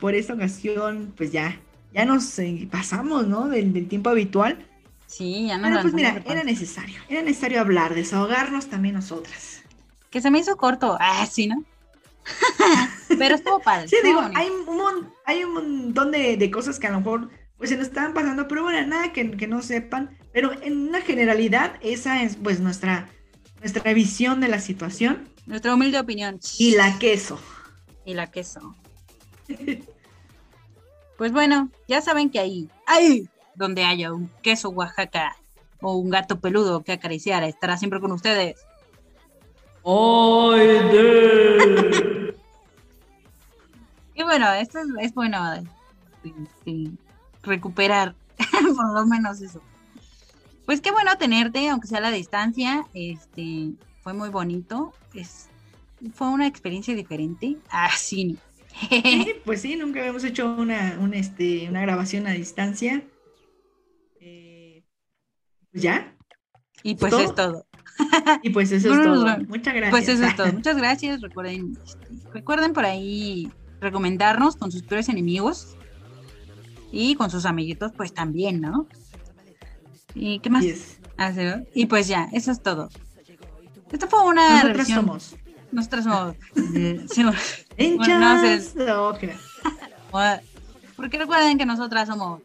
por 0.00 0.16
esta 0.16 0.34
ocasión, 0.34 1.14
pues 1.16 1.30
ya, 1.30 1.60
ya 1.94 2.04
nos 2.04 2.36
eh, 2.40 2.68
pasamos, 2.70 3.28
¿no? 3.28 3.48
Del, 3.48 3.86
tiempo 3.86 4.10
habitual. 4.10 4.66
Sí, 5.06 5.46
ya 5.46 5.56
no 5.56 5.68
Pero 5.68 5.82
pues 5.82 5.94
mira, 5.94 6.20
era 6.26 6.42
necesario, 6.42 7.00
era 7.08 7.22
necesario 7.22 7.60
hablar, 7.60 7.94
desahogarnos 7.94 8.66
también 8.66 8.96
nosotras. 8.96 9.62
Que 10.16 10.22
se 10.22 10.30
me 10.30 10.38
hizo 10.38 10.56
corto, 10.56 10.96
ah, 10.98 11.26
sí, 11.30 11.46
¿no? 11.46 11.62
Pero 13.18 13.34
estuvo 13.34 13.60
padre. 13.60 13.86
Sí, 13.86 13.96
digo, 14.02 14.22
hay 14.34 14.48
un, 14.48 15.12
hay 15.26 15.44
un 15.44 15.52
montón 15.52 16.10
de, 16.10 16.50
cosas 16.50 16.78
que 16.78 16.86
a 16.86 16.90
lo 16.90 17.00
mejor 17.00 17.28
pues 17.58 17.68
se 17.68 17.76
nos 17.76 17.88
estaban 17.88 18.14
pasando, 18.14 18.48
pero 18.48 18.62
bueno, 18.62 18.86
nada 18.86 19.12
que, 19.12 19.24
no 19.46 19.60
sepan. 19.60 20.16
Pero 20.32 20.52
en 20.62 20.88
una 20.88 21.02
generalidad, 21.02 21.74
esa 21.82 22.22
es 22.22 22.36
pues 22.36 22.60
nuestra, 22.60 23.10
nuestra 23.60 23.92
visión 23.92 24.40
de 24.40 24.48
la 24.48 24.58
situación. 24.58 25.28
Nuestra 25.44 25.74
humilde 25.74 26.00
opinión. 26.00 26.40
Y 26.58 26.76
la 26.76 26.98
queso. 26.98 27.38
Y 28.06 28.14
la 28.14 28.30
queso. 28.30 28.74
pues 31.18 31.30
bueno, 31.30 31.68
ya 31.88 32.00
saben 32.00 32.30
que 32.30 32.38
ahí, 32.38 32.70
ahí, 32.86 33.28
donde 33.54 33.84
haya 33.84 34.14
un 34.14 34.30
queso 34.40 34.70
Oaxaca 34.70 35.36
o 35.82 35.96
un 35.96 36.08
gato 36.08 36.40
peludo 36.40 36.84
que 36.84 36.92
acariciar, 36.92 37.42
estará 37.42 37.76
siempre 37.76 38.00
con 38.00 38.12
ustedes. 38.12 38.56
¡Ay, 39.88 40.80
Y 44.14 44.22
bueno, 44.24 44.52
esto 44.54 44.80
es, 45.00 45.14
bueno 45.14 45.38
este, 46.24 46.90
recuperar, 47.44 48.16
por 48.76 48.92
lo 48.92 49.06
menos 49.06 49.40
eso. 49.40 49.62
Pues 50.64 50.80
qué 50.80 50.90
bueno 50.90 51.16
tenerte, 51.18 51.68
aunque 51.68 51.86
sea 51.86 51.98
a 51.98 52.00
la 52.00 52.10
distancia. 52.10 52.84
Este, 52.94 53.70
fue 54.02 54.12
muy 54.12 54.28
bonito. 54.28 54.92
Es, 55.14 55.50
fue 56.14 56.30
una 56.30 56.48
experiencia 56.48 56.92
diferente. 56.96 57.56
Así. 57.70 58.40
sí, 58.90 59.34
pues 59.44 59.62
sí, 59.62 59.76
nunca 59.76 60.00
habíamos 60.00 60.24
hecho 60.24 60.52
una, 60.52 60.98
este, 61.12 61.68
una 61.68 61.82
grabación 61.82 62.26
a 62.26 62.32
distancia. 62.32 63.04
Eh, 64.18 64.82
pues 65.70 65.80
ya. 65.80 66.12
Y 66.82 66.96
pues 66.96 67.12
es 67.12 67.32
todo. 67.36 67.64
Y 68.42 68.50
pues 68.50 68.72
eso 68.72 68.92
es 68.92 69.02
todo. 69.02 69.38
Muchas 69.48 69.74
gracias. 69.74 69.90
Pues 69.90 70.08
eso 70.08 70.24
es 70.24 70.36
todo. 70.36 70.52
Muchas 70.52 70.76
gracias. 70.76 71.20
Recuerden, 71.20 71.78
recuerden 72.32 72.72
por 72.72 72.84
ahí 72.84 73.50
recomendarnos 73.80 74.56
con 74.56 74.72
sus 74.72 74.82
peores 74.82 75.08
enemigos 75.08 75.76
y 76.92 77.14
con 77.14 77.30
sus 77.30 77.46
amiguitos, 77.46 77.92
pues 77.96 78.12
también, 78.12 78.60
¿no? 78.60 78.86
¿Y 80.14 80.38
qué 80.40 80.50
más? 80.50 80.64
Y 81.74 81.86
pues 81.86 82.08
ya, 82.08 82.28
eso 82.32 82.50
es 82.52 82.62
todo. 82.62 82.88
Esto 83.90 84.08
fue 84.08 84.22
una 84.24 84.62
Nosotras 84.62 84.88
somos. 84.88 85.36
Nosotras 85.72 86.04
somos. 86.04 86.36
Porque 90.96 91.18
recuerden 91.18 91.58
que 91.58 91.66
nosotras 91.66 92.08
somos. 92.08 92.40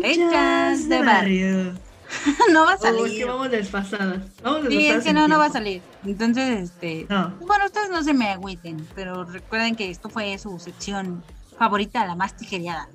Lenchas 0.00 0.88
de 0.88 1.02
barrio. 1.02 1.74
no 2.52 2.64
va 2.64 2.74
a 2.74 2.78
salir. 2.78 3.00
Oh, 3.00 3.04
que 3.04 3.24
vamos 3.24 3.50
desfasadas. 3.50 4.20
Vamos 4.42 4.68
sí, 4.68 4.86
es 4.86 5.04
que 5.04 5.12
no, 5.12 5.28
no 5.28 5.38
va 5.38 5.46
a 5.46 5.50
salir. 5.50 5.82
Entonces, 6.04 6.70
este. 6.70 7.06
Bueno, 7.08 7.66
ustedes 7.66 7.90
no 7.90 8.02
se 8.02 8.14
me 8.14 8.28
agüiten, 8.28 8.86
pero 8.94 9.24
recuerden 9.24 9.76
que 9.76 9.90
esto 9.90 10.08
fue 10.08 10.36
su 10.38 10.58
sección 10.58 11.22
favorita, 11.58 12.06
la 12.06 12.14
más 12.14 12.36
tijereada. 12.36 12.88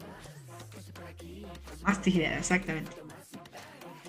Más 1.84 2.02
tijereada, 2.02 2.38
exactamente. 2.38 2.92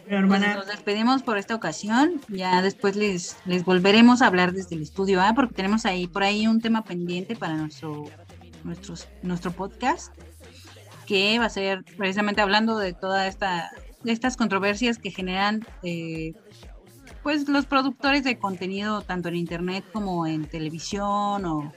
Pero, 0.06 0.26
pues 0.26 0.42
hermana... 0.42 0.54
nos 0.56 0.66
despedimos 0.66 1.22
por 1.22 1.38
esta 1.38 1.54
ocasión. 1.54 2.20
Ya 2.28 2.62
después 2.62 2.96
les, 2.96 3.36
les 3.44 3.64
volveremos 3.64 4.22
a 4.22 4.26
hablar 4.26 4.52
desde 4.52 4.74
el 4.74 4.82
estudio 4.82 5.20
A, 5.22 5.34
porque 5.34 5.54
tenemos 5.54 5.86
ahí 5.86 6.06
por 6.08 6.24
ahí 6.24 6.46
un 6.46 6.60
tema 6.60 6.82
pendiente 6.82 7.36
para 7.36 7.54
nuestro, 7.54 8.06
nuestros, 8.64 9.08
nuestro 9.22 9.52
podcast, 9.52 10.12
que 11.06 11.38
va 11.38 11.46
a 11.46 11.50
ser 11.50 11.84
precisamente 11.96 12.40
hablando 12.40 12.76
de 12.78 12.92
toda 12.92 13.28
esta 13.28 13.70
estas 14.04 14.36
controversias 14.36 14.98
que 14.98 15.10
generan 15.10 15.64
eh, 15.82 16.32
pues 17.22 17.48
los 17.48 17.66
productores 17.66 18.24
de 18.24 18.38
contenido 18.38 19.02
tanto 19.02 19.28
en 19.28 19.36
internet 19.36 19.84
como 19.92 20.26
en 20.26 20.46
televisión 20.46 21.44
o, 21.44 21.72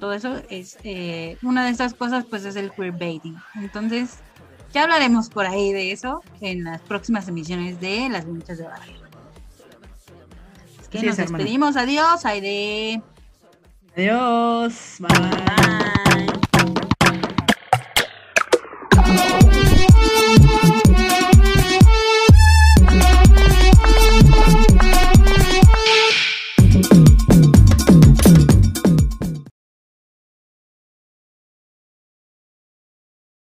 todo 0.00 0.12
eso 0.12 0.42
es 0.50 0.76
eh, 0.82 1.36
una 1.42 1.64
de 1.64 1.70
estas 1.70 1.94
cosas 1.94 2.24
pues 2.28 2.44
es 2.44 2.56
el 2.56 2.72
queerbaiting. 2.72 3.36
Entonces 3.54 4.18
ya 4.72 4.82
hablaremos 4.82 5.28
por 5.28 5.46
ahí 5.46 5.72
de 5.72 5.92
eso 5.92 6.20
en 6.40 6.64
las 6.64 6.80
próximas 6.80 7.28
emisiones 7.28 7.80
de 7.80 8.08
las 8.08 8.24
luchas 8.24 8.58
de 8.58 8.64
barrio. 8.64 8.96
Es 10.80 10.88
que 10.88 11.02
nos 11.02 11.16
despedimos. 11.16 11.76
Adiós 11.76 12.24
Aide. 12.24 13.02
Adiós. 13.96 14.96
Bye. 14.98 16.48